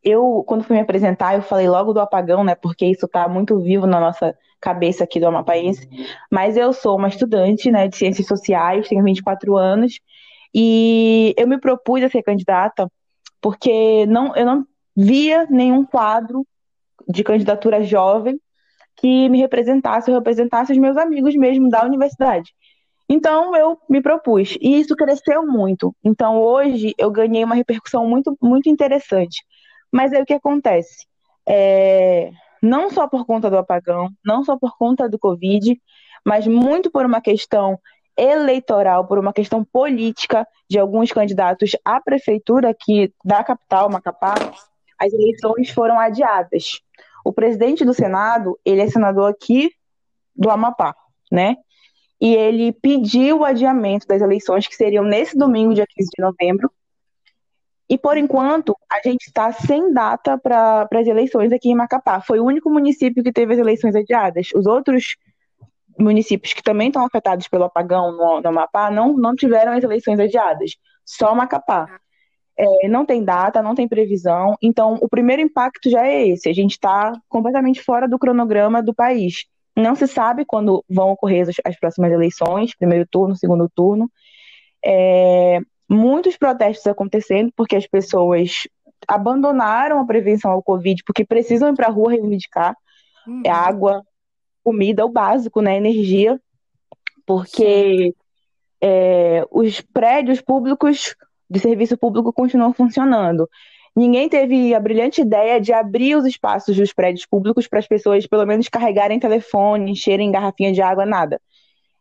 eu, 0.02 0.44
quando 0.46 0.64
fui 0.64 0.76
me 0.76 0.82
apresentar, 0.82 1.34
eu 1.34 1.42
falei 1.42 1.68
logo 1.68 1.92
do 1.92 2.00
apagão, 2.00 2.42
né? 2.44 2.54
Porque 2.54 2.86
isso 2.86 3.06
tá 3.08 3.28
muito 3.28 3.58
vivo 3.60 3.86
na 3.86 4.00
nossa 4.00 4.36
cabeça 4.60 5.04
aqui 5.04 5.18
do 5.18 5.26
Amapaense. 5.26 5.88
Mas 6.30 6.56
eu 6.56 6.72
sou 6.72 6.96
uma 6.96 7.08
estudante, 7.08 7.70
né, 7.70 7.88
de 7.88 7.96
ciências 7.96 8.26
sociais, 8.26 8.88
tenho 8.88 9.02
24 9.02 9.56
anos, 9.56 9.98
e 10.54 11.34
eu 11.36 11.46
me 11.46 11.58
propus 11.58 12.02
a 12.02 12.08
ser 12.08 12.22
candidata 12.22 12.90
porque 13.40 14.04
não, 14.06 14.34
eu 14.36 14.44
não 14.44 14.66
via 14.94 15.46
nenhum 15.48 15.84
quadro 15.84 16.46
de 17.08 17.24
candidatura 17.24 17.82
jovem 17.82 18.38
que 19.00 19.28
me 19.30 19.38
representasse, 19.38 20.10
eu 20.10 20.14
representasse 20.14 20.72
os 20.72 20.78
meus 20.78 20.96
amigos 20.96 21.34
mesmo 21.34 21.70
da 21.70 21.82
universidade. 21.84 22.52
Então 23.08 23.56
eu 23.56 23.78
me 23.88 24.00
propus 24.02 24.56
e 24.60 24.78
isso 24.78 24.94
cresceu 24.94 25.44
muito. 25.44 25.96
Então 26.04 26.40
hoje 26.40 26.94
eu 26.98 27.10
ganhei 27.10 27.42
uma 27.42 27.54
repercussão 27.54 28.06
muito, 28.06 28.36
muito 28.40 28.68
interessante. 28.68 29.42
Mas 29.90 30.12
aí 30.12 30.22
o 30.22 30.26
que 30.26 30.34
acontece? 30.34 31.06
É, 31.48 32.30
não 32.62 32.90
só 32.90 33.08
por 33.08 33.24
conta 33.24 33.48
do 33.48 33.56
apagão, 33.56 34.10
não 34.24 34.44
só 34.44 34.56
por 34.56 34.76
conta 34.76 35.08
do 35.08 35.18
Covid, 35.18 35.80
mas 36.24 36.46
muito 36.46 36.90
por 36.90 37.06
uma 37.06 37.22
questão 37.22 37.78
eleitoral, 38.16 39.06
por 39.06 39.18
uma 39.18 39.32
questão 39.32 39.64
política 39.64 40.46
de 40.68 40.78
alguns 40.78 41.10
candidatos 41.10 41.70
à 41.82 42.00
prefeitura 42.02 42.68
aqui 42.68 43.12
da 43.24 43.42
capital, 43.42 43.90
Macapá, 43.90 44.34
as 44.98 45.12
eleições 45.12 45.70
foram 45.70 45.98
adiadas. 45.98 46.80
O 47.24 47.32
presidente 47.32 47.84
do 47.84 47.94
Senado, 47.94 48.58
ele 48.64 48.80
é 48.80 48.88
senador 48.88 49.30
aqui 49.30 49.70
do 50.34 50.50
Amapá, 50.50 50.94
né? 51.30 51.56
e 52.20 52.34
ele 52.34 52.72
pediu 52.72 53.38
o 53.38 53.44
adiamento 53.44 54.06
das 54.06 54.20
eleições, 54.20 54.66
que 54.66 54.76
seriam 54.76 55.02
nesse 55.02 55.36
domingo, 55.36 55.72
dia 55.72 55.86
15 55.88 56.10
de 56.16 56.22
novembro. 56.22 56.70
E 57.88 57.96
por 57.96 58.16
enquanto, 58.16 58.76
a 58.92 59.00
gente 59.02 59.26
está 59.26 59.50
sem 59.50 59.92
data 59.92 60.38
para 60.38 60.86
as 60.92 61.06
eleições 61.06 61.50
aqui 61.50 61.70
em 61.70 61.74
Macapá. 61.74 62.20
Foi 62.20 62.38
o 62.38 62.44
único 62.44 62.70
município 62.70 63.24
que 63.24 63.32
teve 63.32 63.54
as 63.54 63.58
eleições 63.58 63.96
adiadas. 63.96 64.50
Os 64.54 64.66
outros 64.66 65.16
municípios 65.98 66.52
que 66.52 66.62
também 66.62 66.88
estão 66.88 67.04
afetados 67.04 67.48
pelo 67.48 67.64
apagão 67.64 68.12
no, 68.12 68.40
no 68.40 68.48
Amapá 68.48 68.90
não, 68.90 69.14
não 69.16 69.34
tiveram 69.34 69.72
as 69.72 69.82
eleições 69.82 70.20
adiadas. 70.20 70.76
Só 71.04 71.34
Macapá. 71.34 71.88
É, 72.62 72.88
não 72.88 73.06
tem 73.06 73.24
data, 73.24 73.62
não 73.62 73.74
tem 73.74 73.88
previsão. 73.88 74.54
Então, 74.60 74.98
o 75.00 75.08
primeiro 75.08 75.40
impacto 75.40 75.88
já 75.88 76.06
é 76.06 76.28
esse. 76.28 76.48
A 76.48 76.52
gente 76.52 76.72
está 76.72 77.12
completamente 77.26 77.80
fora 77.82 78.06
do 78.06 78.18
cronograma 78.18 78.82
do 78.82 78.92
país. 78.92 79.46
Não 79.74 79.94
se 79.94 80.06
sabe 80.06 80.44
quando 80.44 80.84
vão 80.86 81.10
ocorrer 81.10 81.48
as, 81.48 81.56
as 81.64 81.78
próximas 81.78 82.12
eleições, 82.12 82.76
primeiro 82.76 83.06
turno, 83.10 83.34
segundo 83.34 83.66
turno. 83.74 84.10
É, 84.84 85.60
muitos 85.88 86.36
protestos 86.36 86.86
acontecendo 86.86 87.50
porque 87.56 87.76
as 87.76 87.86
pessoas 87.86 88.68
abandonaram 89.08 89.98
a 89.98 90.06
prevenção 90.06 90.50
ao 90.50 90.62
Covid 90.62 91.02
porque 91.04 91.24
precisam 91.24 91.70
ir 91.70 91.74
para 91.74 91.86
a 91.86 91.90
rua 91.90 92.10
reivindicar 92.10 92.76
uhum. 93.26 93.42
É 93.44 93.50
água, 93.50 94.02
comida, 94.62 95.04
o 95.06 95.08
básico, 95.08 95.62
né, 95.62 95.76
energia, 95.76 96.38
porque 97.26 98.14
é, 98.82 99.44
os 99.50 99.80
prédios 99.80 100.40
públicos 100.40 101.14
de 101.50 101.58
serviço 101.58 101.98
público 101.98 102.32
continuam 102.32 102.72
funcionando. 102.72 103.48
Ninguém 103.94 104.28
teve 104.28 104.72
a 104.72 104.80
brilhante 104.80 105.20
ideia 105.20 105.60
de 105.60 105.72
abrir 105.72 106.14
os 106.14 106.24
espaços 106.24 106.76
dos 106.76 106.92
prédios 106.92 107.26
públicos 107.26 107.66
para 107.66 107.80
as 107.80 107.88
pessoas, 107.88 108.26
pelo 108.26 108.46
menos, 108.46 108.68
carregarem 108.68 109.18
telefone, 109.18 109.90
encherem 109.90 110.30
garrafinha 110.30 110.72
de 110.72 110.80
água, 110.80 111.04
nada. 111.04 111.40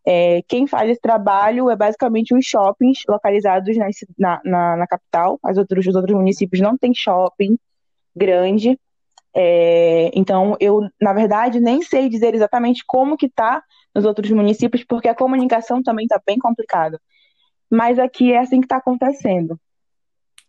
É, 0.05 0.41
quem 0.47 0.67
faz 0.67 0.89
esse 0.89 1.01
trabalho 1.01 1.69
é 1.69 1.75
basicamente 1.75 2.33
os 2.33 2.45
shoppings 2.45 2.99
localizados 3.07 3.75
na, 4.17 4.39
na, 4.45 4.77
na 4.77 4.87
capital. 4.87 5.39
As 5.43 5.57
outros, 5.57 5.85
os 5.87 5.95
outros 5.95 6.15
municípios 6.15 6.61
não 6.61 6.77
têm 6.77 6.93
shopping 6.93 7.57
grande. 8.15 8.79
É, 9.35 10.11
então, 10.13 10.55
eu, 10.59 10.81
na 11.01 11.13
verdade, 11.13 11.59
nem 11.59 11.81
sei 11.81 12.07
dizer 12.07 12.33
exatamente 12.35 12.83
como 12.87 13.17
que 13.17 13.25
está 13.25 13.63
nos 13.93 14.05
outros 14.05 14.31
municípios, 14.31 14.83
porque 14.83 15.07
a 15.07 15.15
comunicação 15.15 15.81
também 15.81 16.05
está 16.05 16.21
bem 16.25 16.37
complicada. 16.37 16.99
Mas 17.69 17.99
aqui 17.99 18.33
é 18.33 18.39
assim 18.39 18.59
que 18.59 18.65
está 18.65 18.77
acontecendo. 18.77 19.59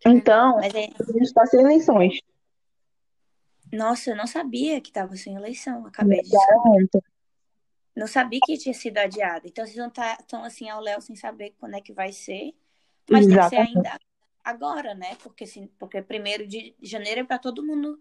Então, 0.05 0.55
Mas 0.55 0.73
é... 0.73 0.85
a 0.85 1.11
gente 1.11 1.21
está 1.21 1.45
sem 1.45 1.61
eleições. 1.61 2.19
Nossa, 3.71 4.09
eu 4.09 4.15
não 4.15 4.27
sabia 4.27 4.81
que 4.81 4.89
estava 4.89 5.15
sem 5.15 5.35
eleição. 5.35 5.85
Acabei 5.85 6.21
de 6.21 6.29
saber. 6.29 6.89
Não 7.95 8.07
sabia 8.07 8.39
que 8.45 8.57
tinha 8.57 8.73
sido 8.73 8.97
adiada. 8.97 9.47
Então 9.47 9.65
vocês 9.65 9.77
estão 9.77 9.91
tá, 9.91 10.45
assim 10.45 10.69
ao 10.69 10.81
Léo 10.81 11.01
sem 11.01 11.15
saber 11.15 11.53
quando 11.59 11.75
é 11.75 11.81
que 11.81 11.93
vai 11.93 12.11
ser. 12.11 12.53
Mas 13.09 13.27
Exatamente. 13.27 13.49
tem 13.49 13.65
que 13.65 13.71
ser 13.71 13.77
ainda 13.77 13.99
agora, 14.43 14.93
né? 14.93 15.15
Porque, 15.23 15.43
assim, 15.43 15.67
porque 15.79 16.01
primeiro 16.01 16.47
de 16.47 16.75
janeiro 16.81 17.21
é 17.21 17.23
para 17.23 17.37
todo 17.37 17.65
mundo 17.65 17.99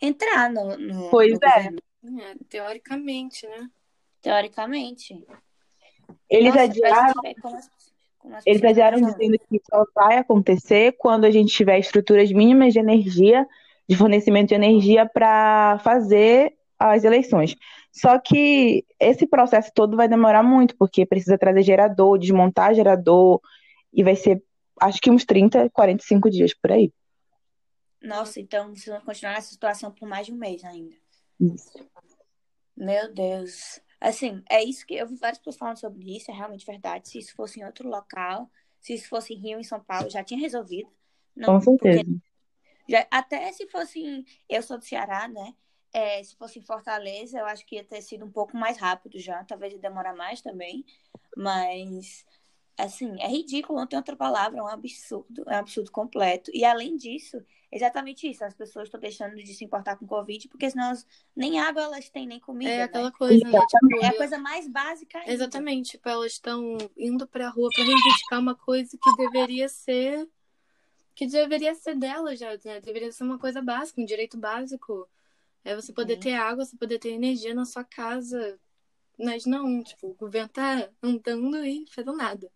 entrar 0.00 0.50
no, 0.50 0.76
no 0.76 1.10
Pois 1.10 1.38
no 1.38 1.48
é. 1.48 1.66
é. 2.22 2.34
Teoricamente, 2.48 3.46
né? 3.46 3.70
Teoricamente. 4.20 5.26
Eles 6.28 6.54
Nossa, 6.54 6.64
adiaram. 6.64 7.22
Eles 8.44 8.62
adiaram 8.62 9.00
dizendo 9.00 9.38
que 9.48 9.60
só 9.68 9.84
vai 9.94 10.18
acontecer 10.18 10.94
quando 10.98 11.24
a 11.24 11.30
gente 11.30 11.52
tiver 11.52 11.78
estruturas 11.78 12.30
mínimas 12.30 12.72
de 12.72 12.78
energia, 12.78 13.46
de 13.88 13.96
fornecimento 13.96 14.48
de 14.48 14.54
energia 14.54 15.06
para 15.06 15.78
fazer 15.82 16.56
as 16.78 17.04
eleições. 17.04 17.54
Só 17.92 18.18
que 18.18 18.84
esse 18.98 19.26
processo 19.26 19.70
todo 19.74 19.96
vai 19.96 20.08
demorar 20.08 20.42
muito, 20.42 20.76
porque 20.76 21.04
precisa 21.04 21.36
trazer 21.36 21.62
gerador, 21.62 22.18
desmontar 22.18 22.74
gerador, 22.74 23.40
e 23.92 24.02
vai 24.02 24.16
ser, 24.16 24.42
acho 24.80 25.00
que 25.00 25.10
uns 25.10 25.24
30, 25.24 25.68
45 25.70 26.30
dias 26.30 26.54
por 26.54 26.72
aí. 26.72 26.92
Nossa, 28.00 28.40
então 28.40 28.68
vocês 28.74 28.86
vão 28.86 29.04
continuar 29.04 29.34
nessa 29.34 29.50
situação 29.50 29.90
por 29.90 30.08
mais 30.08 30.26
de 30.26 30.32
um 30.32 30.36
mês 30.36 30.64
ainda. 30.64 30.94
Isso. 31.38 31.86
Meu 32.76 33.12
Deus. 33.12 33.80
Assim, 34.00 34.42
é 34.48 34.62
isso 34.64 34.86
que 34.86 34.94
eu 34.94 35.06
vi 35.06 35.16
várias 35.16 35.38
pessoas 35.38 35.56
falando 35.56 35.78
sobre 35.78 36.16
isso, 36.16 36.30
é 36.30 36.34
realmente 36.34 36.64
verdade. 36.64 37.08
Se 37.08 37.18
isso 37.18 37.34
fosse 37.34 37.60
em 37.60 37.64
outro 37.64 37.88
local, 37.88 38.50
se 38.80 38.94
isso 38.94 39.08
fosse 39.08 39.34
em 39.34 39.36
Rio, 39.36 39.60
em 39.60 39.64
São 39.64 39.80
Paulo, 39.80 40.08
já 40.08 40.24
tinha 40.24 40.40
resolvido. 40.40 40.90
Não, 41.36 41.54
Com 41.54 41.60
certeza. 41.60 42.04
Já, 42.88 43.06
até 43.10 43.52
se 43.52 43.68
fosse 43.68 44.00
em, 44.00 44.24
eu 44.48 44.62
sou 44.62 44.78
do 44.78 44.84
Ceará, 44.84 45.28
né? 45.28 45.54
É, 45.92 46.22
se 46.22 46.34
fosse 46.36 46.58
em 46.58 46.62
Fortaleza, 46.62 47.38
eu 47.38 47.46
acho 47.46 47.66
que 47.66 47.76
ia 47.76 47.84
ter 47.84 48.00
sido 48.00 48.24
um 48.24 48.30
pouco 48.30 48.56
mais 48.56 48.78
rápido 48.78 49.18
já, 49.18 49.44
talvez 49.44 49.72
ia 49.72 49.78
demorar 49.78 50.14
mais 50.14 50.40
também, 50.40 50.84
mas 51.36 52.24
assim, 52.76 53.20
é 53.20 53.28
ridículo, 53.28 53.78
não 53.78 53.86
tem 53.86 53.98
outra 53.98 54.16
palavra, 54.16 54.58
é 54.58 54.62
um 54.62 54.68
absurdo, 54.68 55.44
é 55.46 55.56
um 55.56 55.58
absurdo 55.58 55.90
completo. 55.90 56.50
E 56.54 56.64
além 56.64 56.96
disso, 56.96 57.44
exatamente 57.70 58.28
isso, 58.28 58.44
as 58.44 58.54
pessoas 58.54 58.88
estão 58.88 59.00
deixando 59.00 59.36
de 59.36 59.54
se 59.54 59.64
importar 59.64 59.96
com 59.96 60.06
Covid, 60.06 60.48
porque 60.48 60.70
senão 60.70 60.86
elas, 60.86 61.06
nem 61.34 61.60
água 61.60 61.82
elas 61.82 62.08
têm, 62.08 62.26
nem 62.26 62.40
comida. 62.40 62.70
É 62.70 62.78
né? 62.78 62.82
aquela 62.84 63.12
coisa, 63.12 63.48
né? 63.48 63.60
Tipo, 63.66 64.04
é 64.04 64.08
a 64.08 64.16
coisa 64.16 64.38
mais 64.38 64.68
básica 64.68 65.18
ainda. 65.18 65.32
Exatamente, 65.32 65.92
tipo, 65.92 66.08
elas 66.08 66.32
estão 66.32 66.76
indo 66.96 67.26
pra 67.26 67.48
rua 67.48 67.68
para 67.74 67.84
reivindicar 67.84 68.40
uma 68.40 68.54
coisa 68.54 68.98
que 69.00 69.16
deveria 69.16 69.68
ser. 69.68 70.28
Que 71.14 71.26
deveria 71.26 71.74
ser 71.74 71.96
dela 71.96 72.34
já, 72.34 72.50
né? 72.64 72.80
Deveria 72.80 73.12
ser 73.12 73.24
uma 73.24 73.38
coisa 73.38 73.60
básica, 73.60 74.00
um 74.00 74.06
direito 74.06 74.38
básico. 74.38 75.08
É 75.64 75.76
você 75.76 75.92
poder 75.92 76.14
Sim. 76.14 76.20
ter 76.20 76.34
água, 76.34 76.64
você 76.64 76.76
poder 76.76 76.98
ter 76.98 77.10
energia 77.10 77.54
na 77.54 77.64
sua 77.64 77.84
casa. 77.84 78.58
Mas 79.18 79.44
não, 79.44 79.82
tipo, 79.82 80.08
o 80.08 80.14
governo 80.14 80.48
tá 80.48 80.88
andando 81.02 81.62
e 81.64 81.84
fazendo 81.90 82.16
nada. 82.16 82.50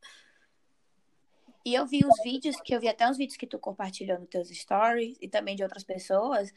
E 1.65 1.75
eu 1.75 1.87
vi 1.87 2.05
os 2.05 2.23
vídeos, 2.23 2.61
que 2.61 2.75
eu 2.75 2.81
vi 2.81 2.89
até 2.89 3.09
uns 3.09 3.17
vídeos 3.17 3.39
que 3.39 3.47
tu 3.47 3.59
compartilhou 3.59 4.19
nos 4.19 4.29
teus 4.29 4.49
stories 4.49 5.17
e 5.21 5.29
também 5.29 5.57
de 5.57 5.63
outras 5.63 5.83
pessoas, 5.83 6.53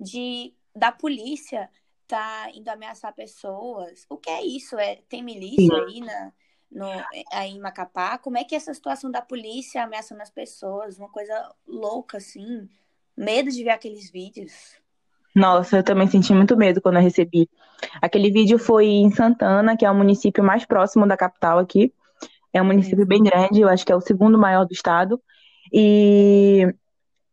de 0.00 0.52
da 0.74 0.90
polícia 0.92 1.70
tá 2.06 2.50
indo 2.54 2.68
ameaçar 2.68 3.14
pessoas. 3.14 4.06
O 4.08 4.16
que 4.16 4.30
é 4.30 4.44
isso? 4.44 4.78
É, 4.78 4.96
tem 5.08 5.22
milícia 5.22 5.76
aí, 5.84 6.00
na, 6.00 6.32
no, 6.72 6.86
aí 7.32 7.50
em 7.50 7.60
Macapá? 7.60 8.18
Como 8.18 8.38
é 8.38 8.44
que 8.44 8.54
é 8.54 8.58
essa 8.58 8.72
situação 8.72 9.10
da 9.10 9.20
polícia 9.20 9.84
ameaçando 9.84 10.22
as 10.22 10.30
pessoas? 10.30 10.98
Uma 10.98 11.10
coisa 11.10 11.54
louca, 11.66 12.16
assim. 12.16 12.68
Medo 13.16 13.50
de 13.50 13.62
ver 13.62 13.70
aqueles 13.70 14.10
vídeos. 14.10 14.76
Nossa, 15.34 15.76
eu 15.76 15.84
também 15.84 16.08
senti 16.08 16.32
muito 16.32 16.56
medo 16.56 16.80
quando 16.80 16.96
eu 16.96 17.02
recebi. 17.02 17.48
Aquele 18.00 18.30
vídeo 18.30 18.58
foi 18.58 18.86
em 18.86 19.10
Santana, 19.10 19.76
que 19.76 19.84
é 19.84 19.90
o 19.90 19.94
município 19.94 20.42
mais 20.42 20.64
próximo 20.64 21.06
da 21.06 21.16
capital 21.16 21.58
aqui. 21.58 21.92
É 22.52 22.62
um 22.62 22.64
município 22.64 23.06
bem 23.06 23.22
grande, 23.22 23.60
eu 23.60 23.68
acho 23.68 23.84
que 23.84 23.92
é 23.92 23.96
o 23.96 24.00
segundo 24.00 24.38
maior 24.38 24.64
do 24.64 24.72
estado. 24.72 25.20
E 25.72 26.66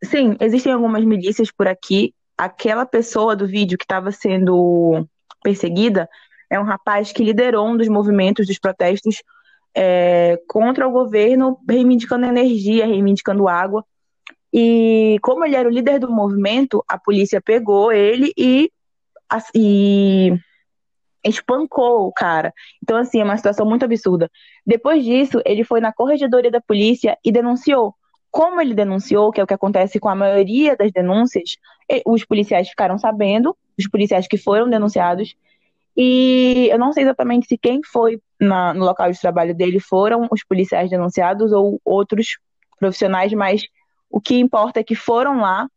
sim, 0.03 0.35
existem 0.39 0.73
algumas 0.73 1.03
milícias 1.05 1.51
por 1.51 1.67
aqui. 1.67 2.13
Aquela 2.37 2.85
pessoa 2.85 3.35
do 3.35 3.47
vídeo 3.47 3.77
que 3.77 3.85
estava 3.85 4.11
sendo 4.11 5.07
perseguida 5.41 6.09
é 6.49 6.59
um 6.59 6.63
rapaz 6.63 7.11
que 7.11 7.23
liderou 7.23 7.67
um 7.67 7.77
dos 7.77 7.87
movimentos 7.87 8.47
dos 8.47 8.59
protestos 8.59 9.21
é, 9.75 10.39
contra 10.47 10.87
o 10.87 10.91
governo, 10.91 11.59
reivindicando 11.67 12.25
energia, 12.25 12.85
reivindicando 12.85 13.47
água. 13.47 13.85
E 14.53 15.17
como 15.21 15.43
ele 15.43 15.55
era 15.55 15.67
o 15.67 15.71
líder 15.71 15.99
do 15.99 16.09
movimento, 16.09 16.83
a 16.87 16.97
polícia 16.97 17.41
pegou 17.41 17.91
ele 17.91 18.31
e, 18.37 18.71
e 19.53 20.33
espancou 21.25 22.07
o 22.07 22.13
cara. 22.13 22.53
Então, 22.81 22.97
assim, 22.97 23.19
é 23.19 23.23
uma 23.23 23.37
situação 23.37 23.65
muito 23.65 23.83
absurda. 23.83 24.29
Depois 24.65 25.03
disso, 25.03 25.41
ele 25.45 25.63
foi 25.63 25.81
na 25.81 25.91
corregedoria 25.91 26.51
da 26.51 26.61
polícia 26.61 27.17
e 27.23 27.31
denunciou. 27.31 27.95
Como 28.31 28.61
ele 28.61 28.73
denunciou, 28.73 29.31
que 29.31 29.39
é 29.39 29.43
o 29.43 29.47
que 29.47 29.53
acontece 29.53 29.99
com 29.99 30.09
a 30.09 30.15
maioria 30.15 30.75
das 30.75 30.91
denúncias, 30.91 31.55
os 32.05 32.25
policiais 32.25 32.69
ficaram 32.69 32.97
sabendo, 32.97 33.55
os 33.77 33.87
policiais 33.87 34.27
que 34.27 34.37
foram 34.37 34.69
denunciados, 34.69 35.35
e 35.97 36.67
eu 36.69 36.77
não 36.77 36.91
sei 36.91 37.03
exatamente 37.03 37.47
se 37.47 37.57
quem 37.57 37.79
foi 37.81 38.19
na, 38.39 38.73
no 38.73 38.83
local 38.83 39.09
de 39.09 39.19
trabalho 39.19 39.55
dele 39.55 39.79
foram 39.79 40.27
os 40.29 40.43
policiais 40.43 40.89
denunciados 40.89 41.53
ou 41.53 41.79
outros 41.85 42.37
profissionais, 42.77 43.31
mas 43.31 43.63
o 44.09 44.19
que 44.19 44.37
importa 44.37 44.81
é 44.81 44.83
que 44.83 44.95
foram 44.95 45.39
lá 45.39 45.67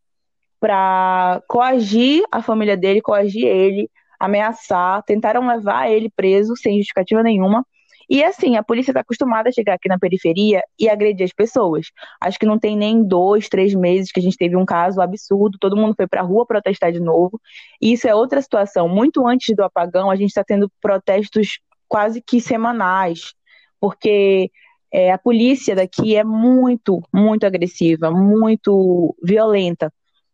para 0.58 1.40
coagir 1.46 2.24
a 2.32 2.42
família 2.42 2.76
dele, 2.76 3.00
coagir 3.00 3.46
ele 3.46 3.88
ameaçar, 4.18 5.02
tentaram 5.04 5.46
levar 5.46 5.90
ele 5.90 6.10
preso 6.10 6.56
sem 6.56 6.78
justificativa 6.78 7.22
nenhuma. 7.22 7.64
E 8.10 8.24
assim, 8.24 8.56
a 8.56 8.62
polícia 8.62 8.90
está 8.90 9.00
acostumada 9.00 9.50
a 9.50 9.52
chegar 9.52 9.74
aqui 9.74 9.86
na 9.86 9.98
periferia 9.98 10.62
e 10.78 10.88
agredir 10.88 11.24
as 11.24 11.32
pessoas. 11.32 11.88
Acho 12.20 12.38
que 12.38 12.46
não 12.46 12.58
tem 12.58 12.74
nem 12.74 13.06
dois, 13.06 13.50
três 13.50 13.74
meses 13.74 14.10
que 14.10 14.18
a 14.18 14.22
gente 14.22 14.36
teve 14.36 14.56
um 14.56 14.64
caso 14.64 15.00
absurdo, 15.02 15.58
todo 15.60 15.76
mundo 15.76 15.94
foi 15.94 16.06
para 16.06 16.22
a 16.22 16.24
rua 16.24 16.46
protestar 16.46 16.90
de 16.90 17.00
novo. 17.00 17.38
E 17.80 17.92
isso 17.92 18.08
é 18.08 18.14
outra 18.14 18.40
situação. 18.40 18.88
Muito 18.88 19.26
antes 19.26 19.54
do 19.54 19.62
apagão, 19.62 20.10
a 20.10 20.16
gente 20.16 20.30
está 20.30 20.42
tendo 20.42 20.72
protestos 20.80 21.60
quase 21.86 22.22
que 22.22 22.40
semanais, 22.40 23.34
porque 23.78 24.50
é, 24.90 25.12
a 25.12 25.18
polícia 25.18 25.76
daqui 25.76 26.16
é 26.16 26.24
muito, 26.24 27.02
muito 27.12 27.44
agressiva, 27.44 28.10
muito 28.10 29.14
violenta. 29.22 29.92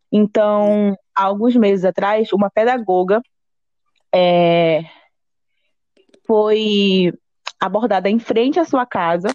Então, 0.09 0.95
há 1.13 1.23
alguns 1.25 1.55
meses 1.57 1.83
atrás, 1.83 2.31
uma 2.31 2.49
pedagoga 2.49 3.21
é, 4.15 4.85
foi 6.25 7.11
abordada 7.59 8.09
em 8.09 8.17
frente 8.17 8.59
à 8.59 8.65
sua 8.65 8.85
casa 8.85 9.27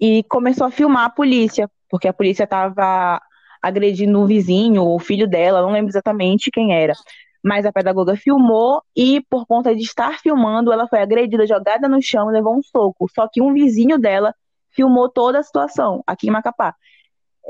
e 0.00 0.22
começou 0.24 0.66
a 0.66 0.70
filmar 0.70 1.06
a 1.06 1.10
polícia, 1.10 1.68
porque 1.90 2.06
a 2.06 2.12
polícia 2.12 2.44
estava 2.44 3.20
agredindo 3.60 4.20
um 4.20 4.26
vizinho, 4.26 4.84
o 4.84 4.98
filho 5.00 5.28
dela, 5.28 5.62
não 5.62 5.72
lembro 5.72 5.90
exatamente 5.90 6.50
quem 6.50 6.72
era. 6.72 6.94
Mas 7.42 7.66
a 7.66 7.72
pedagoga 7.72 8.16
filmou 8.16 8.82
e, 8.96 9.20
por 9.28 9.46
conta 9.46 9.74
de 9.74 9.82
estar 9.82 10.18
filmando, 10.20 10.72
ela 10.72 10.86
foi 10.86 11.00
agredida, 11.00 11.46
jogada 11.46 11.88
no 11.88 12.00
chão 12.00 12.30
e 12.30 12.32
levou 12.32 12.56
um 12.56 12.62
soco. 12.62 13.08
Só 13.12 13.28
que 13.28 13.42
um 13.42 13.52
vizinho 13.52 13.98
dela 13.98 14.34
filmou 14.70 15.08
toda 15.08 15.40
a 15.40 15.42
situação 15.42 16.02
aqui 16.06 16.28
em 16.28 16.30
Macapá, 16.30 16.74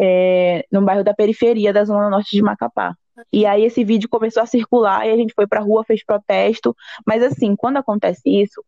é, 0.01 0.65
no 0.73 0.83
bairro 0.83 1.05
da 1.05 1.13
periferia 1.13 1.73
da 1.73 1.85
Zona 1.85 2.09
Norte 2.09 2.31
de 2.31 2.43
Macapá. 2.43 2.95
E 3.33 3.47
aí 3.47 3.65
esse 3.65 3.85
vídeo 3.85 4.09
começou 4.09 4.43
a 4.43 4.47
circular 4.47 5.07
e 5.07 5.11
a 5.11 5.17
gente 5.17 5.35
foi 5.35 5.47
pra 5.47 5.61
rua, 5.61 5.85
fez 5.85 6.05
protesto. 6.05 6.75
Mas 7.07 7.23
assim, 7.23 7.55
quando 7.57 7.79
acontece 7.79 8.23
isso, 8.29 8.65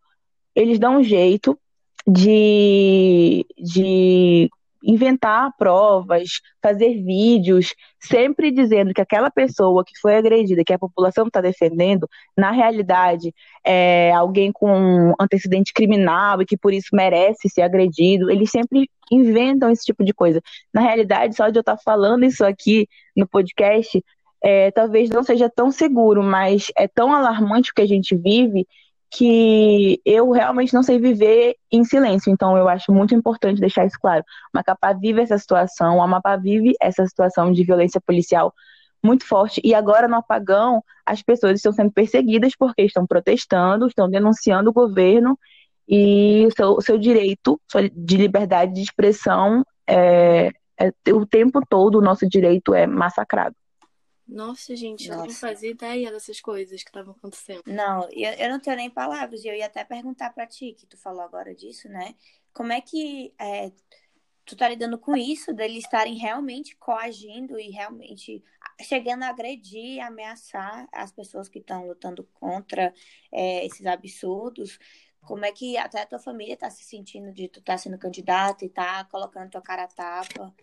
eles 0.55 0.79
dão 0.79 0.99
um 0.99 1.03
jeito 1.03 1.59
de, 2.07 3.47
de 3.59 4.51
inventar 4.83 5.55
provas, 5.59 6.41
fazer 6.63 7.03
vídeos, 7.03 7.75
sempre 8.01 8.51
dizendo 8.51 8.95
que 8.95 9.01
aquela 9.01 9.31
pessoa 9.31 9.85
que 9.85 9.99
foi 10.01 10.17
agredida, 10.17 10.65
que 10.65 10.73
a 10.73 10.79
população 10.79 11.27
está 11.27 11.41
defendendo, 11.41 12.09
na 12.37 12.51
realidade 12.51 13.35
é 13.65 14.13
alguém 14.13 14.51
com 14.51 15.15
antecedente 15.21 15.73
criminal 15.73 16.41
e 16.41 16.47
que 16.47 16.57
por 16.57 16.73
isso 16.73 16.89
merece 16.93 17.49
ser 17.49 17.63
agredido. 17.63 18.31
Eles 18.31 18.51
sempre 18.51 18.89
inventam 19.13 19.71
esse 19.71 19.85
tipo 19.85 20.05
de 20.05 20.15
coisa. 20.15 20.41
Na 20.73 20.81
realidade, 20.81 21.37
só 21.37 21.49
de 21.51 21.59
eu 21.59 21.61
estar 21.61 21.77
tá 21.77 21.83
falando 21.85 22.25
isso 22.25 22.45
aqui 22.45 22.89
no 23.15 23.27
podcast, 23.27 24.03
é, 24.43 24.71
talvez 24.71 25.11
não 25.11 25.23
seja 25.23 25.51
tão 25.51 25.71
seguro, 25.71 26.23
mas 26.23 26.73
é 26.77 26.89
tão 26.89 27.13
alarmante 27.13 27.71
o 27.71 27.75
que 27.75 27.83
a 27.83 27.87
gente 27.87 28.17
vive 28.17 28.67
que 29.11 30.01
eu 30.05 30.31
realmente 30.31 30.73
não 30.73 30.85
sei 30.85 30.99
viver 30.99 31.57
em 31.71 31.85
silêncio. 31.85 32.31
Então, 32.31 32.57
eu 32.57 32.69
acho 32.69 32.93
muito 32.93 33.15
importante 33.15 33.61
deixar 33.61 33.85
isso 33.85 33.99
claro. 34.01 34.23
O 34.23 34.57
Macapá 34.57 34.93
vive 34.93 35.21
essa 35.21 35.37
situação, 35.37 35.97
o 35.97 36.03
Amapá 36.03 36.37
vive 36.37 36.75
essa 36.81 37.05
situação 37.07 37.53
de 37.53 37.65
violência 37.65 38.01
policial 38.01 38.55
muito 39.03 39.27
forte. 39.27 39.61
E 39.65 39.75
agora, 39.75 40.07
no 40.07 40.17
apagão, 40.17 40.83
as 41.05 41.23
pessoas 41.23 41.57
estão 41.57 41.73
sendo 41.73 41.91
perseguidas 41.91 42.55
porque 42.57 42.83
estão 42.83 43.07
protestando, 43.07 43.87
estão 43.89 44.09
denunciando 44.09 44.71
o 44.71 44.73
governo 44.73 45.39
e 45.89 46.47
o 46.47 46.51
seu, 46.53 46.81
seu 46.81 46.99
direito 46.99 47.61
de 47.93 48.17
liberdade 48.17 48.75
de 48.75 48.83
expressão, 48.83 49.65
é, 49.89 50.53
é, 50.79 50.93
o 51.13 51.27
tempo 51.27 51.61
todo, 51.69 51.99
o 51.99 52.03
nosso 52.03 52.29
direito 52.29 52.73
é 52.73 52.87
massacrado. 52.87 53.57
Nossa, 54.31 54.77
gente, 54.77 55.09
Nossa. 55.09 55.23
eu 55.23 55.27
não 55.27 55.35
fazia 55.35 55.71
ideia 55.71 56.11
dessas 56.13 56.41
coisas 56.41 56.83
que 56.83 56.89
estavam 56.89 57.13
acontecendo. 57.13 57.63
Não, 57.67 58.09
eu, 58.13 58.33
eu 58.35 58.49
não 58.49 58.61
tenho 58.61 58.77
nem 58.77 58.89
palavras. 58.89 59.45
E 59.45 59.49
eu 59.49 59.55
ia 59.55 59.67
até 59.67 59.83
perguntar 59.83 60.31
para 60.31 60.47
ti, 60.47 60.73
que 60.73 60.87
tu 60.87 60.97
falou 60.97 61.21
agora 61.21 61.53
disso, 61.55 61.89
né? 61.89 62.15
Como 62.53 62.73
é 62.73 62.81
que 62.81 63.35
é, 63.41 63.73
tu 64.45 64.57
tá 64.57 64.69
lidando 64.69 64.99
com 64.99 65.17
isso, 65.17 65.53
deles 65.53 65.85
estarem 65.85 66.15
realmente 66.15 66.77
coagindo 66.77 67.59
e 67.59 67.71
realmente 67.71 68.43
chegando 68.81 69.25
a 69.25 69.31
agredir, 69.31 70.01
ameaçar 70.01 70.89
as 70.93 71.11
pessoas 71.11 71.49
que 71.49 71.59
estão 71.59 71.87
lutando 71.87 72.23
contra 72.35 72.95
é, 73.33 73.67
esses 73.67 73.85
absurdos? 73.85 74.79
Como 75.23 75.45
é 75.45 75.51
que 75.51 75.77
até 75.77 76.03
a 76.03 76.07
tua 76.07 76.21
família 76.21 76.57
tá 76.57 76.71
se 76.71 76.85
sentindo 76.85 77.33
de 77.33 77.49
tu 77.49 77.61
tá 77.61 77.77
sendo 77.77 77.99
candidata 77.99 78.65
e 78.65 78.69
tá 78.69 79.05
colocando 79.05 79.51
tua 79.51 79.61
cara 79.61 79.85
a 79.85 79.89
tapa? 79.89 80.55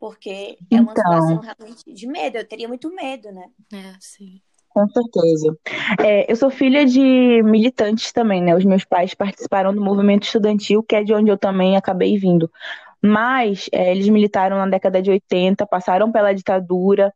Porque 0.00 0.56
é 0.70 0.80
uma 0.80 0.92
então, 0.92 1.04
situação 1.04 1.40
realmente 1.40 1.92
de 1.92 2.06
medo. 2.06 2.38
Eu 2.38 2.48
teria 2.48 2.66
muito 2.66 2.90
medo, 2.92 3.30
né? 3.30 3.44
É, 3.70 3.92
sim. 4.00 4.40
Com 4.70 4.88
certeza. 4.88 5.58
É, 6.02 6.30
eu 6.30 6.36
sou 6.36 6.48
filha 6.48 6.86
de 6.86 7.42
militantes 7.42 8.10
também, 8.10 8.40
né? 8.40 8.56
Os 8.56 8.64
meus 8.64 8.84
pais 8.84 9.12
participaram 9.12 9.74
do 9.74 9.80
movimento 9.80 10.22
estudantil, 10.22 10.82
que 10.82 10.96
é 10.96 11.04
de 11.04 11.12
onde 11.12 11.30
eu 11.30 11.36
também 11.36 11.76
acabei 11.76 12.16
vindo. 12.16 12.50
Mas 13.02 13.68
é, 13.72 13.90
eles 13.90 14.08
militaram 14.08 14.56
na 14.56 14.66
década 14.66 15.02
de 15.02 15.10
80, 15.10 15.66
passaram 15.66 16.10
pela 16.10 16.32
ditadura, 16.32 17.12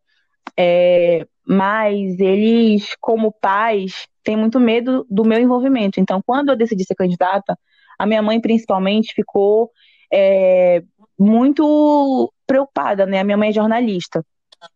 é, 0.57 1.27
mas 1.47 2.19
eles, 2.19 2.95
como 3.01 3.33
pais, 3.33 4.07
têm 4.23 4.37
muito 4.37 4.61
medo 4.61 5.07
do 5.09 5.25
meu 5.25 5.41
envolvimento. 5.41 6.01
Então, 6.01 6.21
quando 6.27 6.51
eu 6.51 6.57
decidi 6.57 6.85
ser 6.85 6.95
candidata, 6.95 7.59
a 7.99 8.05
minha 8.05 8.21
mãe, 8.21 8.41
principalmente, 8.41 9.15
ficou 9.15 9.71
é, 10.13 10.83
muito 11.19 12.33
preocupada, 12.47 13.07
né? 13.07 13.21
A 13.21 13.25
minha 13.25 13.37
mãe 13.37 13.51
é 13.51 13.53
jornalista 13.53 14.25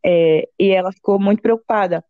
é, 0.04 0.48
e 0.58 0.70
ela 0.70 0.92
ficou 0.92 1.18
muito 1.18 1.42
preocupada, 1.42 2.04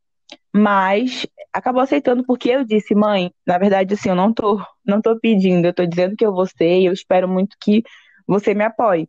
mas 0.52 1.26
acabou 1.52 1.82
aceitando 1.82 2.24
porque 2.24 2.50
eu 2.50 2.64
disse, 2.64 2.94
mãe, 2.94 3.32
na 3.46 3.58
verdade, 3.58 3.94
assim, 3.94 4.08
eu 4.08 4.14
não 4.14 4.32
tô, 4.32 4.60
não 4.84 5.00
tô 5.00 5.18
pedindo, 5.18 5.66
eu 5.66 5.74
tô 5.74 5.86
dizendo 5.86 6.16
que 6.16 6.24
eu 6.24 6.32
vou 6.32 6.46
ser 6.46 6.80
e 6.80 6.86
eu 6.86 6.92
espero 6.92 7.28
muito 7.28 7.56
que 7.60 7.82
você 8.26 8.54
me 8.54 8.64
apoie. 8.64 9.08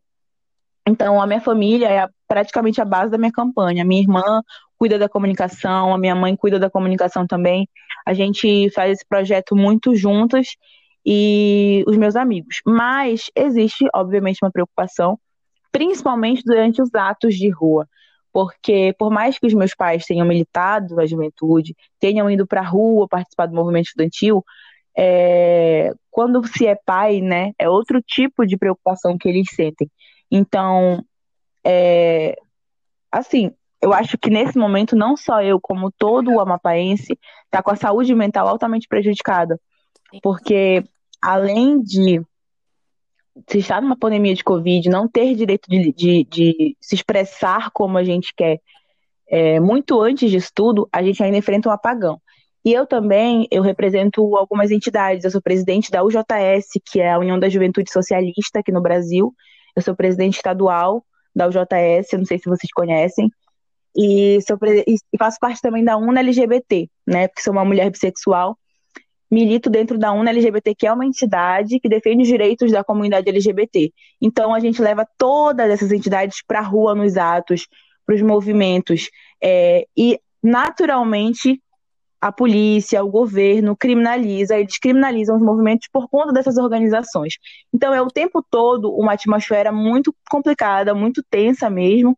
Então, 0.88 1.22
a 1.22 1.28
minha 1.28 1.42
família 1.42 1.88
é 1.88 2.08
praticamente 2.28 2.82
a 2.82 2.86
base 2.86 3.12
da 3.12 3.18
minha 3.18 3.32
campanha. 3.32 3.84
A 3.84 3.86
minha 3.86 4.02
irmã 4.02 4.42
cuida 4.78 4.98
da 4.98 5.08
comunicação, 5.08 5.94
a 5.94 5.98
minha 5.98 6.16
mãe 6.16 6.36
cuida 6.36 6.58
da 6.58 6.70
comunicação 6.70 7.28
também. 7.28 7.68
A 8.08 8.14
gente 8.14 8.70
faz 8.72 8.94
esse 8.94 9.06
projeto 9.08 9.56
muito 9.56 9.96
juntas 9.96 10.56
e 11.06 11.84
os 11.88 11.96
meus 11.96 12.16
amigos. 12.16 12.62
Mas 12.66 13.30
existe, 13.36 13.86
obviamente, 13.94 14.40
uma 14.42 14.52
preocupação, 14.52 15.20
principalmente 15.72 16.44
durante 16.44 16.82
os 16.82 16.94
atos 16.94 17.36
de 17.36 17.50
rua. 17.50 17.88
Porque, 18.32 18.94
por 18.98 19.10
mais 19.10 19.40
que 19.40 19.48
os 19.48 19.54
meus 19.54 19.74
pais 19.74 20.06
tenham 20.06 20.28
militado 20.28 20.96
na 20.96 21.06
juventude, 21.06 21.76
tenham 22.00 22.30
ido 22.30 22.46
para 22.46 22.62
a 22.62 22.68
rua 22.68 23.08
participar 23.08 23.48
do 23.48 23.56
movimento 23.56 23.88
estudantil, 23.88 24.44
é, 24.96 25.92
quando 26.12 26.46
se 26.48 26.68
é 26.68 26.76
pai, 26.76 27.22
né, 27.22 27.54
é 27.58 27.70
outro 27.70 28.02
tipo 28.02 28.46
de 28.46 28.58
preocupação 28.58 29.18
que 29.18 29.28
eles 29.28 29.48
sentem. 29.56 29.90
Então, 30.30 31.04
é, 31.66 32.36
assim, 33.12 33.52
eu 33.82 33.94
acho 33.94 34.18
que 34.18 34.30
nesse 34.30 34.58
momento, 34.58 34.96
não 34.96 35.16
só 35.16 35.42
eu, 35.42 35.60
como 35.60 35.92
todo 35.92 36.32
o 36.32 36.40
amapaense, 36.40 37.18
está 37.46 37.64
com 37.64 37.72
a 37.72 37.76
saúde 37.76 38.14
mental 38.14 38.48
altamente 38.48 38.88
prejudicada. 38.88 39.60
Porque 40.22 40.84
além 41.22 41.82
de 41.82 42.22
se 43.48 43.60
estar 43.60 43.82
numa 43.82 43.98
pandemia 43.98 44.34
de 44.34 44.44
Covid, 44.44 44.90
não 44.90 45.08
ter 45.08 45.36
direito 45.36 45.70
de, 45.70 45.92
de, 45.94 46.24
de 46.26 46.78
se 46.80 46.96
expressar 46.96 47.72
como 47.72 47.98
a 47.98 48.04
gente 48.04 48.34
quer, 48.36 48.60
é, 49.30 49.60
muito 49.60 50.02
antes 50.02 50.30
disso 50.32 50.52
tudo, 50.54 50.90
a 50.92 51.04
gente 51.04 51.22
ainda 51.24 51.38
enfrenta 51.38 51.70
um 51.70 51.72
apagão. 51.72 52.20
E 52.66 52.74
eu 52.74 52.86
também, 52.86 53.48
eu 53.52 53.62
represento 53.62 54.36
algumas 54.36 54.70
entidades. 54.70 55.24
Eu 55.24 55.32
sou 55.32 55.42
presidente 55.42 55.90
da 55.90 56.04
UJS, 56.04 56.68
que 56.86 57.00
é 57.00 57.12
a 57.12 57.20
União 57.20 57.40
da 57.40 57.48
Juventude 57.48 57.92
Socialista 57.92 58.60
aqui 58.60 58.72
no 58.72 58.82
Brasil. 58.82 59.34
Eu 59.76 59.82
sou 59.82 59.96
presidente 59.96 60.36
estadual 60.36 61.06
da 61.34 61.48
UJS, 61.48 62.12
não 62.14 62.26
sei 62.26 62.38
se 62.38 62.50
vocês 62.50 62.72
conhecem. 62.74 63.32
E, 63.96 64.40
sou, 64.42 64.58
e 64.66 64.98
faço 65.18 65.38
parte 65.40 65.62
também 65.62 65.84
da 65.84 65.98
UNA 65.98 66.20
LGBT, 66.20 66.90
né? 67.08 67.28
Porque 67.28 67.42
sou 67.42 67.54
uma 67.54 67.66
mulher 67.66 67.90
bissexual 67.90 68.58
milito 69.30 69.70
dentro 69.70 69.98
da 69.98 70.12
UNA 70.12 70.32
LGBT, 70.32 70.74
que 70.76 70.88
é 70.88 70.94
uma 70.94 71.06
entidade 71.06 71.80
que 71.80 71.88
defende 71.88 72.24
os 72.24 72.28
direitos 72.28 72.72
da 72.72 72.84
comunidade 72.84 73.30
LGBT. 73.30 73.94
Então, 74.22 74.54
a 74.54 74.60
gente 74.60 74.82
leva 74.82 75.08
todas 75.18 75.70
essas 75.70 75.92
entidades 75.92 76.42
para 76.46 76.60
a 76.60 76.64
rua 76.64 76.96
nos 76.96 77.16
atos, 77.18 77.68
para 78.06 78.16
os 78.16 78.22
movimentos. 78.22 79.10
É, 79.42 79.86
e, 79.96 80.20
naturalmente, 80.42 81.62
a 82.20 82.32
polícia, 82.32 83.04
o 83.04 83.10
governo 83.10 83.78
criminaliza, 83.78 84.58
eles 84.58 84.78
criminalizam 84.78 85.38
os 85.38 85.42
movimentos 85.42 85.88
por 85.92 86.10
conta 86.10 86.34
dessas 86.34 86.58
organizações. 86.58 87.36
Então, 87.74 87.94
é 87.94 88.02
o 88.02 88.08
tempo 88.08 88.44
todo 88.50 88.92
uma 88.94 89.14
atmosfera 89.14 89.72
muito 89.72 90.14
complicada, 90.30 90.94
muito 90.94 91.24
tensa 91.30 91.70
mesmo. 91.70 92.18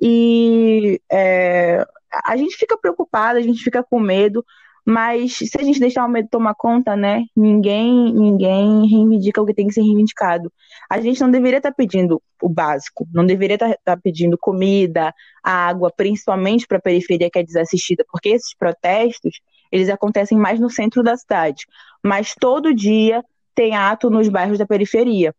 E 0.00 1.00
é, 1.12 1.86
a 2.24 2.36
gente 2.36 2.56
fica 2.56 2.76
preocupada, 2.76 3.38
a 3.38 3.42
gente 3.42 3.62
fica 3.62 3.84
com 3.84 4.00
medo, 4.00 4.44
mas 4.86 5.38
se 5.38 5.58
a 5.58 5.64
gente 5.64 5.80
deixar 5.80 6.06
o 6.06 6.08
medo 6.08 6.28
tomar 6.30 6.54
conta, 6.54 6.94
né? 6.94 7.24
Ninguém, 7.34 8.14
ninguém 8.14 8.86
reivindica 8.86 9.42
o 9.42 9.46
que 9.46 9.52
tem 9.52 9.66
que 9.66 9.74
ser 9.74 9.82
reivindicado. 9.82 10.52
A 10.88 11.00
gente 11.00 11.20
não 11.20 11.28
deveria 11.28 11.56
estar 11.56 11.72
tá 11.72 11.74
pedindo 11.76 12.22
o 12.40 12.48
básico, 12.48 13.04
não 13.12 13.26
deveria 13.26 13.56
estar 13.56 13.70
tá, 13.70 13.78
tá 13.84 13.96
pedindo 13.96 14.38
comida, 14.38 15.12
água, 15.42 15.92
principalmente 15.94 16.68
para 16.68 16.78
a 16.78 16.80
periferia 16.80 17.28
que 17.28 17.40
é 17.40 17.42
desassistida, 17.42 18.04
porque 18.12 18.28
esses 18.28 18.54
protestos 18.56 19.40
eles 19.72 19.88
acontecem 19.88 20.38
mais 20.38 20.60
no 20.60 20.70
centro 20.70 21.02
da 21.02 21.16
cidade. 21.16 21.66
Mas 22.00 22.32
todo 22.38 22.72
dia 22.72 23.24
tem 23.56 23.74
ato 23.74 24.08
nos 24.08 24.28
bairros 24.28 24.58
da 24.58 24.66
periferia. 24.66 25.34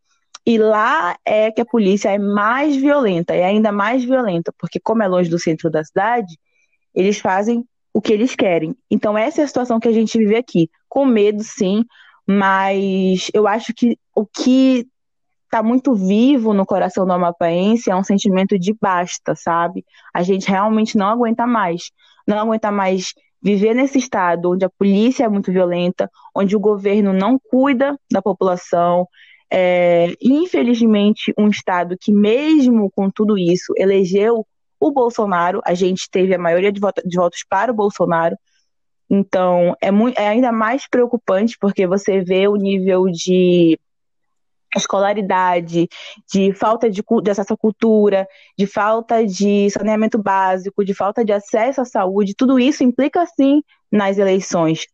E 0.46 0.58
lá 0.58 1.16
é 1.26 1.52
que 1.52 1.62
a 1.62 1.66
polícia 1.66 2.10
é 2.10 2.18
mais 2.18 2.76
violenta, 2.76 3.34
é 3.34 3.46
ainda 3.46 3.72
mais 3.72 4.04
violenta, 4.04 4.54
porque 4.58 4.78
como 4.78 5.04
é 5.04 5.08
longe 5.08 5.30
do 5.30 5.40
centro 5.40 5.70
da 5.70 5.86
cidade, 5.86 6.38
eles 6.94 7.20
fazem 7.20 7.66
o 7.98 8.02
que 8.02 8.14
eles 8.14 8.36
querem. 8.36 8.76
Então 8.92 9.18
essa 9.18 9.42
é 9.42 9.44
a 9.44 9.48
situação 9.48 9.80
que 9.80 9.88
a 9.88 9.92
gente 9.92 10.20
vive 10.20 10.36
aqui, 10.36 10.70
com 10.88 11.04
medo 11.04 11.44
sim, 11.44 11.84
mas 12.28 13.32
eu 13.34 13.48
acho 13.48 13.74
que 13.74 13.98
o 14.16 14.24
que 14.24 14.86
está 15.46 15.64
muito 15.64 15.96
vivo 15.96 16.54
no 16.54 16.64
coração 16.64 17.08
do 17.08 17.14
amapaense 17.14 17.90
é 17.90 17.96
um 17.96 18.04
sentimento 18.04 18.60
de 18.60 18.72
basta, 18.80 19.34
sabe? 19.34 19.84
A 20.14 20.22
gente 20.22 20.48
realmente 20.48 20.96
não 20.96 21.08
aguenta 21.08 21.48
mais, 21.48 21.90
não 22.28 22.38
aguenta 22.38 22.70
mais 22.70 23.16
viver 23.42 23.74
nesse 23.74 23.98
estado 23.98 24.52
onde 24.52 24.64
a 24.64 24.70
polícia 24.70 25.24
é 25.24 25.28
muito 25.28 25.52
violenta, 25.52 26.08
onde 26.36 26.56
o 26.56 26.60
governo 26.60 27.14
não 27.14 27.40
cuida 27.50 27.98
da 28.12 28.22
população, 28.22 29.08
é, 29.52 30.14
infelizmente, 30.22 31.34
um 31.36 31.48
Estado 31.48 31.98
que, 32.00 32.14
mesmo 32.14 32.92
com 32.92 33.10
tudo 33.10 33.40
isso, 33.40 33.74
elegeu 33.76 34.46
o 34.80 34.92
Bolsonaro, 34.92 35.62
a 35.66 35.74
gente 35.74 36.10
teve 36.10 36.34
a 36.34 36.40
maioria 36.40 36.72
de, 36.72 36.80
votos, 36.80 37.04
de 37.06 37.18
votos 37.18 37.44
para 37.50 37.72
o 37.72 37.76
Bolsonaro. 37.76 38.38
Então, 39.10 39.76
é, 39.82 39.90
muito, 39.90 40.18
é 40.20 40.28
ainda 40.28 40.52
mais 40.52 40.88
preocupante 40.88 41.58
porque 41.60 41.88
você 41.88 42.22
vê 42.22 42.48
o 42.48 42.56
nível 42.56 43.06
de 43.06 43.80
escolaridade, 44.76 45.88
de 46.32 46.54
falta 46.54 46.90
de, 46.90 47.02
de, 47.24 47.32
acesso 47.32 47.54
à 47.54 47.58
cultura, 47.58 48.28
de 48.58 48.68
falta 48.68 49.26
de 49.26 49.70
saneamento 49.70 50.18
básico, 50.18 50.84
de 50.84 50.94
falta 50.94 51.24
de 51.24 51.32
acesso 51.32 51.82
à 51.82 51.86
saúde, 51.86 52.36
tudo 52.36 52.60
isso 52.60 52.84
implica 52.84 53.26
sim 53.26 53.64
nas 53.92 54.18
eleições. 54.18 54.86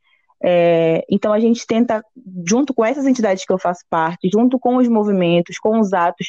É, 0.46 1.04
então 1.10 1.32
a 1.32 1.40
gente 1.40 1.66
tenta, 1.66 2.04
junto 2.48 2.74
com 2.74 2.84
essas 2.84 3.08
entidades 3.08 3.46
que 3.46 3.54
eu 3.54 3.58
faço 3.58 3.84
parte, 3.90 4.30
junto 4.32 4.60
com 4.60 4.76
os 4.76 4.88
movimentos, 4.88 5.58
com 5.58 5.80
os 5.80 5.94
atos, 5.94 6.28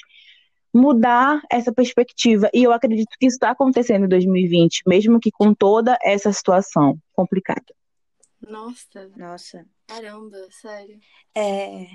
mudar 0.74 1.40
essa 1.50 1.72
perspectiva. 1.72 2.50
E 2.52 2.64
eu 2.64 2.72
acredito 2.72 3.16
que 3.18 3.26
isso 3.26 3.36
está 3.36 3.50
acontecendo 3.50 4.06
em 4.06 4.08
2020, 4.08 4.82
mesmo 4.86 5.20
que 5.20 5.30
com 5.30 5.54
toda 5.54 5.96
essa 6.02 6.32
situação 6.32 6.98
complicada. 7.12 7.74
Nossa. 8.40 9.08
Nossa. 9.16 9.66
Caramba, 9.86 10.36
sério. 10.50 10.98
É, 11.34 11.86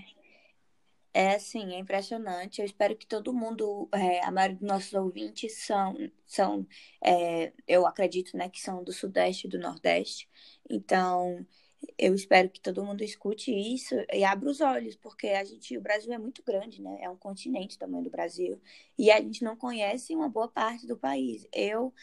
é 1.13 1.35
assim, 1.35 1.73
é 1.73 1.79
impressionante. 1.79 2.59
Eu 2.59 2.65
espero 2.65 2.95
que 2.95 3.05
todo 3.05 3.33
mundo, 3.33 3.89
é, 3.91 4.23
a 4.23 4.31
maioria 4.31 4.57
dos 4.57 4.67
nossos 4.67 4.93
ouvintes 4.93 5.57
são, 5.57 5.95
são 6.25 6.67
é, 7.03 7.51
eu 7.67 7.85
acredito, 7.85 8.37
né, 8.37 8.49
que 8.49 8.61
são 8.61 8.83
do 8.83 8.93
Sudeste 8.93 9.47
e 9.47 9.49
do 9.49 9.59
Nordeste. 9.59 10.29
Então, 10.69 11.45
eu 11.97 12.13
espero 12.15 12.49
que 12.49 12.59
todo 12.61 12.83
mundo 12.83 13.03
escute 13.03 13.51
isso 13.51 13.95
e 14.13 14.23
abra 14.23 14.49
os 14.49 14.61
olhos, 14.61 14.95
porque 14.95 15.27
a 15.27 15.43
gente, 15.43 15.77
o 15.77 15.81
Brasil 15.81 16.11
é 16.13 16.17
muito 16.17 16.43
grande, 16.43 16.81
né? 16.81 16.97
É 17.01 17.09
um 17.09 17.15
continente 17.17 17.77
também 17.77 18.03
do 18.03 18.09
Brasil 18.09 18.59
e 18.97 19.11
a 19.11 19.21
gente 19.21 19.43
não 19.43 19.55
conhece 19.55 20.15
uma 20.15 20.29
boa 20.29 20.47
parte 20.47 20.87
do 20.87 20.97
país. 20.97 21.47
Eu, 21.53 21.93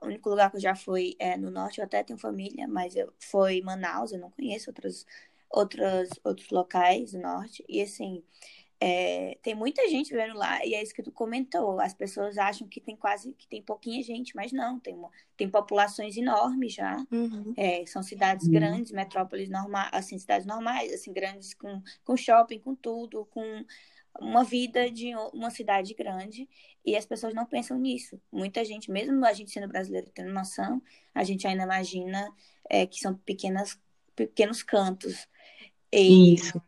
o 0.00 0.06
único 0.06 0.28
lugar 0.28 0.50
que 0.50 0.56
eu 0.56 0.60
já 0.60 0.74
fui 0.74 1.16
é 1.18 1.36
no 1.36 1.50
norte, 1.50 1.78
eu 1.78 1.84
até 1.84 2.02
tenho 2.02 2.18
família, 2.18 2.66
mas 2.68 2.96
eu 2.96 3.12
foi 3.18 3.60
Manaus, 3.62 4.12
eu 4.12 4.18
não 4.18 4.30
conheço 4.30 4.70
outros 4.70 5.06
outros 5.50 6.10
outros 6.24 6.50
locais 6.50 7.12
do 7.12 7.20
norte 7.20 7.64
e 7.68 7.80
assim 7.80 8.22
é, 8.78 9.38
tem 9.42 9.54
muita 9.54 9.88
gente 9.88 10.10
vivendo 10.10 10.34
lá, 10.34 10.64
e 10.64 10.74
é 10.74 10.82
isso 10.82 10.94
que 10.94 11.02
tu 11.02 11.10
comentou. 11.10 11.80
As 11.80 11.94
pessoas 11.94 12.36
acham 12.36 12.68
que 12.68 12.80
tem 12.80 12.94
quase 12.94 13.32
que 13.32 13.48
tem 13.48 13.62
pouquinha 13.62 14.02
gente, 14.02 14.36
mas 14.36 14.52
não, 14.52 14.78
tem, 14.78 14.94
uma, 14.94 15.10
tem 15.36 15.48
populações 15.48 16.16
enormes 16.16 16.74
já. 16.74 16.96
Uhum. 17.10 17.54
É, 17.56 17.84
são 17.86 18.02
cidades 18.02 18.46
uhum. 18.46 18.52
grandes, 18.52 18.92
metrópoles 18.92 19.48
normais, 19.48 19.88
assim, 19.92 20.18
cidades 20.18 20.46
normais, 20.46 20.92
assim, 20.92 21.12
grandes 21.12 21.54
com, 21.54 21.82
com 22.04 22.16
shopping, 22.16 22.58
com 22.58 22.74
tudo, 22.74 23.26
com 23.30 23.64
uma 24.20 24.44
vida 24.44 24.90
de 24.90 25.14
uma 25.32 25.50
cidade 25.50 25.92
grande 25.94 26.48
e 26.84 26.96
as 26.96 27.06
pessoas 27.06 27.34
não 27.34 27.46
pensam 27.46 27.78
nisso. 27.78 28.20
Muita 28.30 28.64
gente, 28.64 28.90
mesmo 28.90 29.24
a 29.24 29.32
gente 29.32 29.50
sendo 29.50 29.68
brasileiro 29.68 30.10
tendo 30.14 30.32
noção, 30.32 30.82
a 31.14 31.24
gente 31.24 31.46
ainda 31.46 31.62
imagina 31.62 32.28
é, 32.68 32.86
que 32.86 33.00
são 33.00 33.14
pequenas, 33.14 33.78
pequenos 34.14 34.62
cantos. 34.62 35.26
E, 35.92 36.34
Isso 36.34 36.60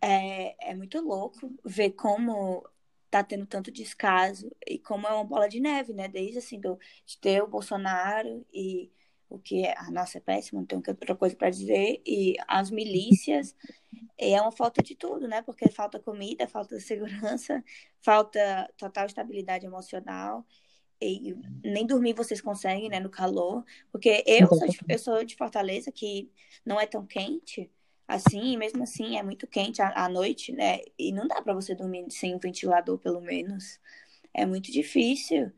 é, 0.00 0.70
é 0.70 0.74
muito 0.74 1.00
louco 1.00 1.52
ver 1.64 1.92
como 1.92 2.64
tá 3.10 3.24
tendo 3.24 3.46
tanto 3.46 3.70
descaso 3.70 4.50
e 4.66 4.78
como 4.78 5.06
é 5.06 5.12
uma 5.12 5.24
bola 5.24 5.48
de 5.48 5.60
neve, 5.60 5.92
né? 5.92 6.08
Desde 6.08 6.38
assim, 6.38 6.60
do, 6.60 6.78
de 7.06 7.18
ter 7.18 7.42
o 7.42 7.48
Bolsonaro 7.48 8.46
e 8.52 8.90
o 9.28 9.38
que 9.38 9.64
é, 9.64 9.74
a 9.78 9.90
nossa 9.90 10.18
é 10.18 10.20
péssimo, 10.20 10.60
não 10.60 10.66
tenho 10.66 10.82
outra 10.86 11.14
coisa 11.14 11.36
para 11.36 11.50
dizer, 11.50 12.00
e 12.06 12.34
as 12.46 12.70
milícias, 12.70 13.54
é 14.16 14.40
uma 14.40 14.52
falta 14.52 14.82
de 14.82 14.94
tudo, 14.94 15.28
né? 15.28 15.42
Porque 15.42 15.68
falta 15.70 15.98
comida, 15.98 16.48
falta 16.48 16.80
segurança, 16.80 17.62
falta 18.00 18.72
total 18.76 19.06
estabilidade 19.06 19.66
emocional, 19.66 20.46
e 21.00 21.36
nem 21.62 21.86
dormir 21.86 22.14
vocês 22.14 22.40
conseguem, 22.40 22.88
né, 22.88 22.98
no 22.98 23.10
calor, 23.10 23.64
porque 23.92 24.24
eu 24.26 24.48
sou 24.48 24.66
de, 24.66 24.78
eu 24.88 24.98
sou 24.98 25.24
de 25.24 25.36
Fortaleza, 25.36 25.92
que 25.92 26.30
não 26.64 26.80
é 26.80 26.86
tão 26.86 27.06
quente, 27.06 27.70
assim, 28.08 28.56
mesmo 28.56 28.82
assim 28.82 29.18
é 29.18 29.22
muito 29.22 29.46
quente 29.46 29.82
à, 29.82 30.08
noite, 30.08 30.50
né? 30.50 30.80
E 30.98 31.12
não 31.12 31.28
dá 31.28 31.42
para 31.42 31.52
você 31.52 31.74
dormir 31.74 32.10
sem 32.10 32.34
um 32.34 32.38
ventilador, 32.38 32.98
pelo 32.98 33.20
menos. 33.20 33.78
É 34.32 34.46
muito 34.46 34.72
difícil. 34.72 35.52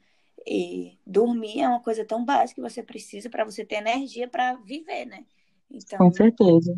E 0.45 0.99
dormir 1.07 1.61
é 1.61 1.69
uma 1.69 1.81
coisa 1.81 2.05
tão 2.05 2.25
básica 2.25 2.61
que 2.61 2.69
você 2.69 2.83
precisa 2.83 3.31
para 3.31 3.45
você 3.45 3.65
ter 3.65 3.77
energia 3.77 4.27
para 4.27 4.57
viver, 4.57 5.05
né? 5.05 5.25
Então, 5.71 5.99
Com 5.99 6.13
certeza. 6.13 6.77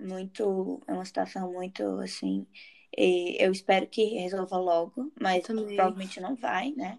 Muito, 0.00 0.82
é 0.88 0.92
uma 0.92 1.04
situação 1.04 1.52
muito 1.52 1.84
assim. 2.00 2.44
eu 2.96 3.52
espero 3.52 3.86
que 3.86 4.02
resolva 4.02 4.56
logo, 4.56 5.12
mas 5.20 5.46
provavelmente 5.46 6.20
não 6.20 6.34
vai, 6.34 6.72
né? 6.72 6.98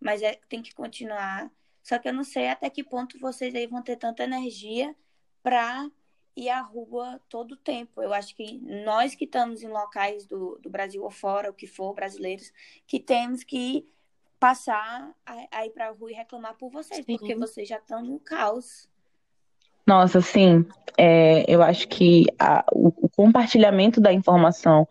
Mas 0.00 0.22
é, 0.22 0.38
tem 0.48 0.62
que 0.62 0.74
continuar. 0.74 1.52
Só 1.82 1.98
que 1.98 2.08
eu 2.08 2.14
não 2.14 2.24
sei 2.24 2.48
até 2.48 2.70
que 2.70 2.82
ponto 2.82 3.18
vocês 3.18 3.54
aí 3.54 3.66
vão 3.66 3.82
ter 3.82 3.96
tanta 3.96 4.24
energia 4.24 4.96
para 5.42 5.90
e 6.36 6.50
a 6.50 6.60
rua 6.60 7.18
todo 7.28 7.52
o 7.52 7.56
tempo. 7.56 8.02
Eu 8.02 8.12
acho 8.12 8.36
que 8.36 8.60
nós 8.84 9.14
que 9.14 9.24
estamos 9.24 9.62
em 9.62 9.68
locais 9.68 10.26
do, 10.26 10.58
do 10.62 10.68
Brasil 10.68 11.02
ou 11.02 11.10
fora, 11.10 11.50
o 11.50 11.54
que 11.54 11.66
for, 11.66 11.94
brasileiros, 11.94 12.52
que 12.86 13.00
temos 13.00 13.42
que 13.42 13.88
passar 14.38 15.10
a, 15.24 15.46
a 15.50 15.66
ir 15.66 15.70
para 15.70 15.88
a 15.88 15.92
rua 15.92 16.10
e 16.10 16.14
reclamar 16.14 16.54
por 16.54 16.70
vocês, 16.70 17.04
sim. 17.04 17.16
porque 17.16 17.34
vocês 17.34 17.66
já 17.66 17.78
estão 17.78 18.02
no 18.02 18.20
caos. 18.20 18.86
Nossa, 19.86 20.20
sim. 20.20 20.66
É, 20.98 21.44
eu 21.48 21.62
acho 21.62 21.88
que 21.88 22.26
a, 22.38 22.64
o, 22.72 22.88
o, 22.88 23.08
compartilhamento 23.08 24.00
da 24.00 24.12
informação 24.12 24.86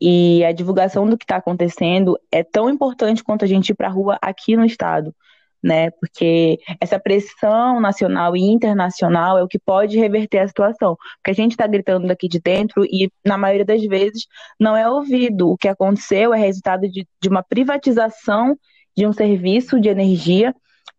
e 0.00 0.44
a 0.44 0.52
divulgação 0.52 1.08
do 1.08 1.18
que 1.18 1.24
está 1.24 1.36
acontecendo 1.36 2.18
é 2.30 2.44
tão 2.44 2.70
importante 2.70 3.24
quanto 3.24 3.44
a 3.44 3.48
gente 3.48 3.70
ir 3.70 3.74
para 3.74 3.88
a 3.88 3.90
rua 3.90 4.18
aqui 4.22 4.56
no 4.56 4.64
estado 4.64 5.14
né? 5.62 5.90
Porque 5.90 6.58
essa 6.80 6.98
pressão 6.98 7.80
nacional 7.80 8.36
e 8.36 8.40
internacional 8.40 9.38
é 9.38 9.42
o 9.42 9.48
que 9.48 9.58
pode 9.58 9.98
reverter 9.98 10.38
a 10.38 10.48
situação. 10.48 10.96
Porque 11.16 11.30
a 11.30 11.34
gente 11.34 11.52
está 11.52 11.66
gritando 11.66 12.06
daqui 12.06 12.28
de 12.28 12.40
dentro 12.40 12.84
e, 12.84 13.10
na 13.24 13.36
maioria 13.36 13.64
das 13.64 13.82
vezes, 13.84 14.26
não 14.58 14.76
é 14.76 14.88
ouvido. 14.88 15.50
O 15.50 15.56
que 15.56 15.68
aconteceu 15.68 16.32
é 16.32 16.38
resultado 16.38 16.88
de, 16.88 17.06
de 17.20 17.28
uma 17.28 17.42
privatização 17.42 18.56
de 18.96 19.06
um 19.06 19.12
serviço 19.12 19.80
de 19.80 19.88
energia 19.88 20.54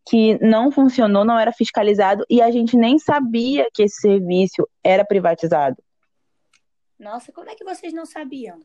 que 0.09 0.37
não 0.41 0.71
funcionou, 0.71 1.25
não 1.25 1.37
era 1.37 1.51
fiscalizado 1.51 2.23
e 2.29 2.41
a 2.41 2.49
gente 2.49 2.77
nem 2.77 2.97
sabia 2.97 3.67
que 3.73 3.83
esse 3.83 3.99
serviço 3.99 4.67
era 4.83 5.03
privatizado. 5.03 5.75
Nossa, 6.97 7.31
como 7.31 7.49
é 7.49 7.55
que 7.55 7.63
vocês 7.63 7.93
não 7.93 8.05
sabiam? 8.05 8.61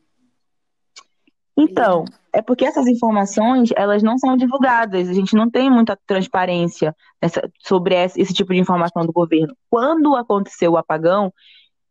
Então, 1.57 2.05
é 2.33 2.41
porque 2.41 2.65
essas 2.65 2.87
informações, 2.87 3.71
elas 3.77 4.03
não 4.03 4.17
são 4.19 4.37
divulgadas, 4.37 5.09
a 5.09 5.13
gente 5.13 5.37
não 5.37 5.51
tem 5.51 5.71
muita 5.71 5.99
transparência 6.07 6.95
nessa, 7.21 7.43
sobre 7.61 7.95
esse, 7.95 8.21
esse, 8.21 8.33
tipo 8.33 8.55
de 8.55 8.61
informação 8.61 9.05
do 9.05 9.13
governo. 9.13 9.55
Quando 9.69 10.17
aconteceu 10.17 10.73
o 10.73 10.77
apagão, 10.79 11.33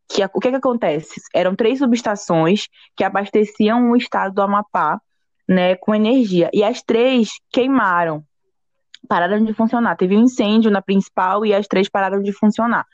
que, 0.09 0.23
o 0.23 0.39
que, 0.39 0.49
que 0.49 0.55
acontece? 0.55 1.21
Eram 1.33 1.55
três 1.55 1.79
subestações 1.79 2.67
que 2.95 3.03
abasteciam 3.03 3.91
o 3.91 3.95
estado 3.95 4.33
do 4.33 4.41
Amapá 4.41 4.99
né, 5.47 5.75
com 5.75 5.93
energia, 5.93 6.49
e 6.53 6.63
as 6.63 6.81
três 6.81 7.29
queimaram, 7.51 8.23
pararam 9.07 9.43
de 9.43 9.53
funcionar. 9.53 9.97
Teve 9.97 10.15
um 10.15 10.21
incêndio 10.21 10.71
na 10.71 10.81
principal 10.81 11.45
e 11.45 11.53
as 11.53 11.67
três 11.67 11.89
pararam 11.89 12.21
de 12.21 12.31
funcionar. 12.31 12.85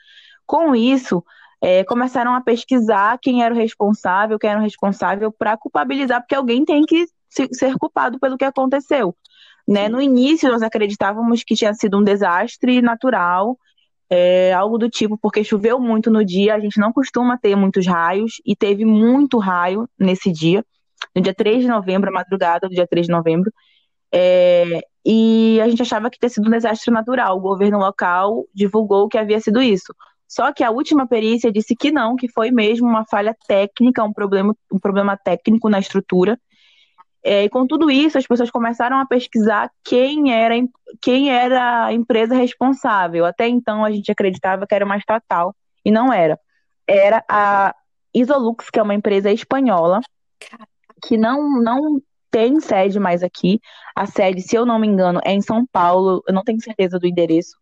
Com 0.46 0.74
isso, 0.74 1.22
é, 1.60 1.84
começaram 1.84 2.34
a 2.34 2.40
pesquisar 2.40 3.18
quem 3.20 3.42
era 3.42 3.54
o 3.54 3.56
responsável, 3.56 4.38
quem 4.38 4.50
era 4.50 4.60
o 4.60 4.62
responsável 4.62 5.32
para 5.32 5.56
culpabilizar, 5.56 6.20
porque 6.20 6.34
alguém 6.34 6.64
tem 6.64 6.84
que 6.84 7.06
ser 7.28 7.74
culpado 7.78 8.18
pelo 8.18 8.36
que 8.36 8.44
aconteceu. 8.44 9.14
Né? 9.66 9.88
No 9.88 10.00
início, 10.00 10.50
nós 10.50 10.62
acreditávamos 10.62 11.42
que 11.44 11.54
tinha 11.54 11.74
sido 11.74 11.98
um 11.98 12.02
desastre 12.02 12.80
natural, 12.80 13.58
é, 14.08 14.52
algo 14.54 14.78
do 14.78 14.88
tipo, 14.88 15.18
porque 15.18 15.44
choveu 15.44 15.78
muito 15.78 16.10
no 16.10 16.24
dia, 16.24 16.54
a 16.54 16.60
gente 16.60 16.80
não 16.80 16.92
costuma 16.92 17.36
ter 17.36 17.54
muitos 17.54 17.86
raios, 17.86 18.40
e 18.46 18.56
teve 18.56 18.84
muito 18.84 19.38
raio 19.38 19.86
nesse 19.98 20.32
dia, 20.32 20.64
no 21.14 21.20
dia 21.20 21.34
3 21.34 21.62
de 21.62 21.68
novembro, 21.68 22.08
a 22.08 22.12
madrugada 22.12 22.68
do 22.68 22.74
dia 22.74 22.86
3 22.86 23.06
de 23.06 23.12
novembro. 23.12 23.52
É, 24.12 24.80
e 25.04 25.60
a 25.60 25.68
gente 25.68 25.82
achava 25.82 26.10
que 26.10 26.18
tinha 26.18 26.28
sido 26.28 26.46
um 26.48 26.50
desastre 26.50 26.90
natural. 26.90 27.36
O 27.36 27.40
governo 27.40 27.78
local 27.78 28.44
divulgou 28.54 29.08
que 29.08 29.18
havia 29.18 29.40
sido 29.40 29.60
isso. 29.60 29.94
Só 30.28 30.52
que 30.52 30.62
a 30.62 30.70
última 30.70 31.06
perícia 31.06 31.50
disse 31.50 31.74
que 31.74 31.90
não, 31.90 32.14
que 32.14 32.28
foi 32.28 32.50
mesmo 32.50 32.86
uma 32.86 33.06
falha 33.06 33.34
técnica, 33.46 34.04
um 34.04 34.12
problema, 34.12 34.54
um 34.70 34.78
problema 34.78 35.16
técnico 35.16 35.70
na 35.70 35.78
estrutura. 35.78 36.38
É, 37.24 37.44
e 37.44 37.48
com 37.48 37.66
tudo 37.66 37.90
isso, 37.90 38.18
as 38.18 38.26
pessoas 38.26 38.50
começaram 38.50 38.98
a 38.98 39.06
pesquisar 39.06 39.70
quem 39.82 40.32
era, 40.32 40.54
quem 41.00 41.30
era 41.30 41.86
a 41.86 41.92
empresa 41.92 42.34
responsável. 42.34 43.24
Até 43.24 43.48
então, 43.48 43.84
a 43.84 43.90
gente 43.90 44.12
acreditava 44.12 44.66
que 44.66 44.74
era 44.74 44.84
uma 44.84 44.98
estatal, 44.98 45.54
e 45.84 45.90
não 45.90 46.12
era. 46.12 46.38
Era 46.86 47.24
a 47.28 47.74
Isolux, 48.14 48.70
que 48.70 48.78
é 48.78 48.82
uma 48.82 48.94
empresa 48.94 49.30
espanhola, 49.32 50.00
que 51.02 51.16
não, 51.16 51.60
não 51.60 52.00
tem 52.30 52.60
sede 52.60 53.00
mais 53.00 53.22
aqui. 53.22 53.60
A 53.96 54.06
sede, 54.06 54.42
se 54.42 54.56
eu 54.56 54.66
não 54.66 54.78
me 54.78 54.86
engano, 54.86 55.20
é 55.24 55.32
em 55.32 55.40
São 55.40 55.66
Paulo, 55.66 56.22
eu 56.26 56.34
não 56.34 56.42
tenho 56.42 56.60
certeza 56.60 56.98
do 56.98 57.06
endereço. 57.06 57.56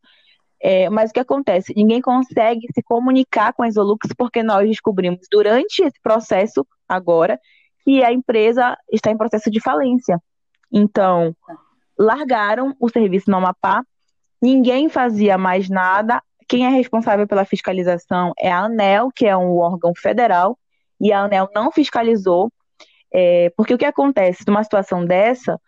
É, 0.63 0.89
mas 0.89 1.11
o 1.11 1.13
que 1.13 1.21
acontece? 1.21 1.75
Ninguém 1.77 2.01
consegue 2.01 2.67
se 2.75 2.83
comunicar 2.83 3.53
com 3.53 3.63
a 3.63 3.69
Isolux 3.69 4.09
porque 4.17 4.43
nós 4.43 4.69
descobrimos 4.69 5.27
durante 5.31 5.83
esse 5.83 6.01
processo 6.03 6.67
agora 6.89 7.39
que 7.85 8.03
a 8.03 8.13
empresa 8.13 8.77
está 8.91 9.11
em 9.11 9.17
processo 9.17 9.51
de 9.51 9.61
falência. 9.61 10.21
Então, 10.73 11.35
largaram 11.99 12.75
o 12.81 12.89
serviço 12.89 13.31
no 13.31 13.37
Amapá, 13.37 13.85
ninguém 14.43 14.89
fazia 14.89 15.39
mais 15.39 15.69
nada. 15.69 16.23
Quem 16.49 16.67
é 16.67 16.71
responsável 16.71 17.27
pela 17.27 17.45
fiscalização 17.45 18.33
é 18.39 18.51
a 18.51 18.61
ANEL, 18.61 19.11
que 19.15 19.27
é 19.27 19.37
um 19.37 19.57
órgão 19.59 19.93
federal, 19.97 20.59
e 21.01 21.13
a 21.13 21.21
ANEL 21.21 21.49
não 21.55 21.71
fiscalizou, 21.71 22.53
é, 23.13 23.53
porque 23.57 23.75
o 23.75 23.79
que 23.79 23.85
acontece 23.85 24.45
numa 24.47 24.65
situação 24.65 25.05
dessa, 25.05 25.61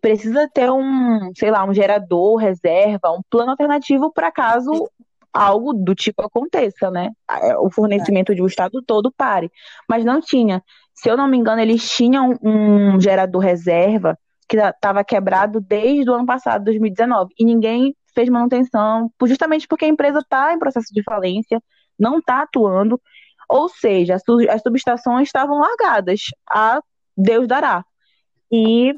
precisa 0.00 0.48
ter 0.52 0.70
um, 0.70 1.32
sei 1.36 1.50
lá, 1.50 1.64
um 1.64 1.72
gerador, 1.72 2.36
reserva, 2.36 3.10
um 3.10 3.22
plano 3.30 3.50
alternativo 3.50 4.12
para 4.12 4.30
caso 4.30 4.88
algo 5.32 5.72
do 5.72 5.94
tipo 5.94 6.22
aconteça, 6.22 6.90
né? 6.90 7.10
É, 7.30 7.56
o 7.58 7.70
fornecimento 7.70 8.34
de 8.34 8.42
um 8.42 8.46
estado 8.46 8.82
todo 8.82 9.12
pare. 9.12 9.50
Mas 9.88 10.04
não 10.04 10.20
tinha. 10.20 10.62
Se 10.94 11.08
eu 11.08 11.16
não 11.16 11.28
me 11.28 11.36
engano, 11.36 11.60
eles 11.60 11.88
tinham 11.90 12.34
um 12.42 13.00
gerador 13.00 13.40
reserva 13.40 14.18
que 14.48 14.56
estava 14.56 15.04
quebrado 15.04 15.60
desde 15.60 16.10
o 16.10 16.14
ano 16.14 16.26
passado, 16.26 16.64
2019, 16.64 17.34
e 17.38 17.44
ninguém 17.44 17.94
fez 18.14 18.28
manutenção, 18.30 19.12
justamente 19.26 19.68
porque 19.68 19.84
a 19.84 19.88
empresa 19.88 20.20
está 20.20 20.54
em 20.54 20.58
processo 20.58 20.92
de 20.92 21.02
falência, 21.02 21.62
não 21.98 22.18
está 22.18 22.42
atuando, 22.42 23.00
ou 23.48 23.68
seja, 23.68 24.14
as 24.14 24.62
subestações 24.62 25.28
estavam 25.28 25.58
largadas, 25.58 26.20
a 26.50 26.80
Deus 27.16 27.46
dará. 27.46 27.84
E 28.50 28.94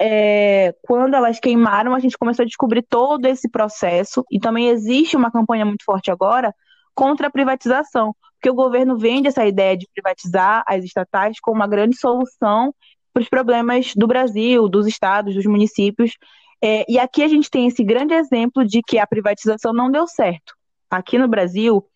é, 0.00 0.74
quando 0.82 1.14
elas 1.14 1.38
queimaram, 1.38 1.94
a 1.94 1.98
gente 1.98 2.16
começou 2.16 2.42
a 2.42 2.46
descobrir 2.46 2.82
todo 2.82 3.26
esse 3.26 3.50
processo. 3.50 4.24
E 4.30 4.40
também 4.40 4.68
existe 4.68 5.14
uma 5.14 5.30
campanha 5.30 5.66
muito 5.66 5.84
forte 5.84 6.10
agora 6.10 6.54
contra 6.94 7.26
a 7.26 7.30
privatização, 7.30 8.16
porque 8.34 8.50
o 8.50 8.54
governo 8.54 8.96
vende 8.96 9.28
essa 9.28 9.44
ideia 9.44 9.76
de 9.76 9.86
privatizar 9.92 10.64
as 10.66 10.84
estatais 10.84 11.38
como 11.38 11.56
uma 11.56 11.66
grande 11.66 11.96
solução 11.96 12.74
para 13.12 13.22
os 13.22 13.28
problemas 13.28 13.94
do 13.94 14.06
Brasil, 14.06 14.68
dos 14.68 14.86
estados, 14.86 15.34
dos 15.34 15.44
municípios. 15.44 16.12
É, 16.62 16.84
e 16.88 16.98
aqui 16.98 17.22
a 17.22 17.28
gente 17.28 17.50
tem 17.50 17.66
esse 17.66 17.84
grande 17.84 18.14
exemplo 18.14 18.64
de 18.64 18.82
que 18.82 18.98
a 18.98 19.06
privatização 19.06 19.72
não 19.72 19.90
deu 19.90 20.06
certo. 20.06 20.54
Aqui 20.90 21.18
no 21.18 21.28
Brasil, 21.28 21.86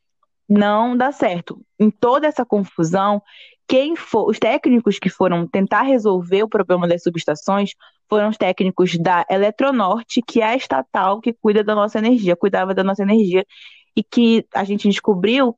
não 0.48 0.94
dá 0.94 1.10
certo. 1.10 1.60
Em 1.78 1.90
toda 1.90 2.26
essa 2.26 2.44
confusão, 2.44 3.22
quem 3.66 3.96
for, 3.96 4.28
os 4.28 4.38
técnicos 4.38 4.98
que 4.98 5.08
foram 5.08 5.46
tentar 5.46 5.82
resolver 5.82 6.42
o 6.42 6.48
problema 6.48 6.86
das 6.86 7.02
subestações 7.02 7.70
foram 8.08 8.28
os 8.28 8.36
técnicos 8.36 8.98
da 8.98 9.24
Eletronorte, 9.30 10.20
que 10.26 10.40
é 10.40 10.44
a 10.44 10.56
estatal 10.56 11.20
que 11.20 11.32
cuida 11.32 11.64
da 11.64 11.74
nossa 11.74 11.98
energia, 11.98 12.36
cuidava 12.36 12.74
da 12.74 12.84
nossa 12.84 13.02
energia, 13.02 13.44
e 13.96 14.02
que 14.02 14.46
a 14.54 14.64
gente 14.64 14.88
descobriu 14.88 15.56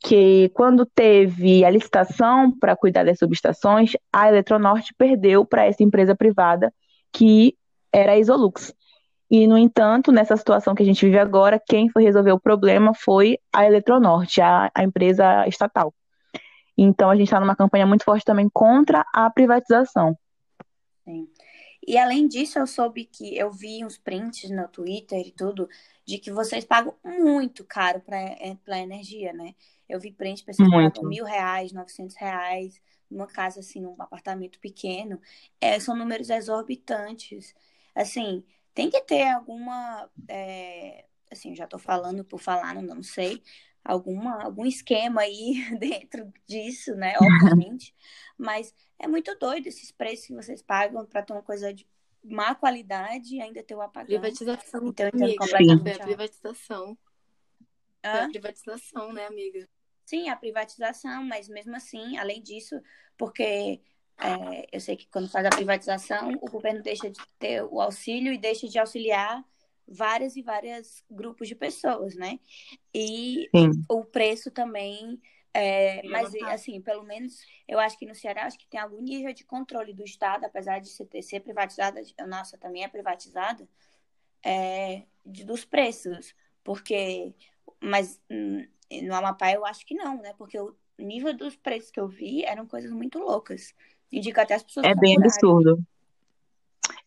que 0.00 0.48
quando 0.54 0.86
teve 0.86 1.64
a 1.64 1.70
licitação 1.70 2.56
para 2.56 2.76
cuidar 2.76 3.04
das 3.04 3.18
subestações, 3.18 3.92
a 4.12 4.28
Eletronorte 4.28 4.94
perdeu 4.96 5.44
para 5.44 5.66
essa 5.66 5.82
empresa 5.82 6.14
privada 6.14 6.72
que 7.12 7.56
era 7.92 8.12
a 8.12 8.18
Isolux. 8.18 8.72
E, 9.30 9.46
no 9.46 9.58
entanto, 9.58 10.12
nessa 10.12 10.36
situação 10.36 10.74
que 10.74 10.82
a 10.82 10.86
gente 10.86 11.04
vive 11.04 11.18
agora, 11.18 11.60
quem 11.66 11.90
foi 11.90 12.04
resolver 12.04 12.32
o 12.32 12.40
problema 12.40 12.94
foi 12.94 13.38
a 13.52 13.66
Eletronorte, 13.66 14.40
a, 14.40 14.70
a 14.74 14.84
empresa 14.84 15.46
estatal. 15.48 15.92
Então, 16.80 17.10
a 17.10 17.16
gente 17.16 17.24
está 17.24 17.40
numa 17.40 17.56
campanha 17.56 17.84
muito 17.84 18.04
forte 18.04 18.24
também 18.24 18.48
contra 18.48 19.04
a 19.12 19.28
privatização. 19.28 20.16
Sim. 21.04 21.28
E 21.84 21.98
além 21.98 22.28
disso, 22.28 22.58
eu 22.58 22.66
soube 22.66 23.04
que 23.04 23.36
eu 23.36 23.50
vi 23.50 23.84
uns 23.84 23.98
prints 23.98 24.48
no 24.50 24.68
Twitter 24.68 25.26
e 25.26 25.32
tudo, 25.32 25.68
de 26.04 26.18
que 26.18 26.30
vocês 26.30 26.64
pagam 26.64 26.94
muito 27.04 27.64
caro 27.64 28.00
para 28.00 28.16
é, 28.18 28.56
energia, 28.80 29.32
né? 29.32 29.54
Eu 29.88 29.98
vi 29.98 30.12
print 30.12 30.44
pessoas 30.44 30.68
pagam 30.68 31.08
mil 31.08 31.24
reais, 31.24 31.72
novecentos 31.72 32.14
reais, 32.14 32.80
numa 33.10 33.26
casa 33.26 33.60
assim, 33.60 33.80
num 33.80 33.94
apartamento 33.98 34.60
pequeno. 34.60 35.20
É, 35.60 35.80
são 35.80 35.96
números 35.96 36.28
exorbitantes. 36.30 37.54
Assim, 37.94 38.44
tem 38.74 38.90
que 38.90 39.00
ter 39.00 39.26
alguma. 39.28 40.08
É, 40.28 41.06
assim, 41.30 41.54
já 41.54 41.64
estou 41.64 41.78
falando 41.78 42.24
por 42.24 42.38
falar, 42.38 42.74
não, 42.74 42.82
não 42.82 43.02
sei. 43.02 43.42
Alguma, 43.84 44.42
algum 44.42 44.66
esquema 44.66 45.22
aí 45.22 45.54
dentro 45.78 46.32
disso, 46.46 46.94
né? 46.94 47.14
Obviamente. 47.20 47.94
Mas 48.36 48.74
é 48.98 49.06
muito 49.06 49.34
doido 49.38 49.66
esses 49.66 49.90
preços 49.90 50.26
que 50.26 50.34
vocês 50.34 50.62
pagam 50.62 51.06
para 51.06 51.22
ter 51.22 51.32
uma 51.32 51.42
coisa 51.42 51.72
de 51.72 51.86
má 52.22 52.54
qualidade 52.54 53.36
e 53.36 53.40
ainda 53.40 53.62
ter 53.62 53.74
o 53.74 53.80
apagão. 53.80 54.06
Privatização. 54.06 54.86
Então, 54.86 55.06
eu 55.06 55.10
entendo 55.14 55.36
completamente. 55.36 55.82
Foi 55.82 55.92
a 55.92 56.04
privatização. 56.04 56.98
Foi 58.02 58.20
a 58.20 58.28
privatização, 58.28 59.12
né, 59.12 59.26
amiga? 59.26 59.68
Sim, 60.04 60.28
a 60.28 60.36
privatização, 60.36 61.22
mas 61.24 61.48
mesmo 61.48 61.76
assim, 61.76 62.16
além 62.16 62.42
disso, 62.42 62.80
porque 63.16 63.80
é, 64.18 64.66
eu 64.72 64.80
sei 64.80 64.96
que 64.96 65.06
quando 65.08 65.28
faz 65.28 65.46
a 65.46 65.50
privatização, 65.50 66.32
o 66.40 66.50
governo 66.50 66.82
deixa 66.82 67.10
de 67.10 67.20
ter 67.38 67.62
o 67.62 67.80
auxílio 67.80 68.32
e 68.32 68.38
deixa 68.38 68.66
de 68.66 68.78
auxiliar 68.78 69.44
várias 69.88 70.36
e 70.36 70.42
várias 70.42 71.02
grupos 71.10 71.48
de 71.48 71.54
pessoas, 71.54 72.14
né? 72.14 72.38
E 72.94 73.48
Sim. 73.54 73.70
o 73.88 74.04
preço 74.04 74.50
também. 74.50 75.20
É, 75.54 76.06
mas, 76.08 76.32
assim, 76.42 76.80
pelo 76.80 77.02
menos 77.02 77.40
eu 77.66 77.80
acho 77.80 77.98
que 77.98 78.06
no 78.06 78.14
Ceará 78.14 78.44
acho 78.44 78.58
que 78.58 78.68
tem 78.68 78.78
algum 78.78 79.00
nível 79.00 79.32
de 79.32 79.44
controle 79.44 79.92
do 79.92 80.04
Estado, 80.04 80.44
apesar 80.44 80.78
de 80.78 80.88
ser, 80.88 81.08
ser 81.22 81.40
privatizada, 81.40 82.00
nossa, 82.28 82.58
também 82.58 82.84
é 82.84 82.88
privatizada, 82.88 83.66
é, 84.44 85.02
de, 85.24 85.44
dos 85.44 85.64
preços. 85.64 86.34
Porque, 86.62 87.32
mas 87.80 88.20
hum, 88.30 88.64
no 89.02 89.14
Amapá 89.14 89.50
eu 89.52 89.64
acho 89.64 89.86
que 89.86 89.94
não, 89.94 90.20
né? 90.20 90.34
Porque 90.36 90.58
o 90.60 90.76
nível 90.98 91.34
dos 91.34 91.56
preços 91.56 91.90
que 91.90 91.98
eu 91.98 92.08
vi 92.08 92.44
eram 92.44 92.66
coisas 92.66 92.90
muito 92.90 93.18
loucas. 93.18 93.74
Indica 94.12 94.42
até 94.42 94.54
as 94.54 94.62
pessoas. 94.62 94.86
É 94.86 94.94
bem 94.94 95.16
absurdo. 95.16 95.78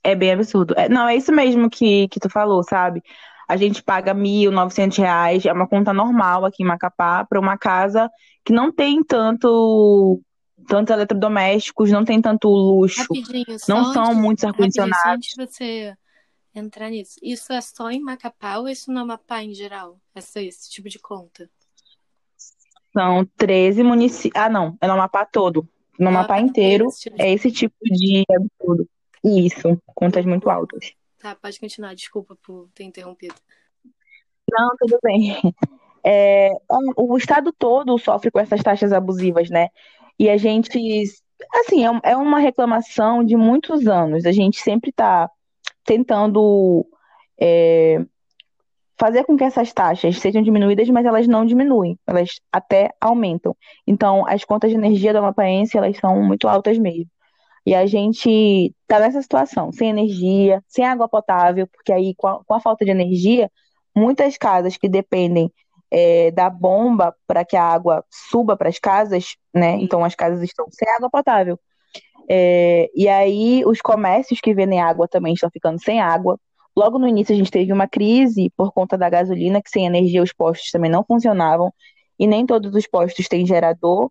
É 0.03 0.15
bem 0.15 0.31
absurdo. 0.31 0.73
É, 0.77 0.89
não, 0.89 1.07
é 1.07 1.15
isso 1.15 1.31
mesmo 1.31 1.69
que, 1.69 2.07
que 2.07 2.19
tu 2.19 2.29
falou, 2.29 2.63
sabe? 2.63 3.03
A 3.47 3.57
gente 3.57 3.83
paga 3.83 4.13
R$ 4.13 4.49
reais, 4.97 5.45
é 5.45 5.51
uma 5.51 5.67
conta 5.67 5.93
normal 5.93 6.45
aqui 6.45 6.63
em 6.63 6.65
Macapá, 6.65 7.25
para 7.25 7.39
uma 7.39 7.57
casa 7.57 8.09
que 8.43 8.53
não 8.53 8.71
tem 8.71 9.03
tanto 9.03 10.21
tantos 10.67 10.93
eletrodomésticos, 10.93 11.91
não 11.91 12.05
tem 12.05 12.21
tanto 12.21 12.47
luxo. 12.47 13.05
não 13.67 13.91
são 13.93 14.05
antes, 14.05 14.17
muitos 14.17 14.43
ar-condicionados. 14.43 15.05
Antes 15.05 15.35
de 15.35 15.45
você 15.45 15.93
entrar 16.53 16.89
nisso, 16.89 17.19
isso 17.21 17.51
é 17.51 17.59
só 17.59 17.89
em 17.89 17.99
Macapá 17.99 18.57
ou 18.57 18.69
isso 18.69 18.91
no 18.91 18.99
Amapá 18.99 19.43
em 19.43 19.53
geral? 19.53 19.99
Essa, 20.15 20.41
esse 20.41 20.69
tipo 20.69 20.87
de 20.87 20.99
conta? 20.99 21.49
São 22.93 23.25
13 23.37 23.83
municípios. 23.83 24.43
Ah, 24.43 24.49
não, 24.49 24.77
é 24.79 24.87
no 24.87 24.93
Amapá 24.93 25.25
todo 25.25 25.67
no 26.01 26.11
mapa 26.11 26.39
inteiro 26.39 26.87
é 27.17 27.31
esse 27.31 27.51
tipo 27.51 27.75
de 27.83 28.23
absurdo. 28.29 28.89
Isso, 29.23 29.81
contas 29.95 30.25
muito 30.25 30.49
altas. 30.49 30.93
Tá, 31.19 31.35
pode 31.35 31.59
continuar, 31.59 31.93
desculpa 31.93 32.35
por 32.43 32.67
ter 32.73 32.83
interrompido. 32.83 33.35
Não, 34.49 34.69
tudo 34.77 34.99
bem. 35.03 35.35
É, 36.03 36.49
o 36.97 37.15
estado 37.15 37.53
todo 37.53 37.95
sofre 37.99 38.31
com 38.31 38.39
essas 38.39 38.63
taxas 38.63 38.91
abusivas, 38.91 39.51
né? 39.51 39.67
E 40.17 40.31
a 40.31 40.35
gente, 40.35 40.79
assim, 41.53 41.85
é, 41.85 42.11
é 42.11 42.17
uma 42.17 42.39
reclamação 42.39 43.23
de 43.23 43.37
muitos 43.37 43.87
anos. 43.87 44.25
A 44.25 44.31
gente 44.31 44.59
sempre 44.61 44.89
está 44.89 45.29
tentando 45.85 46.87
é, 47.39 48.03
fazer 48.99 49.23
com 49.25 49.37
que 49.37 49.43
essas 49.43 49.73
taxas 49.73 50.17
sejam 50.17 50.41
diminuídas, 50.41 50.89
mas 50.89 51.05
elas 51.05 51.27
não 51.27 51.45
diminuem, 51.45 51.97
elas 52.05 52.39
até 52.51 52.91
aumentam. 53.01 53.55
Então, 53.85 54.25
as 54.27 54.43
contas 54.43 54.69
de 54.69 54.77
energia 54.77 55.11
da 55.11 55.19
Amapaense, 55.19 55.77
elas 55.77 55.97
são 55.97 56.21
muito 56.23 56.47
altas 56.47 56.77
mesmo. 56.77 57.09
E 57.65 57.75
a 57.75 57.85
gente 57.85 58.73
está 58.81 58.99
nessa 58.99 59.21
situação, 59.21 59.71
sem 59.71 59.89
energia, 59.89 60.63
sem 60.67 60.85
água 60.85 61.07
potável, 61.07 61.67
porque 61.67 61.93
aí, 61.93 62.15
com 62.15 62.27
a, 62.27 62.43
com 62.43 62.53
a 62.53 62.59
falta 62.59 62.83
de 62.85 62.91
energia, 62.91 63.51
muitas 63.95 64.37
casas 64.37 64.77
que 64.77 64.89
dependem 64.89 65.51
é, 65.91 66.31
da 66.31 66.49
bomba 66.49 67.15
para 67.27 67.45
que 67.45 67.55
a 67.55 67.63
água 67.63 68.03
suba 68.09 68.57
para 68.57 68.69
as 68.69 68.79
casas, 68.79 69.35
né? 69.53 69.73
Então, 69.81 70.03
as 70.03 70.15
casas 70.15 70.41
estão 70.41 70.65
sem 70.71 70.89
água 70.89 71.09
potável. 71.09 71.59
É, 72.29 72.89
e 72.95 73.07
aí, 73.07 73.63
os 73.65 73.81
comércios 73.81 74.39
que 74.41 74.53
vendem 74.53 74.81
água 74.81 75.07
também 75.07 75.33
estão 75.33 75.49
ficando 75.51 75.79
sem 75.83 75.99
água 76.01 76.39
Logo 76.75 76.97
no 76.97 77.07
início 77.07 77.33
a 77.33 77.37
gente 77.37 77.51
teve 77.51 77.71
uma 77.73 77.87
crise 77.87 78.49
por 78.55 78.71
conta 78.71 78.97
da 78.97 79.09
gasolina, 79.09 79.61
que 79.61 79.69
sem 79.69 79.85
energia 79.85 80.23
os 80.23 80.31
postos 80.33 80.71
também 80.71 80.89
não 80.89 81.03
funcionavam, 81.03 81.73
e 82.17 82.25
nem 82.25 82.45
todos 82.45 82.73
os 82.73 82.87
postos 82.87 83.27
têm 83.27 83.45
gerador. 83.45 84.09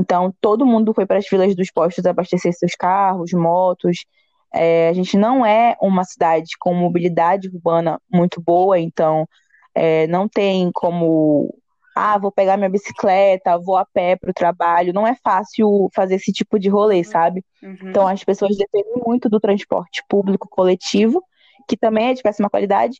Então 0.00 0.34
todo 0.40 0.66
mundo 0.66 0.94
foi 0.94 1.04
para 1.04 1.18
as 1.18 1.26
filas 1.26 1.54
dos 1.54 1.70
postos 1.70 2.06
abastecer 2.06 2.52
seus 2.54 2.74
carros, 2.74 3.32
motos. 3.32 4.06
É, 4.52 4.88
a 4.88 4.92
gente 4.94 5.16
não 5.16 5.44
é 5.44 5.76
uma 5.80 6.04
cidade 6.04 6.56
com 6.58 6.74
mobilidade 6.74 7.48
urbana 7.48 8.00
muito 8.10 8.40
boa, 8.40 8.78
então 8.78 9.28
é, 9.74 10.06
não 10.06 10.26
tem 10.26 10.70
como 10.72 11.54
ah, 11.94 12.16
vou 12.16 12.32
pegar 12.32 12.56
minha 12.56 12.70
bicicleta, 12.70 13.58
vou 13.58 13.76
a 13.76 13.84
pé 13.84 14.16
para 14.16 14.30
o 14.30 14.34
trabalho. 14.34 14.92
Não 14.92 15.06
é 15.06 15.14
fácil 15.22 15.90
fazer 15.94 16.14
esse 16.14 16.32
tipo 16.32 16.58
de 16.58 16.68
rolê, 16.68 16.98
uhum. 16.98 17.04
sabe? 17.04 17.44
Uhum. 17.62 17.76
Então 17.84 18.08
as 18.08 18.24
pessoas 18.24 18.56
dependem 18.56 19.02
muito 19.04 19.28
do 19.28 19.38
transporte 19.38 20.02
público 20.08 20.48
coletivo, 20.48 21.22
que 21.68 21.76
também 21.76 22.08
é 22.08 22.14
de 22.14 22.22
péssima 22.22 22.48
qualidade, 22.48 22.98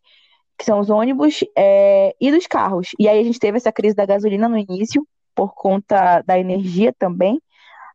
que 0.59 0.65
são 0.67 0.79
os 0.79 0.91
ônibus 0.91 1.41
é, 1.57 2.15
e 2.21 2.31
dos 2.31 2.47
carros. 2.47 2.89
E 2.99 3.09
aí 3.09 3.19
a 3.19 3.25
gente 3.25 3.39
teve 3.39 3.57
essa 3.57 3.73
crise 3.73 3.97
da 3.97 4.05
gasolina 4.05 4.49
no 4.49 4.59
início, 4.59 5.03
por 5.41 5.55
conta 5.55 6.21
da 6.23 6.39
energia 6.39 6.93
também. 6.99 7.41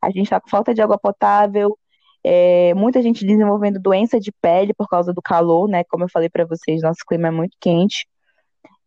A 0.02 0.08
gente 0.08 0.24
está 0.24 0.40
com 0.40 0.50
falta 0.50 0.74
de 0.74 0.82
água 0.82 0.98
potável, 0.98 1.78
é, 2.24 2.74
muita 2.74 3.02
gente 3.04 3.26
desenvolvendo 3.26 3.80
doença 3.80 4.20
de 4.20 4.32
pele 4.42 4.74
por 4.74 4.88
causa 4.88 5.14
do 5.14 5.22
calor, 5.22 5.68
né? 5.70 5.84
Como 5.84 6.04
eu 6.04 6.10
falei 6.10 6.30
para 6.30 6.46
vocês, 6.46 6.82
nosso 6.82 7.06
clima 7.08 7.28
é 7.28 7.32
muito 7.32 7.56
quente 7.60 8.08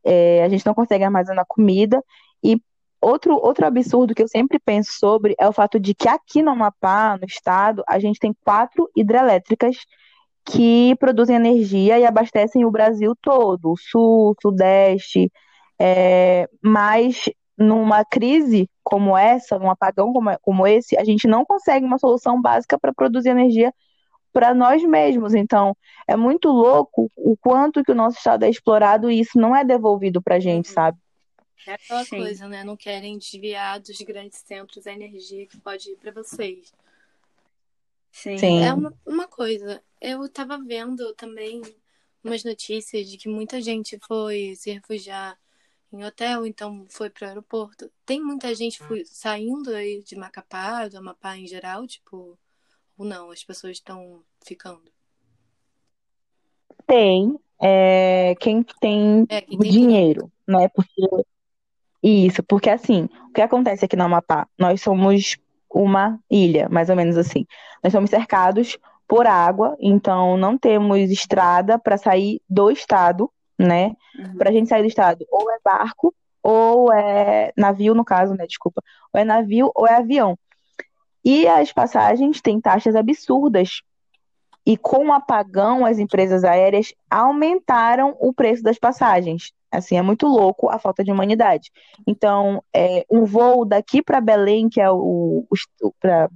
é, 0.05 0.43
a 0.43 0.49
gente 0.49 0.65
não 0.67 0.75
consegue 0.75 1.05
armazenar 1.05 1.45
comida. 1.47 2.03
E 2.43 2.61
outro, 3.01 3.35
outro 3.35 3.67
absurdo 3.67 4.15
que 4.15 4.23
eu 4.23 4.29
sempre 4.29 4.59
penso 4.59 4.93
sobre 4.93 5.35
é 5.39 5.47
o 5.47 5.53
fato 5.53 5.79
de 5.79 5.95
que 5.95 6.09
aqui 6.09 6.43
no 6.43 6.51
Amapá, 6.51 7.17
no 7.19 7.27
estado, 7.27 7.83
a 7.87 7.99
gente 7.99 8.19
tem 8.19 8.35
quatro 8.45 8.89
hidrelétricas 8.97 9.77
que 10.45 10.97
produzem 10.99 11.37
energia 11.37 11.99
e 11.99 12.07
abastecem 12.07 12.65
o 12.65 12.71
Brasil 12.71 13.15
todo, 13.21 13.73
o 13.73 13.77
sul, 13.77 14.35
sudeste, 14.41 15.31
é, 15.79 16.49
mas 16.63 17.29
numa 17.59 18.05
crise 18.05 18.71
como 18.85 19.17
essa, 19.17 19.59
num 19.59 19.71
apagão 19.71 20.13
como, 20.13 20.31
como 20.41 20.67
esse, 20.67 20.97
a 20.97 21.05
gente 21.05 21.27
não 21.27 21.45
consegue 21.45 21.85
uma 21.85 21.99
solução 21.99 22.41
básica 22.41 22.79
para 22.79 22.93
produzir 22.93 23.31
energia 23.31 23.75
para 24.33 24.55
nós 24.55 24.83
mesmos. 24.85 25.35
Então, 25.35 25.77
é 26.07 26.17
muito 26.17 26.49
louco 26.49 27.11
o 27.17 27.37
quanto 27.37 27.83
que 27.83 27.93
o 27.93 27.95
nosso 27.95 28.19
estado 28.19 28.45
é 28.45 28.51
explorado 28.51 29.11
e 29.11 29.21
isso 29.21 29.39
não 29.39 29.55
é 29.55 29.65
devolvido 29.65 30.23
para 30.23 30.37
a 30.37 30.41
gente, 30.41 30.69
uhum. 30.69 30.75
sabe? 30.75 30.99
É 31.67 31.75
aquela 31.75 32.05
Sim. 32.05 32.19
coisa, 32.19 32.49
né? 32.49 32.65
Não 32.65 32.77
querem 32.77 33.19
desviar 33.19 33.81
dos 33.81 33.99
grandes 34.01 34.39
centros 34.39 34.87
a 34.87 34.93
energia 34.93 35.47
que 35.47 35.59
pode 35.59 35.91
ir 35.91 35.97
para 35.97 36.13
vocês. 36.13 36.73
Sim. 38.13 38.39
Sim. 38.39 38.63
É 38.65 38.73
uma, 38.73 38.95
uma 39.05 39.27
coisa. 39.27 39.83
Eu 40.01 40.25
estava 40.25 40.57
vendo 40.59 41.13
também 41.15 41.61
umas 42.25 42.45
notícias 42.45 43.09
de 43.09 43.19
que 43.19 43.29
muita 43.29 43.61
gente 43.61 43.99
foi 44.07 44.55
se 44.57 44.73
refugiar 44.73 45.39
em 45.93 46.05
hotel, 46.05 46.47
então 46.47 46.87
foi 46.89 47.09
para 47.09 47.25
o 47.25 47.29
aeroporto. 47.29 47.91
Tem 48.05 48.21
muita 48.21 48.55
gente 48.55 48.79
foi, 48.79 49.05
saindo 49.05 49.71
aí 49.71 50.03
de 50.03 50.17
Macapá, 50.17 50.87
do 50.89 50.99
Amapá 50.99 51.37
em 51.37 51.47
geral, 51.47 51.87
tipo, 51.87 52.39
ou 52.97 53.07
não? 53.07 53.31
As 53.31 53.43
pessoas 53.43 53.75
estão 53.75 54.23
ficando? 54.45 54.91
Tem. 56.87 57.39
É, 57.61 58.37
quem 58.39 58.63
tem, 58.81 59.27
é, 59.29 59.41
quem 59.41 59.59
tem 59.59 59.71
dinheiro, 59.71 60.31
né? 60.47 60.69
Porque 60.69 61.03
isso, 62.03 62.43
porque 62.45 62.71
assim, 62.71 63.09
o 63.29 63.33
que 63.33 63.41
acontece 63.41 63.85
aqui 63.85 63.97
no 63.97 64.05
Amapá? 64.05 64.47
Nós 64.57 64.81
somos 64.81 65.37
uma 65.71 66.19
ilha, 66.31 66.69
mais 66.69 66.89
ou 66.89 66.97
menos 66.97 67.17
assim. 67.17 67.47
Nós 67.83 67.93
somos 67.93 68.11
cercados 68.11 68.79
por 69.07 69.27
água, 69.27 69.77
então 69.81 70.37
não 70.37 70.57
temos 70.57 71.11
estrada 71.11 71.79
para 71.79 71.97
sair 71.97 72.41
do 72.49 72.71
estado, 72.71 73.31
né? 73.59 73.97
Uhum. 74.19 74.37
Para 74.37 74.51
a 74.51 74.53
gente 74.53 74.69
sair 74.69 74.83
do 74.83 74.89
estado, 74.89 75.27
ou 75.31 75.51
é 75.51 75.59
barco, 75.65 76.15
ou 76.43 76.93
é 76.93 77.53
navio, 77.57 77.95
no 77.95 78.05
caso, 78.05 78.35
né? 78.35 78.47
Desculpa. 78.47 78.83
Ou 79.13 79.21
é 79.21 79.25
navio 79.25 79.71
ou 79.75 79.87
é 79.87 79.95
avião. 79.95 80.39
E 81.25 81.47
as 81.47 81.73
passagens 81.73 82.41
têm 82.41 82.61
taxas 82.61 82.95
absurdas. 82.95 83.83
E 84.65 84.77
com 84.77 85.09
o 85.09 85.13
apagão, 85.13 85.85
as 85.85 85.99
empresas 85.99 86.45
aéreas 86.45 86.93
aumentaram 87.11 88.17
o 88.21 88.33
preço 88.33 88.63
das 88.63 88.79
passagens. 88.79 89.53
Assim, 89.71 89.99
é 89.99 90.03
muito 90.03 90.27
louco 90.27 90.71
a 90.71 90.79
falta 90.79 91.05
de 91.05 91.13
humanidade. 91.13 91.71
Então, 92.07 92.63
é, 92.75 93.05
um 93.11 93.25
voo 93.25 93.65
daqui 93.65 94.03
para 94.03 94.21
Belém, 94.21 94.69
que 94.69 94.81
é 94.81 94.91
o, 94.91 95.47
o 95.51 95.93
pra, 96.01 96.31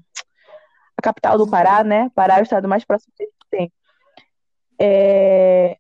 a 0.97 1.03
capital 1.03 1.39
do 1.39 1.49
Pará, 1.49 1.83
né? 1.83 2.11
Pará 2.15 2.39
é 2.39 2.41
o 2.41 2.43
estado 2.43 2.69
mais 2.69 2.85
próximo 2.85 3.13
que 3.17 3.27
tem. 3.51 3.73
É, 4.79 5.79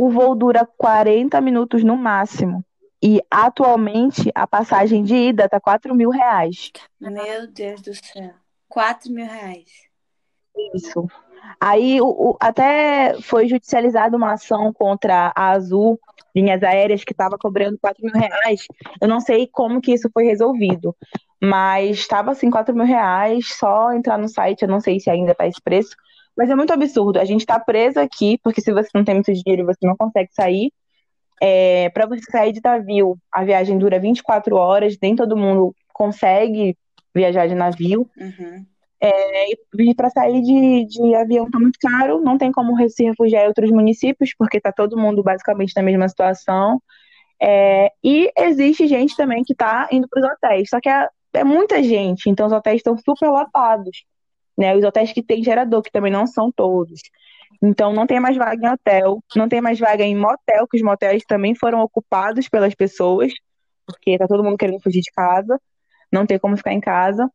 o 0.00 0.08
voo 0.08 0.34
dura 0.34 0.66
40 0.78 1.38
minutos 1.42 1.84
no 1.84 1.94
máximo. 1.94 2.64
E 3.02 3.20
atualmente 3.30 4.30
a 4.34 4.46
passagem 4.46 5.04
de 5.04 5.14
ida 5.14 5.46
tá 5.46 5.60
4 5.60 5.94
mil 5.94 6.08
reais. 6.08 6.70
Meu 6.98 7.46
Deus 7.46 7.82
do 7.82 7.94
céu. 7.94 8.32
4 8.66 9.12
mil 9.12 9.26
reais. 9.26 9.68
Isso. 10.74 11.06
Aí 11.60 12.00
o, 12.00 12.06
o, 12.06 12.36
até 12.40 13.14
foi 13.20 13.46
judicializada 13.46 14.16
uma 14.16 14.32
ação 14.32 14.72
contra 14.72 15.34
a 15.36 15.50
Azul, 15.50 16.00
linhas 16.34 16.62
aéreas, 16.62 17.04
que 17.04 17.12
estava 17.12 17.36
cobrando 17.36 17.78
4 17.78 18.02
mil 18.02 18.14
reais. 18.14 18.66
Eu 19.02 19.08
não 19.08 19.20
sei 19.20 19.46
como 19.46 19.82
que 19.82 19.92
isso 19.92 20.08
foi 20.14 20.24
resolvido. 20.24 20.96
Mas 21.42 21.98
estava 21.98 22.30
assim, 22.30 22.50
4 22.50 22.74
mil 22.74 22.86
reais, 22.86 23.54
só 23.54 23.92
entrar 23.92 24.16
no 24.16 24.28
site, 24.28 24.62
eu 24.62 24.68
não 24.68 24.80
sei 24.80 24.98
se 24.98 25.10
ainda 25.10 25.32
está 25.32 25.46
esse 25.46 25.60
preço. 25.60 25.94
Mas 26.40 26.48
é 26.48 26.56
muito 26.56 26.72
absurdo. 26.72 27.18
A 27.18 27.24
gente 27.26 27.42
está 27.42 27.60
preso 27.60 28.00
aqui, 28.00 28.38
porque 28.42 28.62
se 28.62 28.72
você 28.72 28.88
não 28.94 29.04
tem 29.04 29.14
muito 29.14 29.30
dinheiro, 29.30 29.66
você 29.66 29.86
não 29.86 29.94
consegue 29.94 30.30
sair. 30.32 30.72
É, 31.38 31.90
para 31.90 32.06
você 32.06 32.22
sair 32.30 32.50
de 32.50 32.62
navio, 32.64 33.18
a 33.30 33.44
viagem 33.44 33.76
dura 33.76 34.00
24 34.00 34.56
horas, 34.56 34.96
nem 35.02 35.14
todo 35.14 35.36
mundo 35.36 35.76
consegue 35.92 36.78
viajar 37.14 37.46
de 37.46 37.54
navio. 37.54 38.08
Uhum. 38.18 38.64
É, 39.02 39.50
e 39.50 39.94
para 39.94 40.08
sair 40.08 40.40
de, 40.40 40.86
de 40.86 41.14
avião 41.14 41.44
está 41.44 41.60
muito 41.60 41.78
caro, 41.78 42.22
não 42.22 42.38
tem 42.38 42.50
como 42.50 42.74
se 42.88 43.04
refugiar 43.04 43.44
em 43.44 43.48
outros 43.48 43.70
municípios, 43.70 44.32
porque 44.34 44.56
está 44.56 44.72
todo 44.72 44.96
mundo 44.96 45.22
basicamente 45.22 45.74
na 45.76 45.82
mesma 45.82 46.08
situação. 46.08 46.80
É, 47.38 47.92
e 48.02 48.32
existe 48.34 48.86
gente 48.86 49.14
também 49.14 49.44
que 49.44 49.52
está 49.52 49.86
indo 49.92 50.08
para 50.08 50.20
os 50.22 50.32
hotéis, 50.32 50.70
só 50.70 50.80
que 50.80 50.88
é, 50.88 51.06
é, 51.34 51.44
muita 51.44 51.82
gente, 51.82 52.30
então 52.30 52.46
os 52.46 52.52
hotéis 52.52 52.78
estão 52.78 52.96
super 52.96 53.28
lotados. 53.28 54.06
Né? 54.60 54.76
Os 54.76 54.84
hotéis 54.84 55.10
que 55.10 55.22
tem 55.22 55.42
gerador, 55.42 55.80
que 55.80 55.90
também 55.90 56.12
não 56.12 56.26
são 56.26 56.52
todos. 56.52 57.00
Então 57.62 57.94
não 57.94 58.06
tem 58.06 58.20
mais 58.20 58.36
vaga 58.36 58.66
em 58.66 58.70
hotel, 58.70 59.24
não 59.34 59.48
tem 59.48 59.58
mais 59.58 59.78
vaga 59.78 60.04
em 60.04 60.14
motel, 60.14 60.68
que 60.68 60.76
os 60.76 60.82
motéis 60.82 61.24
também 61.26 61.54
foram 61.54 61.80
ocupados 61.80 62.46
pelas 62.46 62.74
pessoas, 62.74 63.32
porque 63.86 64.18
tá 64.18 64.28
todo 64.28 64.44
mundo 64.44 64.58
querendo 64.58 64.80
fugir 64.82 65.00
de 65.00 65.10
casa, 65.12 65.58
não 66.12 66.26
tem 66.26 66.38
como 66.38 66.58
ficar 66.58 66.74
em 66.74 66.80
casa. 66.80 67.26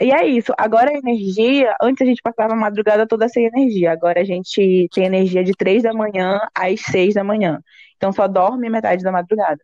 E 0.00 0.12
é 0.12 0.24
isso. 0.24 0.52
Agora 0.56 0.90
a 0.90 0.94
energia, 0.94 1.74
antes 1.82 2.02
a 2.02 2.08
gente 2.08 2.22
passava 2.22 2.52
a 2.52 2.56
madrugada 2.56 3.04
toda 3.04 3.28
sem 3.28 3.46
energia. 3.46 3.90
Agora 3.90 4.20
a 4.20 4.24
gente 4.24 4.88
tem 4.92 5.04
energia 5.04 5.42
de 5.42 5.52
três 5.52 5.82
da 5.82 5.92
manhã 5.92 6.38
às 6.54 6.80
seis 6.82 7.14
da 7.14 7.24
manhã. 7.24 7.60
Então 7.96 8.12
só 8.12 8.28
dorme 8.28 8.70
metade 8.70 9.02
da 9.02 9.10
madrugada. 9.10 9.60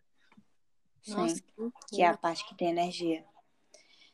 Sim, 1.01 1.33
que 1.89 2.01
é 2.01 2.07
a 2.07 2.17
parte 2.17 2.45
que 2.45 2.55
tem 2.55 2.69
energia. 2.69 3.23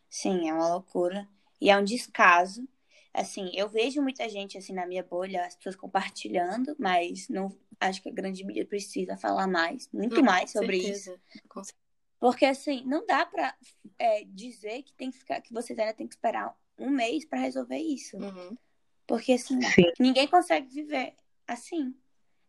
Sim, 0.07 0.47
é 0.47 0.53
uma 0.53 0.69
loucura. 0.69 1.27
E 1.59 1.71
é 1.71 1.77
um 1.77 1.83
descaso 1.83 2.67
assim, 3.13 3.51
eu 3.53 3.69
vejo 3.69 4.01
muita 4.01 4.27
gente 4.27 4.57
assim 4.57 4.73
na 4.73 4.85
minha 4.85 5.03
bolha, 5.03 5.45
as 5.45 5.55
pessoas 5.55 5.75
compartilhando, 5.75 6.75
mas 6.79 7.29
não 7.29 7.55
acho 7.79 8.01
que 8.01 8.09
a 8.09 8.13
grande 8.13 8.43
mídia 8.43 8.65
precisa 8.65 9.15
falar 9.15 9.47
mais, 9.47 9.89
muito 9.93 10.15
não, 10.15 10.23
mais 10.23 10.51
sobre 10.51 10.81
certeza. 10.81 11.19
isso. 11.55 11.73
Porque 12.19 12.45
assim, 12.45 12.83
não 12.85 13.05
dá 13.05 13.25
pra 13.25 13.55
é, 13.99 14.23
dizer 14.23 14.81
que 14.83 14.93
tem 14.93 15.11
que 15.11 15.19
ficar, 15.19 15.41
que 15.41 15.53
vocês 15.53 15.77
ainda 15.77 15.93
tem 15.93 16.07
que 16.07 16.15
esperar 16.15 16.57
um 16.77 16.89
mês 16.89 17.25
para 17.25 17.39
resolver 17.39 17.77
isso. 17.77 18.17
Uhum. 18.17 18.57
Porque 19.05 19.33
assim, 19.33 19.61
Sim. 19.61 19.91
ninguém 19.99 20.27
consegue 20.27 20.73
viver 20.73 21.15
assim. 21.47 21.93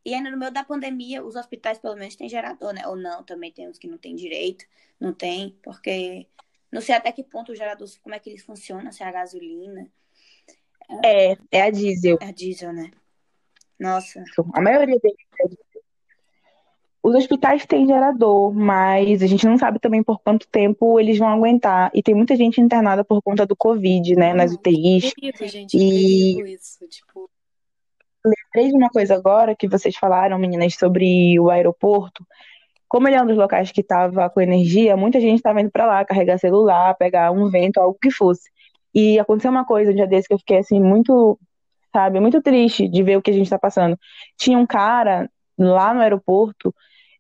E 0.05 0.15
ainda 0.15 0.31
no 0.31 0.37
meio 0.37 0.53
da 0.53 0.62
pandemia, 0.62 1.25
os 1.25 1.35
hospitais 1.35 1.79
pelo 1.79 1.97
menos 1.97 2.15
têm 2.15 2.29
gerador, 2.29 2.73
né? 2.73 2.87
Ou 2.87 2.95
não, 2.95 3.25
também 3.25 3.51
tem 3.51 3.69
uns 3.69 3.79
que 3.79 3.89
não 3.89 3.99
tem 3.99 4.15
direito, 4.15 4.65
não 5.01 5.12
tem, 5.12 5.59
porque 5.62 6.29
não 6.71 6.81
sei 6.81 6.95
até 6.95 7.11
que 7.11 7.25
ponto 7.25 7.53
o 7.53 7.55
gerador, 7.55 7.89
como 8.03 8.15
é 8.15 8.19
que 8.19 8.31
eles 8.31 8.45
funcionam, 8.45 8.93
se 8.93 9.03
é 9.03 9.07
a 9.07 9.12
gasolina. 9.12 9.91
É, 11.05 11.37
é 11.51 11.62
a 11.62 11.70
diesel. 11.70 12.18
É 12.20 12.26
a 12.26 12.32
diesel, 12.32 12.72
né? 12.72 12.91
Nossa. 13.78 14.22
A 14.55 14.61
maioria 14.61 14.99
deles 14.99 15.18
é 15.41 15.49
diesel. 15.49 15.64
Os 17.05 17.14
hospitais 17.14 17.66
têm 17.66 17.87
gerador, 17.87 18.51
mas 18.55 19.22
a 19.22 19.26
gente 19.26 19.45
não 19.45 19.59
sabe 19.59 19.78
também 19.78 20.03
por 20.03 20.18
quanto 20.20 20.49
tempo 20.49 20.99
eles 20.99 21.18
vão 21.18 21.28
aguentar. 21.28 21.91
E 21.93 22.03
tem 22.03 22.14
muita 22.14 22.35
gente 22.35 22.62
internada 22.62 23.05
por 23.05 23.20
conta 23.20 23.45
do 23.45 23.55
Covid, 23.55 24.16
né? 24.16 24.32
nas 24.32 24.55
UTIs. 24.55 25.12
Perigo, 25.12 25.47
gente, 25.47 25.76
e... 25.76 26.37
perigo 26.37 26.47
isso, 26.47 26.89
tipo... 26.89 27.28
Lembrei 28.24 28.70
de 28.70 28.78
uma 28.78 28.89
coisa 28.89 29.14
agora 29.14 29.55
que 29.55 29.68
vocês 29.68 29.95
falaram, 29.97 30.39
meninas, 30.39 30.76
sobre 30.76 31.39
o 31.39 31.51
aeroporto. 31.51 32.26
Como 32.89 33.07
ele 33.07 33.16
é 33.16 33.22
um 33.22 33.26
dos 33.26 33.37
locais 33.37 33.70
que 33.70 33.82
estava 33.82 34.30
com 34.30 34.41
energia, 34.41 34.97
muita 34.97 35.20
gente 35.20 35.37
estava 35.37 35.61
indo 35.61 35.70
para 35.70 35.85
lá 35.85 36.07
carregar 36.07 36.39
celular, 36.39 36.97
pegar 36.97 37.30
um 37.32 37.51
vento, 37.51 37.76
algo 37.76 37.99
que 38.01 38.11
fosse. 38.11 38.49
E 38.95 39.19
aconteceu 39.19 39.51
uma 39.51 39.65
coisa 39.65 39.91
um 39.91 39.95
dia 39.95 40.07
desse 40.07 40.29
que 40.29 40.35
eu 40.35 40.39
fiquei 40.39 40.59
assim, 40.59 40.81
muito, 40.81 41.39
sabe, 41.93 42.21
muito 42.21 42.41
triste 42.41 42.89
de 42.89 43.03
ver 43.03 43.17
o 43.17 43.23
que 43.23 43.31
a 43.31 43.35
gente 43.35 43.51
tá 43.51 43.59
passando. 43.59 43.99
Tinha 44.37 44.59
um 44.59 44.67
cara 44.67 45.29
lá 45.59 45.93
no 45.93 46.01
aeroporto 46.01 46.75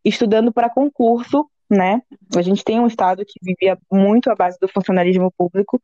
estudando 0.04 0.52
para 0.52 0.70
concurso, 0.70 1.48
né? 1.68 2.00
A 2.36 2.42
gente 2.42 2.62
tem 2.62 2.78
um 2.78 2.86
estado 2.86 3.24
que 3.26 3.38
vivia 3.42 3.78
muito 3.90 4.30
à 4.30 4.34
base 4.34 4.58
do 4.60 4.68
funcionalismo 4.68 5.32
público, 5.36 5.80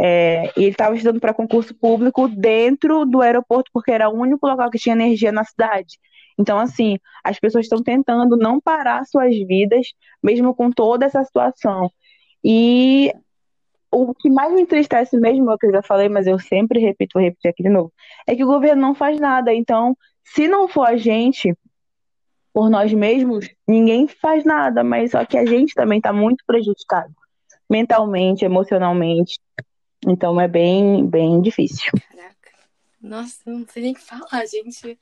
é, 0.00 0.52
e 0.56 0.62
ele 0.62 0.70
estava 0.70 0.94
estudando 0.94 1.20
para 1.20 1.34
concurso 1.34 1.74
público 1.74 2.28
dentro 2.28 3.04
do 3.04 3.20
aeroporto, 3.20 3.68
porque 3.72 3.90
era 3.90 4.08
o 4.08 4.14
único 4.14 4.46
local 4.46 4.70
que 4.70 4.78
tinha 4.78 4.94
energia 4.94 5.32
na 5.32 5.42
cidade. 5.42 5.98
Então, 6.38 6.56
assim, 6.56 6.98
as 7.24 7.38
pessoas 7.40 7.64
estão 7.64 7.82
tentando 7.82 8.36
não 8.36 8.60
parar 8.60 9.04
suas 9.04 9.36
vidas, 9.36 9.88
mesmo 10.22 10.54
com 10.54 10.70
toda 10.70 11.04
essa 11.04 11.24
situação. 11.24 11.90
E 12.44 13.12
o 13.90 14.14
que 14.14 14.30
mais 14.30 14.52
me 14.52 14.62
entristece 14.62 15.16
mesmo, 15.16 15.50
é 15.50 15.54
o 15.54 15.58
que 15.58 15.66
eu 15.66 15.72
já 15.72 15.82
falei, 15.82 16.08
mas 16.08 16.26
eu 16.26 16.38
sempre 16.38 16.80
repito, 16.80 17.14
vou 17.14 17.22
repetir 17.22 17.50
aqui 17.50 17.62
de 17.62 17.68
novo, 17.68 17.92
é 18.26 18.34
que 18.34 18.44
o 18.44 18.46
governo 18.46 18.82
não 18.82 18.94
faz 18.94 19.18
nada. 19.18 19.52
Então, 19.52 19.96
se 20.24 20.46
não 20.46 20.68
for 20.68 20.86
a 20.86 20.96
gente, 20.96 21.56
por 22.52 22.68
nós 22.68 22.92
mesmos, 22.92 23.48
ninguém 23.66 24.06
faz 24.06 24.44
nada, 24.44 24.82
mas 24.82 25.12
só 25.12 25.24
que 25.24 25.38
a 25.38 25.46
gente 25.46 25.74
também 25.74 25.98
está 25.98 26.12
muito 26.12 26.44
prejudicado, 26.46 27.14
mentalmente, 27.68 28.44
emocionalmente. 28.44 29.38
Então 30.06 30.40
é 30.40 30.46
bem, 30.46 31.06
bem 31.06 31.40
difícil. 31.40 31.90
Caraca. 32.10 32.52
Nossa, 33.00 33.38
não 33.46 33.66
sei 33.68 33.82
nem 33.82 33.92
o 33.92 33.94
que 33.94 34.00
falar, 34.00 34.46
gente. 34.46 34.98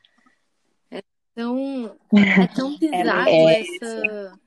É 0.90 1.02
tão, 1.34 1.96
é 2.14 2.46
tão 2.54 2.74
é 2.74 2.78
bizarro 2.78 3.28
é, 3.28 3.60
essa. 3.60 4.40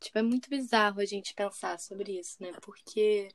Tipo, 0.00 0.18
é 0.18 0.22
muito 0.22 0.50
bizarro 0.50 1.00
a 1.00 1.04
gente 1.04 1.34
pensar 1.34 1.78
sobre 1.78 2.18
isso, 2.18 2.36
né? 2.40 2.52
Porque 2.60 3.28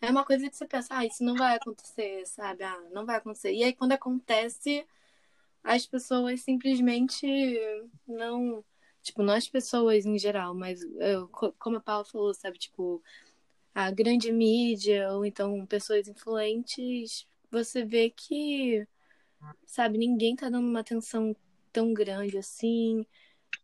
é 0.00 0.10
uma 0.10 0.24
coisa 0.24 0.48
que 0.48 0.56
você 0.56 0.66
pensa, 0.66 0.88
ah, 0.90 1.04
isso 1.04 1.24
não 1.24 1.34
vai 1.34 1.56
acontecer, 1.56 2.26
sabe? 2.26 2.64
Ah, 2.64 2.80
não 2.92 3.06
vai 3.06 3.16
acontecer. 3.16 3.52
E 3.52 3.64
aí 3.64 3.72
quando 3.72 3.92
acontece, 3.92 4.86
as 5.62 5.86
pessoas 5.86 6.40
simplesmente 6.42 7.26
não. 8.06 8.64
Tipo, 9.02 9.22
não 9.22 9.34
as 9.34 9.48
pessoas 9.48 10.04
em 10.04 10.18
geral, 10.18 10.52
mas 10.52 10.82
eu, 10.82 11.28
como 11.28 11.76
a 11.76 11.80
Paula 11.80 12.04
falou, 12.04 12.34
sabe? 12.34 12.58
Tipo, 12.58 13.00
a 13.72 13.90
grande 13.90 14.32
mídia 14.32 15.12
ou 15.12 15.24
então 15.24 15.64
pessoas 15.66 16.08
influentes, 16.08 17.26
você 17.50 17.84
vê 17.84 18.10
que, 18.10 18.86
sabe, 19.64 19.96
ninguém 19.96 20.34
tá 20.34 20.48
dando 20.48 20.66
uma 20.66 20.80
atenção 20.80 21.36
tão 21.72 21.94
grande 21.94 22.36
assim. 22.36 23.06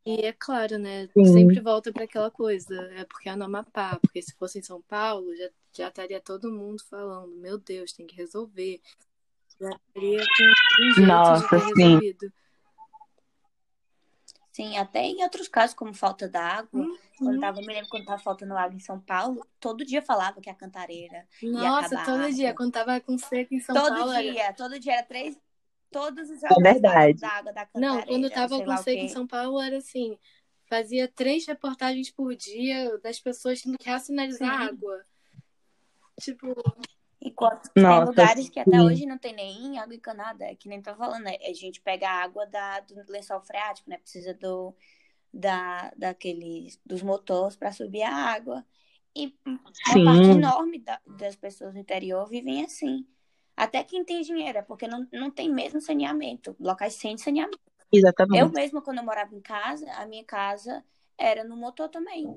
E 0.05 0.27
é 0.27 0.33
claro, 0.33 0.79
né? 0.79 1.09
Sim. 1.15 1.25
Sempre 1.25 1.61
volta 1.61 1.93
para 1.93 2.05
aquela 2.05 2.31
coisa. 2.31 2.75
É 2.95 3.05
porque 3.05 3.29
é 3.29 3.35
no 3.35 3.45
Amapá, 3.45 3.99
porque 4.01 4.23
se 4.23 4.35
fosse 4.35 4.59
em 4.59 4.63
São 4.63 4.81
Paulo, 4.83 5.35
já, 5.35 5.51
já 5.73 5.89
estaria 5.89 6.21
todo 6.21 6.53
mundo 6.53 6.83
falando, 6.85 7.35
meu 7.37 7.59
Deus, 7.59 7.93
tem 7.93 8.07
que 8.07 8.17
resolver. 8.17 8.81
Já 9.61 9.71
estaria 9.71 10.25
com 10.37 11.03
um 11.03 11.07
Nossa, 11.07 11.59
de 11.59 11.65
sim. 11.75 11.83
resolvido. 11.83 12.33
Sim, 14.53 14.77
até 14.77 15.01
em 15.01 15.23
outros 15.23 15.49
casos, 15.49 15.75
como 15.75 15.95
falta 15.95 16.29
d'água, 16.29 16.83
uhum. 16.83 16.99
quando 17.19 17.41
tava, 17.41 17.61
me 17.61 17.69
lembro 17.69 17.89
quando 17.89 18.05
tava 18.05 18.23
faltando 18.23 18.55
água 18.55 18.77
em 18.77 18.81
São 18.81 19.01
Paulo, 19.01 19.47
todo 19.59 19.83
dia 19.83 20.03
falava 20.03 20.43
que 20.43 20.51
a 20.51 20.55
cantareira. 20.55 21.27
Nossa, 21.43 22.05
todo 22.05 22.31
dia, 22.31 22.55
quando 22.55 22.73
tava 22.73 23.01
com 23.01 23.17
seca 23.17 23.55
em 23.55 23.61
São 23.61 23.75
todo 23.75 23.95
Paulo. 23.95 24.13
Todo 24.13 24.21
dia, 24.21 24.43
era... 24.43 24.53
todo 24.53 24.79
dia 24.79 24.93
era 24.93 25.03
três, 25.05 25.41
todos 25.91 26.29
os 26.29 26.43
é 26.45 26.49
verdade. 26.61 27.19
da 27.19 27.29
água 27.31 27.53
da 27.53 27.65
cantareira. 27.65 27.95
Não, 27.95 28.03
quando 28.03 28.31
tava 28.31 28.63
com 28.63 28.77
seca 28.77 29.01
em 29.01 29.09
São 29.09 29.27
Paulo 29.27 29.59
era 29.59 29.79
assim, 29.79 30.19
fazia 30.67 31.09
três 31.09 31.47
reportagens 31.47 32.11
por 32.11 32.37
dia 32.37 32.99
das 32.99 33.19
pessoas 33.19 33.63
tendo 33.63 33.79
que 33.79 33.89
racionalizar 33.89 34.69
água. 34.69 35.03
Tipo. 36.21 36.55
Enquanto 37.25 37.71
Nossa, 37.77 37.99
tem 37.99 38.05
lugares 38.05 38.49
que 38.49 38.59
até 38.59 38.83
hoje 38.83 39.07
não 39.07 39.17
tem 39.17 39.33
nem 39.33 39.79
água 39.79 39.95
encanada, 39.95 40.45
é 40.45 40.57
que 40.57 40.69
nem 40.69 40.83
tá 40.83 40.93
falando, 40.97 41.23
né? 41.23 41.37
A 41.49 41.53
gente 41.53 41.81
pega 41.81 42.09
a 42.09 42.21
água 42.21 42.45
da, 42.47 42.81
do 42.81 42.95
lençol 43.09 43.41
freático, 43.41 43.89
né? 43.89 43.97
Precisa 43.99 44.35
do, 44.35 44.75
da, 45.33 45.93
daqueles, 45.97 46.81
dos 46.85 47.01
motores 47.01 47.55
para 47.55 47.71
subir 47.71 48.03
a 48.03 48.13
água. 48.13 48.67
E 49.15 49.37
uma 49.47 50.05
parte 50.05 50.31
enorme 50.31 50.81
da, 50.81 51.01
das 51.07 51.37
pessoas 51.37 51.75
do 51.75 51.79
interior 51.79 52.29
vivem 52.29 52.65
assim. 52.65 53.07
Até 53.57 53.85
quem 53.85 54.05
tem 54.05 54.23
dinheiro, 54.23 54.59
é 54.59 54.63
porque 54.63 54.89
não, 54.89 55.07
não 55.13 55.31
tem 55.31 55.49
mesmo 55.49 55.81
saneamento, 55.81 56.57
locais 56.59 56.95
sem 56.95 57.17
saneamento. 57.17 57.61
Exatamente. 57.93 58.41
Eu 58.41 58.51
mesma, 58.51 58.83
quando 58.83 58.99
eu 58.99 59.05
morava 59.05 59.35
em 59.35 59.41
casa, 59.41 59.89
a 59.93 60.07
minha 60.07 60.25
casa 60.25 60.83
era 61.17 61.45
no 61.45 61.57
motor 61.57 61.89
também. 61.89 62.37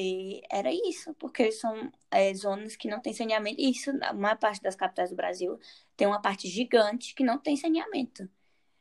E 0.00 0.42
era 0.48 0.70
isso, 0.72 1.12
porque 1.14 1.50
são 1.50 1.90
é, 2.08 2.32
zonas 2.32 2.76
que 2.76 2.88
não 2.88 3.00
tem 3.00 3.12
saneamento. 3.12 3.60
Isso, 3.60 3.92
na 3.92 4.12
maior 4.12 4.38
parte 4.38 4.62
das 4.62 4.76
capitais 4.76 5.10
do 5.10 5.16
Brasil, 5.16 5.58
tem 5.96 6.06
uma 6.06 6.22
parte 6.22 6.46
gigante 6.46 7.14
que 7.16 7.24
não 7.24 7.36
tem 7.36 7.56
saneamento. 7.56 8.28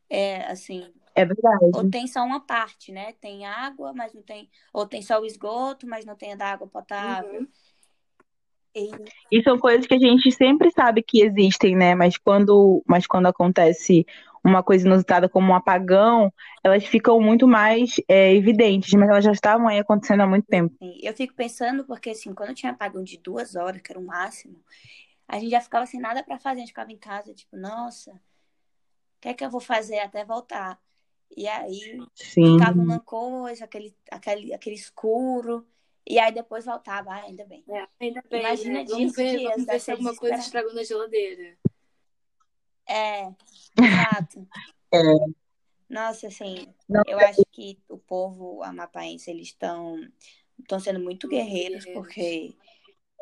É 0.08 0.44
assim. 0.46 0.94
É 1.16 1.26
verdade. 1.26 1.72
Ou 1.74 1.90
tem 1.90 2.06
só 2.06 2.24
uma 2.24 2.40
parte, 2.40 2.92
né? 2.92 3.14
Tem 3.20 3.48
água, 3.48 3.94
mas 3.94 4.14
não 4.14 4.22
tem. 4.22 4.48
Ou 4.72 4.86
tem 4.86 5.02
só 5.02 5.20
o 5.20 5.26
esgoto, 5.26 5.88
mas 5.88 6.06
não 6.06 6.16
tem 6.16 6.34
a 6.34 6.36
da 6.36 6.52
água 6.52 6.68
potável. 6.68 7.42
Uhum. 7.42 7.48
E 9.32 9.42
são 9.42 9.58
coisas 9.58 9.88
que 9.88 9.96
a 9.96 10.00
gente 10.00 10.32
sempre 10.32 10.70
sabe 10.70 11.02
que 11.02 11.24
existem, 11.24 11.76
né? 11.76 11.96
Mas 11.96 12.16
quando, 12.16 12.84
mas 12.86 13.08
quando 13.08 13.26
acontece 13.26 14.06
uma 14.44 14.64
coisa 14.64 14.86
inusitada 14.86 15.28
como 15.28 15.52
um 15.52 15.56
apagão, 15.56 16.32
elas 16.64 16.86
ficam 16.86 17.20
muito 17.20 17.48
mais 17.48 17.96
é, 18.08 18.34
evidentes, 18.34 18.94
mas 18.94 19.10
elas 19.10 19.24
já 19.24 19.32
estavam 19.32 19.68
aí 19.68 19.80
acontecendo 19.80 20.22
há 20.22 20.28
muito 20.28 20.46
tempo. 20.46 20.76
Eu 21.02 21.14
fico 21.14 21.34
pensando, 21.34 21.86
porque 21.86 22.12
assim, 22.12 22.34
quando 22.34 22.54
tinha 22.54 22.72
apagão 22.72 23.04
de 23.04 23.18
duas 23.18 23.56
horas, 23.56 23.82
que 23.82 23.92
era 23.92 24.00
o 24.00 24.06
máximo, 24.06 24.64
a 25.28 25.40
gente 25.40 25.52
já 25.52 25.62
ficava 25.62 25.86
sem 25.86 26.00
nada 26.00 26.24
para 26.24 26.40
fazer, 26.40 26.58
a 26.58 26.60
gente 26.62 26.70
ficava 26.70 26.92
em 26.92 26.98
casa, 26.98 27.34
tipo, 27.34 27.58
nossa, 27.58 28.12
o 28.12 29.22
que 29.22 29.30
é 29.30 29.34
que 29.34 29.44
eu 29.44 29.50
vou 29.50 29.62
fazer 29.62 30.00
até 30.00 30.24
voltar? 30.24 30.80
E 31.36 31.48
aí 31.48 32.00
Sim. 32.16 32.58
ficava 32.58 32.80
uma 32.80 33.00
coisa, 33.00 33.66
aquele, 33.66 33.96
aquele, 34.10 34.54
aquele 34.54 34.76
escuro. 34.76 35.68
E 36.10 36.20
aí 36.20 36.32
depois 36.32 36.64
voltava, 36.64 37.12
ah, 37.12 37.24
ainda 37.24 37.44
bem. 37.46 37.66
É, 37.68 37.86
ainda 38.00 38.24
bem. 38.30 38.40
Imagina 38.40 38.74
né? 38.76 38.84
dias, 38.86 38.98
vamos 38.98 39.16
ver, 39.16 39.38
dias, 39.38 39.52
vamos 39.52 39.66
ver 39.66 39.80
se 39.82 39.92
alguma 39.92 40.16
coisa 40.16 40.36
estragou 40.38 40.74
na 40.74 40.84
geladeira. 40.84 41.58
É, 42.88 43.28
exato. 43.78 44.48
é. 44.94 45.02
Nossa, 45.90 46.28
assim, 46.28 46.68
Não, 46.88 47.02
eu 47.08 47.18
acho 47.20 47.42
que 47.52 47.80
o 47.88 47.98
povo 47.98 48.62
amapaense, 48.64 49.30
eles 49.30 49.48
estão 49.48 49.98
estão 50.60 50.80
sendo 50.80 51.00
muito 51.00 51.28
guerreiros, 51.28 51.86
porque 51.86 52.56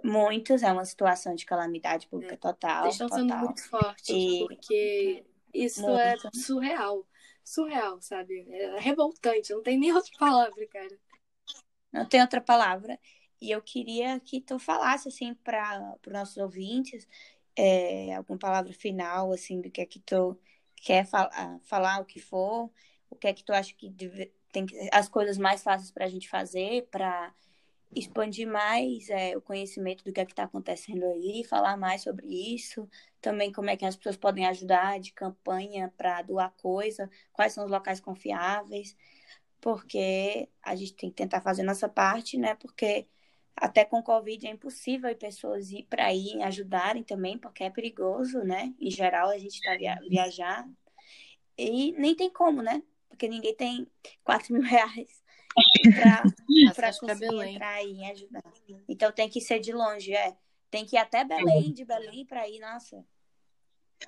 muitos 0.03 0.63
é 0.63 0.71
uma 0.71 0.85
situação 0.85 1.35
de 1.35 1.45
calamidade 1.45 2.07
pública 2.07 2.35
é. 2.35 2.37
total. 2.37 2.83
Eles 2.83 2.95
estão 2.95 3.09
sendo 3.09 3.35
muito 3.35 3.67
fortes, 3.69 4.09
e... 4.09 4.45
porque 4.47 5.25
isso 5.53 5.85
é 5.87 6.11
muito. 6.11 6.27
é 6.27 6.31
surreal. 6.39 7.07
Surreal, 7.43 8.01
sabe? 8.01 8.45
É 8.49 8.79
revoltante, 8.79 9.53
não 9.53 9.61
tem 9.61 9.77
nem 9.77 9.93
outra 9.93 10.11
palavra, 10.17 10.67
cara. 10.67 10.97
Não 11.91 12.05
tem 12.05 12.21
outra 12.21 12.41
palavra. 12.41 12.99
E 13.41 13.51
eu 13.51 13.61
queria 13.61 14.19
que 14.19 14.41
tu 14.41 14.57
falasse, 14.57 15.07
assim, 15.07 15.33
para 15.35 15.95
os 16.05 16.13
nossos 16.13 16.37
ouvintes, 16.37 17.07
é, 17.55 18.13
alguma 18.15 18.37
palavra 18.39 18.73
final, 18.73 19.31
assim, 19.31 19.61
do 19.61 19.69
que 19.71 19.81
é 19.81 19.85
que 19.85 19.99
tu 19.99 20.37
quer 20.77 21.05
falar, 21.05 21.59
falar 21.63 21.99
o 22.01 22.05
que 22.05 22.19
for, 22.19 22.69
o 23.09 23.15
que 23.15 23.27
é 23.27 23.33
que 23.33 23.43
tu 23.43 23.53
acha 23.53 23.73
que 23.73 23.89
deve, 23.89 24.31
tem 24.51 24.65
as 24.91 25.09
coisas 25.09 25.37
mais 25.37 25.63
fáceis 25.63 25.91
para 25.91 26.05
a 26.05 26.09
gente 26.09 26.29
fazer, 26.29 26.87
para 26.91 27.33
expandir 27.95 28.47
mais 28.47 29.09
é, 29.09 29.37
o 29.37 29.41
conhecimento 29.41 30.03
do 30.03 30.11
que 30.11 30.19
é 30.19 30.25
que 30.25 30.33
está 30.33 30.43
acontecendo 30.43 31.05
aí, 31.05 31.43
falar 31.43 31.77
mais 31.77 32.03
sobre 32.03 32.27
isso, 32.27 32.87
também 33.21 33.51
como 33.51 33.69
é 33.69 33.77
que 33.77 33.85
as 33.85 33.95
pessoas 33.95 34.17
podem 34.17 34.45
ajudar 34.47 34.99
de 34.99 35.13
campanha 35.13 35.93
para 35.97 36.21
doar 36.21 36.53
coisa, 36.57 37.09
quais 37.31 37.53
são 37.53 37.65
os 37.65 37.71
locais 37.71 37.99
confiáveis? 37.99 38.95
Porque 39.61 40.49
a 40.61 40.75
gente 40.75 40.93
tem 40.93 41.09
que 41.09 41.15
tentar 41.15 41.41
fazer 41.41 41.63
nossa 41.63 41.87
parte, 41.89 42.37
né? 42.37 42.55
Porque 42.55 43.07
até 43.55 43.85
com 43.85 44.03
Covid 44.03 44.45
é 44.45 44.51
impossível 44.51 45.09
as 45.09 45.17
pessoas 45.17 45.71
ir 45.71 45.83
para 45.89 46.07
aí 46.07 46.41
ajudarem 46.43 47.03
também, 47.03 47.37
porque 47.37 47.63
é 47.63 47.69
perigoso, 47.69 48.39
né? 48.39 48.73
Em 48.79 48.91
geral, 48.91 49.29
a 49.29 49.37
gente 49.37 49.55
está 49.55 49.75
via 49.77 49.97
viajar 50.09 50.67
e 51.57 51.93
nem 51.93 52.15
tem 52.15 52.29
como, 52.29 52.61
né? 52.61 52.83
Porque 53.09 53.27
ninguém 53.27 53.55
tem 53.55 53.87
4 54.23 54.51
mil 54.53 54.63
reais 54.63 55.23
para 56.75 56.93
conseguir 56.99 57.43
entrar 57.43 57.75
aí 57.75 57.93
e 57.93 58.11
ajudar. 58.11 58.43
Então 58.89 59.11
tem 59.11 59.29
que 59.29 59.39
ser 59.39 59.59
de 59.59 59.71
longe, 59.71 60.13
é. 60.13 60.35
Tem 60.69 60.85
que 60.85 60.97
ir 60.97 60.99
até 60.99 61.23
Belém, 61.23 61.71
de 61.71 61.85
Belém 61.85 62.25
para 62.25 62.47
ir, 62.49 62.59
nossa. 62.59 63.05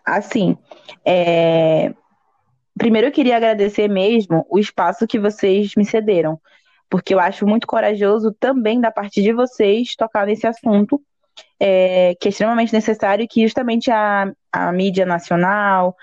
Assim, 0.03 0.57
é, 1.05 1.93
primeiro 2.77 3.07
eu 3.07 3.11
queria 3.11 3.37
agradecer 3.37 3.87
mesmo 3.87 4.45
o 4.49 4.59
espaço 4.59 5.07
que 5.07 5.17
vocês 5.17 5.75
me 5.75 5.85
cederam, 5.85 6.39
porque 6.89 7.13
eu 7.13 7.19
acho 7.19 7.45
muito 7.45 7.67
corajoso 7.67 8.33
também 8.39 8.79
da 8.79 8.91
parte 8.91 9.21
de 9.21 9.33
vocês 9.33 9.95
tocar 9.95 10.25
nesse 10.25 10.47
assunto, 10.47 11.01
é, 11.59 12.15
que 12.19 12.27
é 12.27 12.29
extremamente 12.29 12.73
necessário 12.73 13.27
que 13.29 13.41
justamente 13.41 13.91
a, 13.91 14.31
a 14.51 14.71
mídia 14.71 15.05
nacional, 15.05 15.95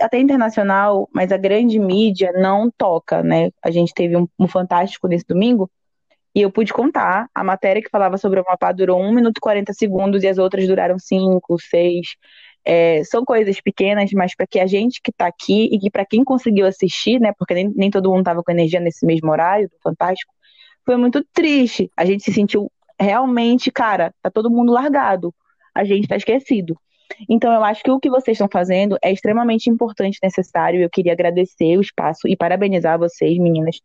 até 0.00 0.18
internacional, 0.18 1.08
mas 1.12 1.32
a 1.32 1.36
grande 1.36 1.78
mídia 1.78 2.32
não 2.32 2.70
toca, 2.70 3.22
né? 3.22 3.50
A 3.62 3.70
gente 3.70 3.92
teve 3.92 4.16
um, 4.16 4.28
um 4.38 4.46
fantástico 4.46 5.08
nesse 5.08 5.24
domingo 5.26 5.70
e 6.34 6.42
eu 6.42 6.50
pude 6.50 6.72
contar. 6.72 7.28
A 7.34 7.42
matéria 7.42 7.82
que 7.82 7.90
falava 7.90 8.16
sobre 8.16 8.40
o 8.40 8.44
mapa 8.44 8.72
durou 8.72 9.00
1 9.00 9.12
minuto 9.12 9.38
e 9.38 9.40
40 9.40 9.72
segundos 9.72 10.22
e 10.22 10.28
as 10.28 10.38
outras 10.38 10.66
duraram 10.66 10.98
5, 10.98 11.58
6. 11.58 12.16
É, 12.64 13.02
são 13.04 13.24
coisas 13.24 13.60
pequenas, 13.60 14.10
mas 14.12 14.34
para 14.34 14.46
que 14.46 14.60
a 14.60 14.66
gente 14.66 15.00
que 15.02 15.10
está 15.10 15.26
aqui 15.26 15.68
e 15.72 15.78
que 15.78 15.90
para 15.90 16.04
quem 16.04 16.22
conseguiu 16.22 16.66
assistir, 16.66 17.18
né, 17.20 17.32
porque 17.38 17.54
nem, 17.54 17.72
nem 17.74 17.90
todo 17.90 18.10
mundo 18.10 18.20
estava 18.20 18.42
com 18.42 18.52
energia 18.52 18.80
nesse 18.80 19.06
mesmo 19.06 19.30
horário 19.30 19.68
do 19.68 19.76
Fantástico, 19.82 20.32
foi 20.84 20.96
muito 20.96 21.24
triste. 21.32 21.90
A 21.96 22.04
gente 22.04 22.22
se 22.22 22.32
sentiu 22.32 22.70
realmente, 22.98 23.70
cara, 23.70 24.12
tá 24.22 24.30
todo 24.30 24.50
mundo 24.50 24.72
largado. 24.72 25.34
A 25.74 25.84
gente 25.84 26.08
tá 26.08 26.16
esquecido. 26.16 26.76
Então, 27.28 27.52
eu 27.52 27.64
acho 27.64 27.82
que 27.82 27.90
o 27.90 27.98
que 27.98 28.10
vocês 28.10 28.36
estão 28.36 28.48
fazendo 28.50 28.96
é 29.02 29.12
extremamente 29.12 29.68
importante 29.68 30.18
e 30.22 30.26
necessário. 30.26 30.80
Eu 30.80 30.90
queria 30.90 31.12
agradecer 31.12 31.76
o 31.76 31.80
espaço 31.80 32.28
e 32.28 32.36
parabenizar 32.36 32.98
vocês, 32.98 33.38
meninas, 33.38 33.80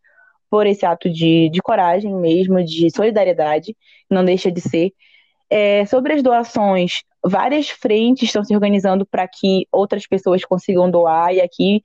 por 0.50 0.68
esse 0.68 0.86
ato 0.86 1.10
de, 1.10 1.50
de 1.50 1.62
coragem 1.62 2.14
mesmo, 2.16 2.64
de 2.64 2.90
solidariedade, 2.90 3.76
não 4.10 4.24
deixa 4.24 4.52
de 4.52 4.62
ser. 4.62 4.92
É, 5.50 5.86
sobre 5.86 6.14
as 6.14 6.24
doações, 6.24 7.04
várias 7.24 7.70
frentes 7.70 8.30
estão 8.30 8.44
se 8.44 8.54
organizando 8.54 9.06
para 9.06 9.28
que 9.28 9.68
outras 9.72 10.08
pessoas 10.08 10.44
consigam 10.44 10.90
doar, 10.90 11.34
e 11.34 11.42
aqui 11.42 11.84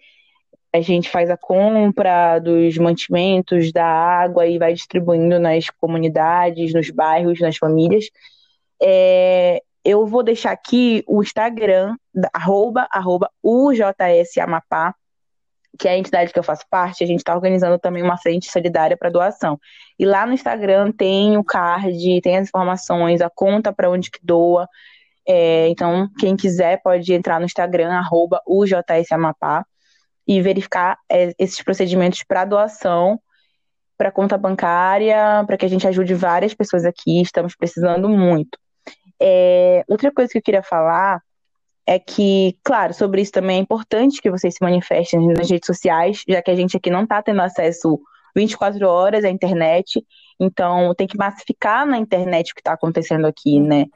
a 0.73 0.81
gente 0.81 1.11
faz 1.11 1.28
a 1.28 1.37
compra 1.37 2.39
dos 2.39 2.78
mantimentos, 2.78 3.73
da 3.73 3.85
água 3.85 4.47
e 4.47 4.59
vai 4.59 4.73
distribuindo 4.73 5.39
nas 5.39 5.69
comunidades, 5.69 6.73
nos 6.73 6.91
bairros, 6.91 7.41
nas 7.41 7.57
famílias. 7.57 8.07
É, 8.81 9.61
eu 9.85 10.07
vou 10.07 10.23
deixar 10.23 10.53
aqui 10.53 11.03
o 11.07 11.23
Instagram, 11.23 11.97
arroba, 12.32 12.87
arroba 12.91 13.31
UJS 13.43 14.39
Amapá, 14.39 14.95
que 15.78 15.88
é 15.88 15.92
a 15.92 15.98
entidade 15.98 16.32
que 16.32 16.38
eu 16.38 16.42
faço 16.42 16.64
parte, 16.68 17.05
a 17.05 17.06
gente 17.06 17.20
está 17.20 17.34
organizando 17.34 17.78
também 17.78 18.02
uma 18.02 18.18
frente 18.18 18.51
solidária 18.51 18.97
para 18.97 19.10
doação. 19.10 19.59
E 19.98 20.05
lá 20.05 20.26
no 20.26 20.32
Instagram 20.32 20.92
tem 20.92 21.36
o 21.36 21.44
card, 21.44 22.20
tem 22.20 22.38
as 22.38 22.48
informações, 22.48 23.20
a 23.20 23.30
conta 23.30 23.72
para 23.72 23.90
onde 23.90 24.10
que 24.10 24.18
doa. 24.22 24.68
É, 25.26 25.68
então, 25.68 26.09
quem 26.18 26.36
quiser 26.36 26.82
pode 26.82 27.12
entrar 27.12 27.38
no 27.38 27.47
Instagram, 27.47 27.92
arroba 27.92 28.40
UJS 28.47 29.12
Amapá, 29.12 29.64
e 30.26 30.40
verificar 30.40 30.98
é, 31.10 31.32
esses 31.38 31.62
procedimentos 31.62 32.22
para 32.22 32.44
doação 32.44 33.20
para 34.01 34.10
conta 34.10 34.38
bancária, 34.38 35.44
para 35.47 35.59
que 35.59 35.66
a 35.66 35.68
gente 35.68 35.86
ajude 35.86 36.14
várias 36.14 36.55
pessoas 36.55 36.86
aqui, 36.86 37.20
estamos 37.20 37.55
precisando 37.55 38.09
muito. 38.09 38.59
É, 39.20 39.84
outra 39.86 40.10
coisa 40.10 40.32
que 40.32 40.38
eu 40.38 40.42
queria 40.42 40.62
falar 40.62 41.20
é 41.90 41.98
que, 41.98 42.56
claro, 42.62 42.94
sobre 42.94 43.20
isso 43.20 43.32
também 43.32 43.56
é 43.56 43.60
importante 43.60 44.22
que 44.22 44.30
vocês 44.30 44.54
se 44.54 44.62
manifestem 44.62 45.26
nas 45.26 45.50
redes 45.50 45.66
sociais, 45.66 46.22
já 46.28 46.40
que 46.40 46.48
a 46.48 46.54
gente 46.54 46.76
aqui 46.76 46.88
não 46.88 47.02
está 47.02 47.20
tendo 47.20 47.42
acesso 47.42 47.98
24 48.36 48.86
horas 48.86 49.24
à 49.24 49.28
internet, 49.28 50.00
então 50.38 50.94
tem 50.94 51.08
que 51.08 51.18
massificar 51.18 51.84
na 51.84 51.98
internet 51.98 52.52
o 52.52 52.54
que 52.54 52.60
está 52.60 52.74
acontecendo 52.74 53.26
aqui, 53.26 53.58
né? 53.58 53.86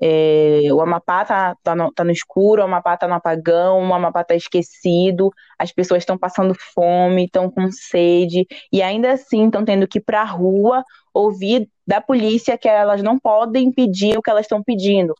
É, 0.00 0.68
o 0.72 0.80
Amapá 0.80 1.24
tá, 1.24 1.56
tá, 1.60 1.74
no, 1.74 1.92
tá 1.92 2.04
no 2.04 2.12
escuro, 2.12 2.62
o 2.62 2.64
Amapá 2.66 2.96
tá 2.96 3.08
no 3.08 3.14
apagão, 3.14 3.80
o 3.80 3.94
Amapá 3.94 4.22
tá 4.22 4.36
esquecido, 4.36 5.32
as 5.58 5.72
pessoas 5.72 6.02
estão 6.02 6.16
passando 6.16 6.54
fome, 6.72 7.24
estão 7.24 7.50
com 7.50 7.68
sede, 7.72 8.46
e 8.72 8.80
ainda 8.80 9.10
assim 9.10 9.46
estão 9.46 9.64
tendo 9.64 9.88
que 9.88 9.98
ir 9.98 10.02
pra 10.02 10.22
rua 10.22 10.84
ouvir 11.12 11.68
da 11.84 12.00
polícia 12.00 12.56
que 12.56 12.68
elas 12.68 13.02
não 13.02 13.18
podem 13.18 13.72
pedir 13.72 14.16
o 14.16 14.22
que 14.22 14.30
elas 14.30 14.44
estão 14.46 14.62
pedindo, 14.62 15.12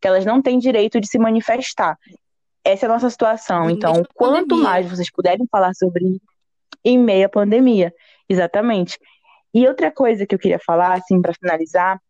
que 0.00 0.08
elas 0.08 0.24
não 0.24 0.40
têm 0.40 0.58
direito 0.58 1.00
de 1.00 1.08
se 1.08 1.18
manifestar. 1.18 1.96
Essa 2.64 2.86
é 2.86 2.88
a 2.88 2.92
nossa 2.92 3.10
situação. 3.10 3.70
Então, 3.70 4.02
quanto 4.14 4.48
pandemia. 4.48 4.64
mais 4.64 4.90
vocês 4.90 5.10
puderem 5.10 5.46
falar 5.50 5.72
sobre 5.74 6.20
em 6.84 6.98
meia 6.98 7.28
pandemia, 7.28 7.92
exatamente. 8.28 8.98
E 9.52 9.66
outra 9.66 9.90
coisa 9.90 10.26
que 10.26 10.34
eu 10.34 10.38
queria 10.38 10.58
falar, 10.58 10.92
assim, 10.94 11.20
para 11.20 11.34
finalizar, 11.34 12.00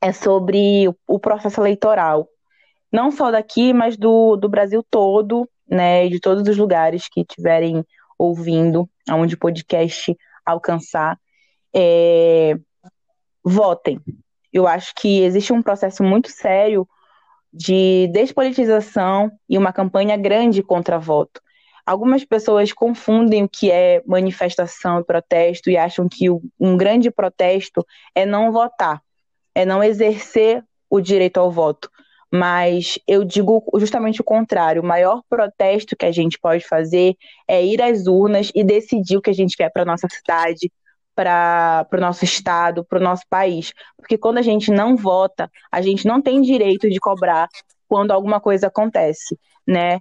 é 0.00 0.12
sobre 0.12 0.88
o 1.06 1.18
processo 1.18 1.60
eleitoral. 1.60 2.28
Não 2.90 3.10
só 3.10 3.30
daqui, 3.30 3.72
mas 3.72 3.96
do, 3.96 4.36
do 4.36 4.48
Brasil 4.48 4.84
todo, 4.90 5.48
né? 5.68 6.08
De 6.08 6.20
todos 6.20 6.46
os 6.48 6.56
lugares 6.56 7.08
que 7.08 7.20
estiverem 7.20 7.84
ouvindo, 8.18 8.88
aonde 9.08 9.34
o 9.34 9.38
podcast 9.38 10.16
alcançar. 10.44 11.18
É, 11.74 12.56
votem. 13.44 14.00
Eu 14.52 14.66
acho 14.66 14.92
que 14.94 15.22
existe 15.22 15.52
um 15.52 15.62
processo 15.62 16.02
muito 16.02 16.28
sério 16.30 16.86
de 17.52 18.08
despolitização 18.12 19.30
e 19.48 19.58
uma 19.58 19.72
campanha 19.72 20.16
grande 20.16 20.62
contra 20.62 20.98
voto. 20.98 21.40
Algumas 21.84 22.24
pessoas 22.24 22.72
confundem 22.72 23.44
o 23.44 23.48
que 23.48 23.70
é 23.70 24.02
manifestação 24.06 25.00
e 25.00 25.04
protesto 25.04 25.68
e 25.68 25.76
acham 25.76 26.08
que 26.08 26.30
um 26.30 26.76
grande 26.76 27.10
protesto 27.10 27.84
é 28.14 28.24
não 28.24 28.52
votar 28.52 29.02
é 29.54 29.64
não 29.64 29.82
exercer 29.82 30.64
o 30.88 31.00
direito 31.00 31.38
ao 31.38 31.50
voto. 31.50 31.90
Mas 32.30 32.98
eu 33.06 33.24
digo 33.24 33.62
justamente 33.76 34.20
o 34.20 34.24
contrário: 34.24 34.82
o 34.82 34.86
maior 34.86 35.22
protesto 35.28 35.96
que 35.96 36.06
a 36.06 36.12
gente 36.12 36.38
pode 36.38 36.66
fazer 36.66 37.14
é 37.46 37.64
ir 37.64 37.82
às 37.82 38.06
urnas 38.06 38.50
e 38.54 38.64
decidir 38.64 39.16
o 39.16 39.22
que 39.22 39.30
a 39.30 39.34
gente 39.34 39.56
quer 39.56 39.70
para 39.70 39.84
nossa 39.84 40.08
cidade, 40.10 40.72
para 41.14 41.86
o 41.92 41.96
nosso 41.96 42.24
estado, 42.24 42.84
para 42.84 42.98
o 42.98 43.02
nosso 43.02 43.22
país. 43.28 43.72
Porque 43.96 44.16
quando 44.16 44.38
a 44.38 44.42
gente 44.42 44.70
não 44.70 44.96
vota, 44.96 45.50
a 45.70 45.80
gente 45.80 46.06
não 46.06 46.20
tem 46.20 46.40
direito 46.40 46.88
de 46.88 46.98
cobrar 46.98 47.48
quando 47.88 48.10
alguma 48.10 48.40
coisa 48.40 48.68
acontece, 48.68 49.38
né? 49.66 50.00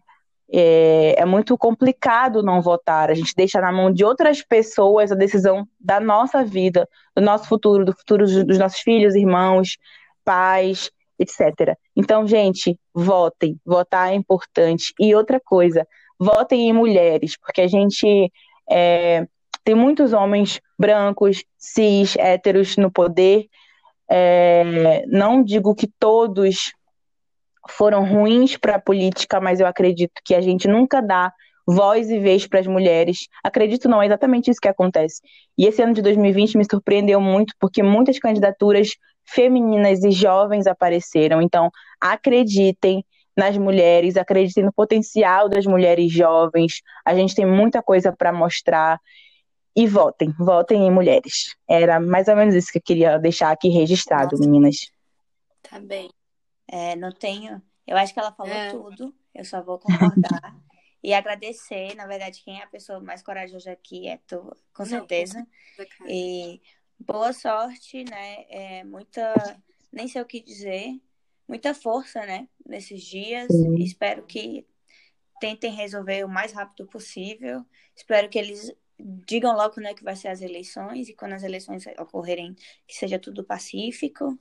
É, 0.53 1.15
é, 1.17 1.25
muito 1.25 1.57
complicado 1.57 2.43
não 2.43 2.61
votar. 2.61 3.09
A 3.09 3.13
gente 3.13 3.33
deixa 3.35 3.61
na 3.61 3.71
mão 3.71 3.91
de 3.91 4.03
outras 4.03 4.41
pessoas 4.41 5.11
a 5.11 5.15
decisão 5.15 5.65
da 5.79 5.99
nossa 5.99 6.43
vida, 6.43 6.87
do 7.15 7.21
nosso 7.21 7.47
futuro, 7.47 7.85
do 7.85 7.93
futuro 7.93 8.25
dos 8.45 8.57
nossos 8.57 8.79
filhos, 8.81 9.15
irmãos, 9.15 9.77
pais, 10.25 10.91
etc. 11.17 11.77
Então, 11.95 12.27
gente, 12.27 12.77
votem. 12.93 13.57
Votar 13.65 14.11
é 14.11 14.15
importante. 14.15 14.93
E 14.99 15.15
outra 15.15 15.39
coisa, 15.39 15.87
votem 16.19 16.69
em 16.69 16.73
mulheres, 16.73 17.37
porque 17.37 17.61
a 17.61 17.67
gente 17.67 18.31
é, 18.69 19.25
tem 19.63 19.75
muitos 19.75 20.13
homens 20.13 20.59
brancos, 20.77 21.43
cis, 21.57 22.15
héteros 22.17 22.77
no 22.77 22.91
poder. 22.91 23.45
É, 24.09 25.05
não 25.07 25.43
digo 25.43 25.75
que 25.75 25.87
todos 25.87 26.73
foram 27.69 28.03
ruins 28.03 28.57
para 28.57 28.75
a 28.75 28.81
política, 28.81 29.39
mas 29.39 29.59
eu 29.59 29.67
acredito 29.67 30.13
que 30.25 30.35
a 30.35 30.41
gente 30.41 30.67
nunca 30.67 31.01
dá 31.01 31.31
voz 31.65 32.09
e 32.09 32.19
vez 32.19 32.47
para 32.47 32.59
as 32.59 32.67
mulheres. 32.67 33.27
Acredito 33.43 33.87
não, 33.87 34.01
é 34.01 34.05
exatamente 34.05 34.49
isso 34.49 34.59
que 34.59 34.67
acontece. 34.67 35.21
E 35.57 35.65
esse 35.65 35.81
ano 35.81 35.93
de 35.93 36.01
2020 36.01 36.57
me 36.57 36.65
surpreendeu 36.69 37.21
muito 37.21 37.53
porque 37.59 37.83
muitas 37.83 38.19
candidaturas 38.19 38.89
femininas 39.25 40.03
e 40.03 40.11
jovens 40.11 40.67
apareceram. 40.67 41.41
Então, 41.41 41.69
acreditem 41.99 43.05
nas 43.37 43.57
mulheres, 43.57 44.17
acreditem 44.17 44.65
no 44.65 44.73
potencial 44.73 45.47
das 45.47 45.65
mulheres 45.65 46.11
jovens. 46.11 46.81
A 47.05 47.15
gente 47.15 47.35
tem 47.35 47.45
muita 47.45 47.81
coisa 47.81 48.11
para 48.11 48.33
mostrar. 48.33 48.99
E 49.75 49.87
votem, 49.87 50.31
votem 50.37 50.85
em 50.85 50.91
mulheres. 50.91 51.55
Era 51.67 51.99
mais 51.99 52.27
ou 52.27 52.35
menos 52.35 52.53
isso 52.55 52.71
que 52.71 52.77
eu 52.77 52.83
queria 52.83 53.17
deixar 53.17 53.51
aqui 53.51 53.69
registrado, 53.69 54.35
Nossa. 54.35 54.49
meninas. 54.49 54.91
Tá 55.61 55.79
bem. 55.79 56.09
É, 56.67 56.95
não 56.95 57.11
tenho. 57.11 57.61
Eu 57.87 57.97
acho 57.97 58.13
que 58.13 58.19
ela 58.19 58.33
falou 58.33 58.53
é. 58.53 58.71
tudo. 58.71 59.13
Eu 59.33 59.45
só 59.45 59.61
vou 59.61 59.79
concordar. 59.79 60.55
e 61.01 61.13
agradecer, 61.13 61.95
na 61.95 62.05
verdade, 62.05 62.41
quem 62.43 62.59
é 62.59 62.63
a 62.63 62.67
pessoa 62.67 62.99
mais 62.99 63.23
corajosa 63.23 63.71
aqui 63.71 64.07
é 64.07 64.19
tu, 64.27 64.55
com 64.73 64.85
certeza. 64.85 65.39
Não, 65.39 66.07
e 66.07 66.61
boa 66.99 67.31
sorte, 67.31 68.03
né? 68.03 68.45
É, 68.49 68.83
muita. 68.83 69.33
Nem 69.91 70.07
sei 70.07 70.21
o 70.21 70.25
que 70.25 70.41
dizer. 70.41 70.99
Muita 71.47 71.73
força, 71.73 72.25
né? 72.25 72.47
Nesses 72.65 73.03
dias. 73.03 73.49
Espero 73.77 74.23
que 74.23 74.65
tentem 75.39 75.73
resolver 75.73 76.23
o 76.23 76.29
mais 76.29 76.53
rápido 76.53 76.85
possível. 76.87 77.65
Espero 77.95 78.29
que 78.29 78.37
eles 78.37 78.73
digam 79.25 79.55
logo 79.55 79.73
quando 79.73 79.87
é 79.87 79.93
que 79.93 80.03
vai 80.03 80.15
ser 80.15 80.27
as 80.27 80.41
eleições 80.41 81.09
e 81.09 81.13
quando 81.13 81.33
as 81.33 81.43
eleições 81.43 81.85
ocorrerem 81.99 82.55
que 82.87 82.95
seja 82.95 83.19
tudo 83.19 83.43
pacífico. 83.43 84.37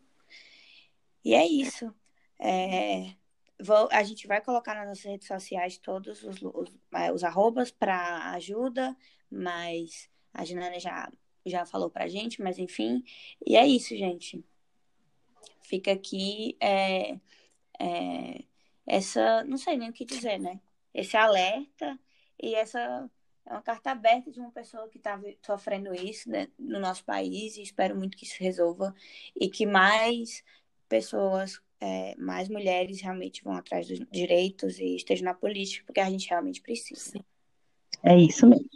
E 1.25 1.35
é 1.35 1.47
isso. 1.47 1.95
É, 2.39 3.15
vou, 3.61 3.89
a 3.93 4.03
gente 4.03 4.27
vai 4.27 4.41
colocar 4.41 4.75
nas 4.75 4.89
nossas 4.89 5.05
redes 5.05 5.29
sociais 5.29 5.79
todos 5.79 6.23
os, 6.23 6.43
os, 6.43 6.71
é, 6.95 7.13
os 7.13 7.25
arrobas 7.25 7.71
para 7.71 8.33
ajuda, 8.33 8.97
mas 9.31 10.09
a 10.33 10.45
Ginana 10.45 10.79
já, 10.79 11.11
já 11.45 11.67
falou 11.67 11.91
pra 11.91 12.09
gente, 12.09 12.43
mas 12.43 12.59
enfim. 12.59 13.03
E 13.47 13.57
é 13.57 13.67
isso, 13.67 13.97
gente. 13.97 14.45
Fica 15.63 15.93
aqui 15.93 16.57
é, 16.61 17.19
é, 17.79 18.45
essa. 18.87 19.45
Não 19.45 19.57
sei 19.57 19.77
nem 19.77 19.91
o 19.91 19.93
que 19.93 20.05
dizer, 20.05 20.39
né? 20.39 20.61
Esse 20.93 21.17
alerta 21.17 21.99
e 22.43 22.55
essa 22.55 23.09
é 23.47 23.53
uma 23.53 23.63
carta 23.63 23.91
aberta 23.91 24.31
de 24.31 24.41
uma 24.41 24.51
pessoa 24.51 24.89
que 24.89 24.99
está 24.99 25.21
sofrendo 25.45 25.95
isso 25.95 26.31
né, 26.31 26.49
no 26.59 26.79
nosso 26.79 27.05
país 27.05 27.57
e 27.57 27.63
espero 27.63 27.97
muito 27.97 28.17
que 28.17 28.25
isso 28.25 28.37
resolva 28.39 28.95
e 29.39 29.49
que 29.49 29.67
mais 29.67 30.45
pessoas 30.89 31.61
é, 31.81 32.15
mais 32.17 32.49
mulheres 32.49 33.01
realmente 33.01 33.43
vão 33.43 33.55
atrás 33.55 33.89
dos 33.89 34.01
direitos 34.11 34.79
e 34.79 34.97
estejam 34.97 35.25
na 35.25 35.35
política, 35.35 35.85
porque 35.87 36.01
a 36.01 36.11
gente 36.11 36.29
realmente 36.29 36.61
precisa. 36.61 37.19
É 38.03 38.17
isso 38.17 38.47
mesmo. 38.47 38.69